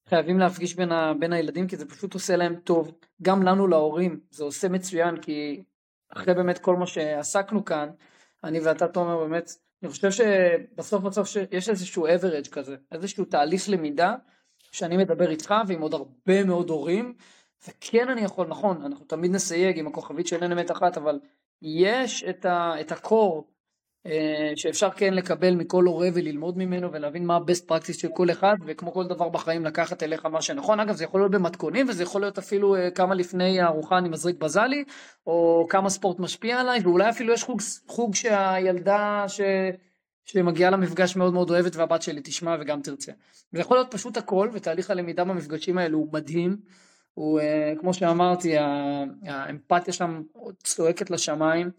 חייבים 0.09 0.39
להפגיש 0.39 0.75
בין, 0.75 0.91
ה, 0.91 1.13
בין 1.19 1.33
הילדים 1.33 1.67
כי 1.67 1.77
זה 1.77 1.89
פשוט 1.89 2.13
עושה 2.13 2.35
להם 2.35 2.55
טוב, 2.55 2.91
גם 3.21 3.43
לנו 3.43 3.67
להורים 3.67 4.19
זה 4.31 4.43
עושה 4.43 4.69
מצוין 4.69 5.21
כי 5.21 5.63
אחרי 6.09 6.33
באמת 6.33 6.57
כל 6.57 6.75
מה 6.75 6.87
שעסקנו 6.87 7.65
כאן, 7.65 7.89
אני 8.43 8.59
ואתה 8.59 8.87
תומר 8.87 9.17
באמת 9.17 9.51
אני 9.83 9.91
חושב 9.91 10.11
שבסוף 10.11 11.03
בסוף 11.03 11.29
יש 11.51 11.69
איזשהו 11.69 12.07
average 12.07 12.49
כזה, 12.49 12.75
איזשהו 12.91 13.25
תהליך 13.25 13.69
למידה 13.69 14.15
שאני 14.71 14.97
מדבר 14.97 15.29
איתך 15.29 15.53
ועם 15.67 15.81
עוד 15.81 15.93
הרבה 15.93 16.43
מאוד 16.43 16.69
הורים, 16.69 17.13
וכן 17.67 18.09
אני 18.09 18.21
יכול, 18.21 18.47
נכון, 18.47 18.81
אנחנו 18.81 19.05
תמיד 19.05 19.31
נסייג 19.31 19.79
עם 19.79 19.87
הכוכבית 19.87 20.27
של 20.27 20.43
אין 20.43 20.51
אמת 20.51 20.71
אחת, 20.71 20.97
אבל 20.97 21.19
יש 21.61 22.23
את, 22.23 22.45
ה, 22.45 22.73
את 22.81 22.91
הקור 22.91 23.52
שאפשר 24.55 24.89
כן 24.89 25.13
לקבל 25.13 25.55
מכל 25.55 25.83
הורה 25.83 26.07
וללמוד 26.13 26.57
ממנו 26.57 26.91
ולהבין 26.91 27.25
מה 27.25 27.35
ה-best 27.35 27.69
practice 27.69 27.99
של 27.99 28.07
כל 28.13 28.31
אחד, 28.31 28.55
וכמו 28.65 28.93
כל 28.93 29.07
דבר 29.07 29.29
בחיים 29.29 29.65
לקחת 29.65 30.03
אליך 30.03 30.25
מה 30.25 30.41
שנכון. 30.41 30.79
אגב, 30.79 30.95
זה 30.95 31.03
יכול 31.03 31.21
להיות 31.21 31.31
במתכונים 31.31 31.89
וזה 31.89 32.03
יכול 32.03 32.21
להיות 32.21 32.37
אפילו 32.37 32.75
אה, 32.75 32.91
כמה 32.91 33.15
לפני 33.15 33.61
הארוחה 33.61 33.97
אני 33.97 34.09
מזריק 34.09 34.37
בזלי, 34.37 34.83
או 35.27 35.65
כמה 35.69 35.89
ספורט 35.89 36.19
משפיע 36.19 36.59
עליי, 36.59 36.79
ואולי 36.83 37.09
אפילו 37.09 37.33
יש 37.33 37.43
חוג, 37.43 37.61
חוג 37.87 38.15
שהילדה 38.15 39.25
ש... 39.27 39.41
שמגיעה 40.25 40.71
למפגש 40.71 41.15
מאוד 41.15 41.33
מאוד 41.33 41.49
אוהבת 41.49 41.75
והבת 41.75 42.01
שלי 42.01 42.21
תשמע 42.23 42.55
וגם 42.59 42.81
תרצה. 42.81 43.11
זה 43.51 43.59
יכול 43.59 43.77
להיות 43.77 43.91
פשוט 43.91 44.17
הכל, 44.17 44.49
ותהליך 44.53 44.89
הלמידה 44.89 45.23
במפגשים 45.23 45.77
האלו 45.77 45.97
הוא 45.97 46.13
מדהים. 46.13 46.57
הוא, 47.13 47.39
אה, 47.39 47.73
כמו 47.79 47.93
שאמרתי, 47.93 48.57
האמפתיה 49.27 49.93
שם 49.93 50.21
צועקת 50.63 51.11
לשמיים. 51.11 51.71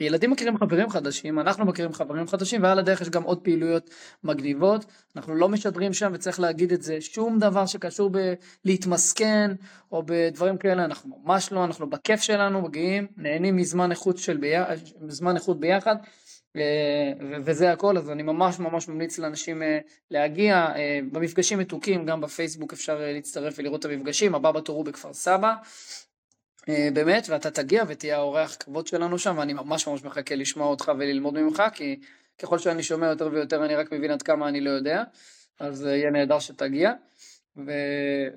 ילדים 0.00 0.30
מכירים 0.30 0.58
חברים 0.58 0.90
חדשים, 0.90 1.38
אנחנו 1.38 1.64
מכירים 1.64 1.92
חברים 1.92 2.26
חדשים, 2.26 2.62
ועל 2.62 2.78
הדרך 2.78 3.00
יש 3.00 3.10
גם 3.10 3.22
עוד 3.22 3.40
פעילויות 3.40 3.90
מגניבות. 4.24 4.84
אנחנו 5.16 5.34
לא 5.34 5.48
משדרים 5.48 5.92
שם, 5.92 6.10
וצריך 6.14 6.40
להגיד 6.40 6.72
את 6.72 6.82
זה, 6.82 7.00
שום 7.00 7.38
דבר 7.38 7.66
שקשור 7.66 8.10
בלהתמסכן, 8.64 9.50
או 9.92 10.02
בדברים 10.06 10.58
כאלה, 10.58 10.84
אנחנו 10.84 11.22
ממש 11.24 11.52
לא, 11.52 11.64
אנחנו 11.64 11.90
בכיף 11.90 12.20
שלנו, 12.20 12.62
מגיעים, 12.62 13.06
נהנים 13.16 13.56
מזמן 13.56 13.90
איכות, 13.90 14.18
של 14.18 14.36
ביה, 14.36 14.66
מזמן 15.00 15.36
איכות 15.36 15.60
ביחד. 15.60 15.96
אה, 16.56 17.12
וזה 17.44 17.72
הכל, 17.72 17.98
אז 17.98 18.10
אני 18.10 18.22
ממש 18.22 18.58
ממש 18.58 18.88
ממליץ 18.88 19.18
לאנשים 19.18 19.62
אה, 19.62 19.78
להגיע. 20.10 20.54
אה, 20.76 21.00
במפגשים 21.12 21.58
מתוקים, 21.58 22.06
גם 22.06 22.20
בפייסבוק 22.20 22.72
אפשר 22.72 22.98
להצטרף 23.00 23.54
ולראות 23.58 23.86
את 23.86 23.90
המפגשים, 23.90 24.34
הבא 24.34 24.50
בתור 24.50 24.76
הוא 24.76 24.84
בכפר 24.84 25.12
סבא. 25.12 25.54
באמת, 26.68 27.26
ואתה 27.28 27.50
תגיע 27.50 27.84
ותהיה 27.88 28.16
האורח 28.16 28.56
כבוד 28.60 28.86
שלנו 28.86 29.18
שם, 29.18 29.34
ואני 29.38 29.52
ממש 29.52 29.88
ממש 29.88 30.04
מחכה 30.04 30.34
לשמוע 30.34 30.66
אותך 30.66 30.92
וללמוד 30.98 31.34
ממך, 31.34 31.62
כי 31.74 32.00
ככל 32.38 32.58
שאני 32.58 32.82
שומע 32.82 33.06
יותר 33.06 33.28
ויותר 33.32 33.64
אני 33.64 33.74
רק 33.74 33.92
מבין 33.92 34.10
עד 34.10 34.22
כמה 34.22 34.48
אני 34.48 34.60
לא 34.60 34.70
יודע, 34.70 35.02
אז 35.60 35.82
יהיה 35.82 36.10
נהדר 36.10 36.38
שתגיע. 36.38 36.92
ו... 37.56 37.72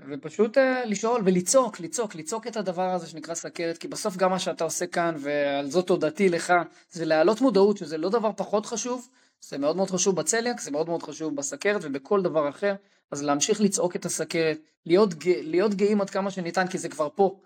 ופשוט 0.10 0.58
uh, 0.58 0.62
לשאול 0.86 1.22
ולצעוק, 1.26 1.80
לצעוק, 1.80 2.16
לצעוק 2.16 2.48
את 2.48 2.58
הדבר 2.58 2.94
הזה 2.94 3.08
שנקרא 3.08 3.34
סכרת, 3.34 3.78
כי 3.78 3.88
בסוף 3.88 4.18
גם 4.18 4.30
מה 4.30 4.40
שאתה 4.40 4.64
עושה 4.64 4.88
כאן, 4.88 5.16
ועל 5.20 5.70
זאת 5.70 5.88
תודתי 5.88 6.30
לך, 6.30 6.54
זה 6.92 7.06
להעלות 7.06 7.42
מודעות, 7.42 7.78
שזה 7.78 7.98
לא 7.98 8.10
דבר 8.10 8.32
פחות 8.38 8.66
חשוב, 8.66 9.10
זה 9.42 9.58
מאוד 9.58 9.76
מאוד 9.76 9.90
חשוב 9.90 10.16
בצליאק, 10.16 10.62
זה 10.62 10.72
מאוד 10.72 10.88
מאוד 10.88 11.04
חשוב 11.04 11.36
בסכרת 11.36 11.82
ובכל 11.84 12.22
דבר 12.22 12.50
אחר, 12.50 12.76
אז 13.12 13.24
להמשיך 13.24 13.62
לצעוק 13.62 13.96
את 13.96 14.06
הסכרת, 14.06 14.58
להיות, 14.86 15.10
להיות 15.26 15.74
גאים 15.74 16.02
עד 16.02 16.10
כמה 16.10 16.32
שניתן, 16.32 16.68
כי 16.68 16.78
זה 16.78 16.90
כבר 16.90 17.10
פה, 17.16 17.40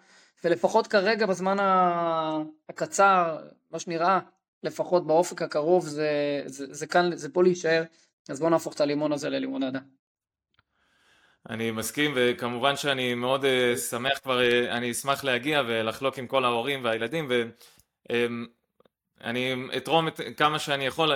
ולפחות 0.43 0.87
כרגע 0.87 1.25
בזמן 1.25 1.57
הקצר, 2.69 3.37
מה 3.71 3.79
שנראה, 3.79 4.19
לפחות 4.63 5.07
באופק 5.07 5.41
הקרוב, 5.41 5.87
זה, 5.87 6.43
זה, 6.45 6.73
זה 6.73 6.87
כאן, 6.87 7.15
זה 7.15 7.33
פה 7.33 7.43
להישאר, 7.43 7.83
אז 8.29 8.39
בואו 8.39 8.49
נהפוך 8.49 8.73
את 8.73 8.81
הלימון 8.81 9.11
הזה 9.11 9.29
ללימונדה. 9.29 9.79
אני 11.49 11.71
מסכים, 11.71 12.11
וכמובן 12.15 12.75
שאני 12.75 13.15
מאוד 13.15 13.43
uh, 13.43 13.77
שמח 13.77 14.19
כבר, 14.23 14.39
uh, 14.39 14.71
אני 14.71 14.91
אשמח 14.91 15.23
להגיע 15.23 15.61
ולחלוק 15.67 16.17
עם 16.17 16.27
כל 16.27 16.45
ההורים 16.45 16.83
והילדים, 16.83 17.27
ואני 17.29 19.53
אמ, 19.53 19.69
um, 19.71 19.77
אתרום 19.77 20.07
את, 20.07 20.19
כמה 20.37 20.59
שאני 20.59 20.85
יכול 20.85 21.11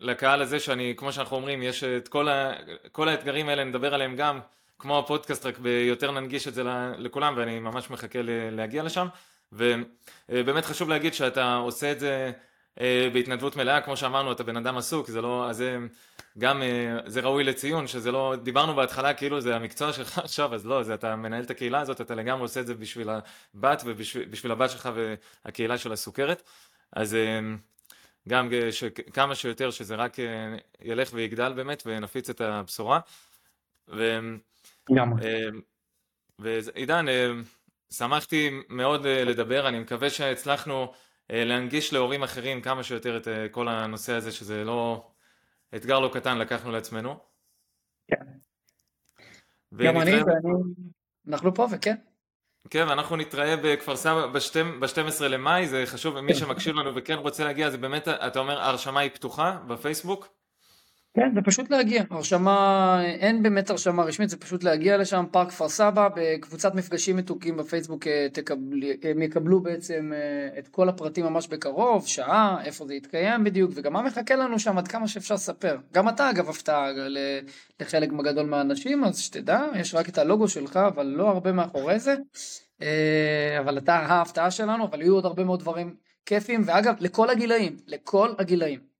לקהל 0.00 0.42
הזה, 0.42 0.60
שאני, 0.60 0.94
כמו 0.96 1.12
שאנחנו 1.12 1.36
אומרים, 1.36 1.62
יש 1.62 1.84
את 1.84 2.08
כל, 2.08 2.28
ה, 2.28 2.52
כל 2.92 3.08
האתגרים 3.08 3.48
האלה, 3.48 3.64
נדבר 3.64 3.94
עליהם 3.94 4.16
גם, 4.16 4.40
כמו 4.82 4.98
הפודקאסט, 4.98 5.46
רק 5.46 5.58
ביותר 5.58 6.10
ננגיש 6.10 6.48
את 6.48 6.54
זה 6.54 6.62
לכולם, 6.98 7.34
ואני 7.36 7.60
ממש 7.60 7.90
מחכה 7.90 8.18
להגיע 8.50 8.82
לשם, 8.82 9.06
ובאמת 9.52 10.64
חשוב 10.64 10.88
להגיד 10.88 11.14
שאתה 11.14 11.54
עושה 11.54 11.92
את 11.92 12.00
זה 12.00 12.32
אה, 12.80 13.08
בהתנדבות 13.12 13.56
מלאה, 13.56 13.80
כמו 13.80 13.96
שאמרנו, 13.96 14.32
אתה 14.32 14.42
בן 14.42 14.56
אדם 14.56 14.76
עסוק, 14.76 15.08
זה 15.08 15.20
לא, 15.20 15.50
אז 15.50 15.56
זה 15.56 15.78
גם, 16.38 16.62
אה, 16.62 16.98
זה 17.06 17.20
ראוי 17.20 17.44
לציון, 17.44 17.86
שזה 17.86 18.12
לא, 18.12 18.34
דיברנו 18.42 18.74
בהתחלה 18.74 19.14
כאילו 19.14 19.40
זה 19.40 19.56
המקצוע 19.56 19.92
שלך 19.92 20.18
עכשיו, 20.24 20.54
אז 20.54 20.66
לא, 20.66 20.82
זה 20.82 20.94
אתה 20.94 21.16
מנהל 21.16 21.44
את 21.44 21.50
הקהילה 21.50 21.80
הזאת, 21.80 22.00
אתה 22.00 22.14
לגמרי 22.14 22.42
עושה 22.42 22.60
את 22.60 22.66
זה 22.66 22.74
בשביל 22.74 23.08
הבת 23.54 23.82
ובשביל 23.84 24.52
הבת 24.52 24.70
שלך 24.70 24.88
והקהילה 25.44 25.78
של 25.78 25.92
הסוכרת, 25.92 26.42
אז 26.92 27.14
אה, 27.14 27.40
גם 28.28 28.48
כמה 29.12 29.34
שיותר 29.34 29.70
שזה 29.70 29.94
רק 29.94 30.16
ילך 30.80 31.10
ויגדל 31.12 31.52
באמת 31.52 31.82
ונפיץ 31.86 32.30
את 32.30 32.40
הבשורה. 32.40 33.00
ו... 33.88 34.18
ועידן, 36.38 37.06
שמחתי 37.92 38.50
מאוד 38.68 39.06
לדבר, 39.06 39.68
אני 39.68 39.78
מקווה 39.78 40.10
שהצלחנו 40.10 40.92
אה, 41.30 41.44
להנגיש 41.44 41.92
להורים 41.92 42.22
אחרים 42.22 42.60
כמה 42.60 42.82
שיותר 42.82 43.16
את 43.16 43.28
אה, 43.28 43.48
כל 43.48 43.68
הנושא 43.68 44.12
הזה, 44.12 44.32
שזה 44.32 44.64
לא 44.64 45.10
אתגר 45.76 45.98
לא 45.98 46.10
קטן 46.12 46.38
לקחנו 46.38 46.70
לעצמנו. 46.70 47.16
כן. 48.08 48.24
גם 49.76 50.00
אני 50.00 50.12
אנחנו 51.28 51.54
פה 51.54 51.66
וכן. 51.72 51.94
כן, 52.70 52.88
ואנחנו 52.88 53.16
נתראה 53.16 53.56
בכפר 53.56 53.96
סבא 53.96 54.26
ב-12 54.26 55.24
למאי, 55.24 55.68
זה 55.68 55.82
חשוב, 55.86 56.20
מי 56.20 56.34
שמקשיב 56.34 56.76
לנו 56.76 56.94
וכן 56.94 57.14
רוצה 57.18 57.44
להגיע, 57.44 57.70
זה 57.70 57.78
באמת, 57.78 58.08
אתה 58.08 58.38
אומר, 58.38 58.60
ההרשמה 58.60 59.00
היא 59.00 59.10
פתוחה 59.10 59.58
בפייסבוק? 59.66 60.28
כן, 61.14 61.34
זה 61.34 61.40
פשוט 61.42 61.70
להגיע. 61.70 62.02
הרשמה, 62.10 63.00
אין 63.04 63.42
באמת 63.42 63.70
הרשמה 63.70 64.02
רשמית, 64.02 64.28
זה 64.28 64.36
פשוט 64.36 64.64
להגיע 64.64 64.96
לשם, 64.96 65.24
פארק 65.30 65.48
כפר 65.48 65.68
סבא, 65.68 66.08
בקבוצת 66.16 66.74
מפגשים 66.74 67.16
מתוקים 67.16 67.56
בפייסבוק 67.56 68.06
אה, 68.06 68.26
תקבל, 68.32 68.82
הם 69.02 69.22
יקבלו 69.22 69.60
בעצם 69.60 70.12
אה, 70.14 70.58
את 70.58 70.68
כל 70.68 70.88
הפרטים 70.88 71.24
ממש 71.24 71.48
בקרוב, 71.48 72.06
שעה, 72.06 72.64
איפה 72.64 72.86
זה 72.86 72.94
יתקיים 72.94 73.44
בדיוק, 73.44 73.70
וגם 73.74 73.92
מה 73.92 74.02
מחכה 74.02 74.36
לנו 74.36 74.58
שם 74.58 74.78
עד 74.78 74.88
כמה 74.88 75.08
שאפשר 75.08 75.34
לספר. 75.34 75.76
גם 75.94 76.08
אתה 76.08 76.30
אגב 76.30 76.48
הפתעה 76.48 76.88
לחלק 77.80 78.12
גדול 78.12 78.46
מהאנשים, 78.46 79.04
אז 79.04 79.18
שתדע, 79.18 79.62
יש 79.74 79.94
רק 79.94 80.08
את 80.08 80.18
הלוגו 80.18 80.48
שלך, 80.48 80.76
אבל 80.76 81.06
לא 81.06 81.28
הרבה 81.28 81.52
מאחורי 81.52 81.98
זה. 81.98 82.14
אה, 82.82 83.56
אבל 83.58 83.78
אתה 83.78 83.94
ההפתעה 83.94 84.50
שלנו, 84.50 84.84
אבל 84.84 85.02
יהיו 85.02 85.14
עוד 85.14 85.26
הרבה 85.26 85.44
מאוד 85.44 85.60
דברים 85.60 85.94
כיפים, 86.26 86.62
ואגב, 86.66 86.94
לכל 87.00 87.30
הגילאים, 87.30 87.76
לכל 87.86 88.34
הגילאים. 88.38 88.91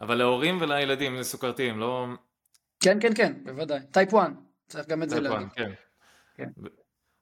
אבל 0.00 0.14
להורים 0.14 0.60
ולילדים 0.60 1.16
זה 1.16 1.24
סוכרתיים, 1.24 1.78
לא... 1.78 2.06
כן, 2.80 2.98
כן, 3.00 3.14
כן, 3.14 3.32
בוודאי. 3.44 3.80
טייפ 3.90 4.14
1, 4.14 4.30
צריך 4.66 4.88
גם 4.88 5.02
את 5.02 5.10
זה 5.10 5.20
להגיד. 5.20 5.48
כן. 5.54 5.72
כן. 6.34 6.48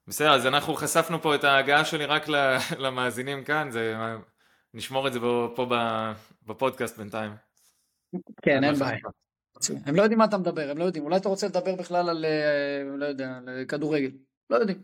בסדר, 0.06 0.34
אז 0.34 0.46
אנחנו 0.46 0.74
חשפנו 0.74 1.22
פה 1.22 1.34
את 1.34 1.44
ההגעה 1.44 1.84
שלי 1.84 2.06
רק 2.06 2.28
למאזינים 2.84 3.44
כאן, 3.44 3.70
זה... 3.70 3.94
נשמור 4.74 5.08
את 5.08 5.12
זה 5.12 5.20
פה 5.54 5.66
בפודקאסט 6.46 6.98
בינתיים. 6.98 7.32
כן, 8.42 8.64
אין 8.64 8.74
בעיה. 8.74 8.98
הם 9.86 9.96
לא 9.96 10.02
יודעים 10.02 10.18
מה 10.18 10.24
אתה 10.24 10.38
מדבר, 10.38 10.70
הם 10.70 10.78
לא 10.78 10.84
יודעים. 10.84 11.04
אולי 11.04 11.16
אתה 11.16 11.28
רוצה 11.28 11.46
לדבר 11.46 11.76
בכלל 11.76 12.08
על, 12.08 12.24
אה, 12.24 12.96
לא 12.96 13.06
יודע, 13.06 13.36
על 13.36 13.64
כדורגל. 13.68 14.10
לא 14.50 14.56
יודעים. 14.56 14.82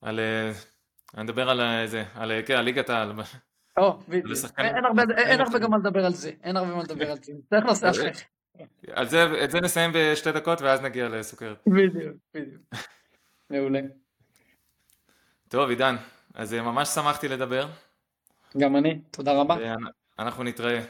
על... 0.00 0.20
אה, 0.20 0.52
אני 1.14 1.24
מדבר 1.24 1.50
על 1.50 1.86
זה, 1.86 2.04
על, 2.14 2.32
כן, 2.46 2.54
על 2.54 2.64
ליגת 2.64 2.90
העל. 2.90 3.12
אין 5.18 5.40
הרבה 5.40 5.58
גם 5.58 5.70
מה 5.70 5.78
לדבר 5.78 6.06
על 6.06 6.12
זה, 6.12 6.30
אין 6.42 6.56
הרבה 6.56 6.74
מה 6.74 6.82
לדבר 6.82 7.10
על 7.10 7.16
זה. 7.22 7.32
צריך 7.50 7.64
נושא 7.64 7.90
אחר. 7.90 8.10
את 9.44 9.50
זה 9.50 9.60
נסיים 9.60 9.90
בשתי 9.94 10.32
דקות 10.32 10.62
ואז 10.62 10.80
נגיע 10.80 11.08
לסוכרת. 11.08 11.56
בדיוק, 11.66 12.16
בדיוק. 12.34 12.62
מעולה. 13.50 13.80
טוב, 15.48 15.70
עידן, 15.70 15.96
אז 16.34 16.54
אה, 16.54 16.62
ממש 16.62 16.88
שמחתי 16.88 17.28
לדבר. 17.28 17.66
גם 18.58 18.76
אני, 18.76 19.00
תודה 19.10 19.32
רבה. 19.32 19.56
אנחנו 20.18 20.44
נתראה. 20.44 20.80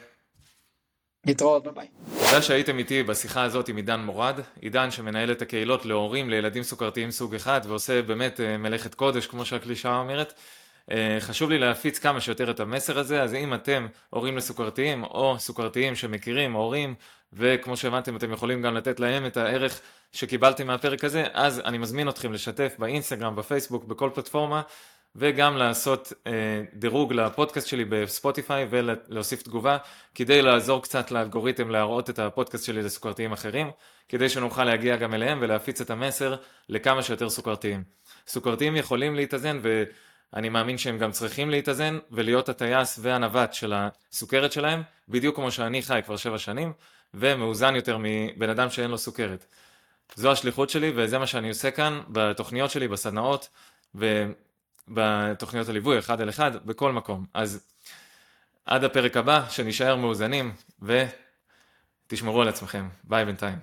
להתראות, 1.27 1.65
ביי 1.65 1.73
ביי. 1.73 1.89
תודה 2.27 2.43
שהייתם 2.43 2.79
איתי 2.79 3.03
בשיחה 3.03 3.43
הזאת 3.43 3.69
עם 3.69 3.77
עידן 3.77 4.01
מורד, 4.01 4.41
עידן 4.61 4.91
שמנהל 4.91 5.33
את 5.33 5.43
הקהילות 5.43 5.87
להורים 5.87 6.31
לילדים 6.31 6.63
סוכרתיים 6.63 7.11
סוג 7.11 7.35
אחד 7.35 7.61
ועושה 7.65 8.03
באמת 8.03 8.41
אה, 8.41 8.57
מלאכת 8.57 8.95
קודש 8.95 9.27
כמו 9.27 9.45
שהקלישאה 9.45 9.97
אומרת. 9.97 10.35
אה, 10.91 11.17
חשוב 11.21 11.51
לי 11.51 11.59
להפיץ 11.59 11.99
כמה 11.99 12.21
שיותר 12.21 12.51
את 12.51 12.61
המסר 12.61 12.99
הזה, 12.99 13.23
אז 13.23 13.35
אם 13.35 13.55
אתם 13.55 13.87
הורים 14.11 14.37
לסוכרתיים 14.37 15.05
או 15.05 15.39
סוכרתיים 15.39 15.95
שמכירים 15.95 16.53
הורים, 16.53 16.95
וכמו 17.33 17.77
שהבנתם 17.77 18.17
אתם 18.17 18.33
יכולים 18.33 18.63
גם 18.63 18.75
לתת 18.75 19.01
להם 19.01 19.27
את 19.27 19.37
הערך 19.37 19.81
שקיבלתם 20.13 20.67
מהפרק 20.67 21.05
הזה, 21.05 21.25
אז 21.33 21.61
אני 21.65 21.79
מזמין 21.79 22.09
אתכם 22.09 22.33
לשתף 22.33 22.75
באינסטגרם, 22.79 23.37
בפייסבוק, 23.37 23.85
בכל 23.85 24.11
פלטפורמה, 24.15 24.63
וגם 25.17 25.57
לעשות 25.57 26.13
אה, 26.27 26.63
דירוג 26.75 27.13
לפודקאסט 27.13 27.67
שלי 27.67 27.85
בספוטיפיי 27.85 28.67
ולהוסיף 28.71 29.43
תגובה, 29.43 29.77
כדי 30.15 30.43
לעזור 30.43 30.83
קצת 30.83 31.11
לאלגוריתם 31.11 31.71
להראות 31.71 32.11
את 32.11 32.19
הפודקאסט 32.19 32.65
שלי 32.65 32.83
לסוכרתיים 32.83 33.33
אחרים, 33.33 33.71
כדי 34.09 34.29
שנוכל 34.29 34.65
להגיע 34.65 34.97
גם 34.97 35.15
אליהם 35.15 35.39
ולהפיץ 35.41 35.81
את 35.81 35.91
המסר 35.91 36.37
לכמה 36.69 37.03
שיותר 37.03 37.31
סוכרתיים. 37.31 37.83
סוכרתיים 38.27 38.77
יכולים 38.77 39.15
להתאזן 39.15 39.59
ו... 39.63 39.85
אני 40.35 40.49
מאמין 40.49 40.79
שהם 40.79 40.99
גם 40.99 41.13
צריכים 41.13 41.51
להתאזן 41.51 41.99
ולהיות 42.11 42.49
הטייס 42.49 42.99
והנווט 43.03 43.55
של 43.55 43.73
הסוכרת 43.77 44.53
שלהם, 44.53 44.83
בדיוק 45.09 45.37
כמו 45.37 45.51
שאני 45.51 45.83
חי 45.83 46.01
כבר 46.05 46.17
שבע 46.17 46.39
שנים, 46.39 46.73
ומאוזן 47.15 47.77
יותר 47.77 47.97
מבן 48.01 48.51
אדם 48.51 48.71
שאין 48.71 48.91
לו 48.91 48.99
סוכרת. 48.99 49.47
זו 50.15 50.33
השליחות 50.33 50.71
שלי 50.71 50.93
וזה 50.97 51.19
מה 51.19 51.27
שאני 51.27 51.49
עושה 51.49 51.71
כאן 51.71 52.01
בתוכניות 52.09 52.71
שלי, 52.71 52.89
בסדנאות 52.89 53.49
ובתוכניות 53.95 55.69
הליווי, 55.69 55.99
אחד 55.99 56.21
על 56.21 56.29
אחד, 56.29 56.67
בכל 56.67 56.93
מקום. 56.93 57.27
אז 57.35 57.67
עד 58.65 58.85
הפרק 58.85 59.17
הבא, 59.17 59.49
שנשאר 59.51 59.97
מאוזנים 59.97 60.53
ותשמרו 60.83 62.43
על 62.43 62.49
עצמכם. 62.49 62.89
ביי 63.05 63.25
בינתיים. 63.25 63.59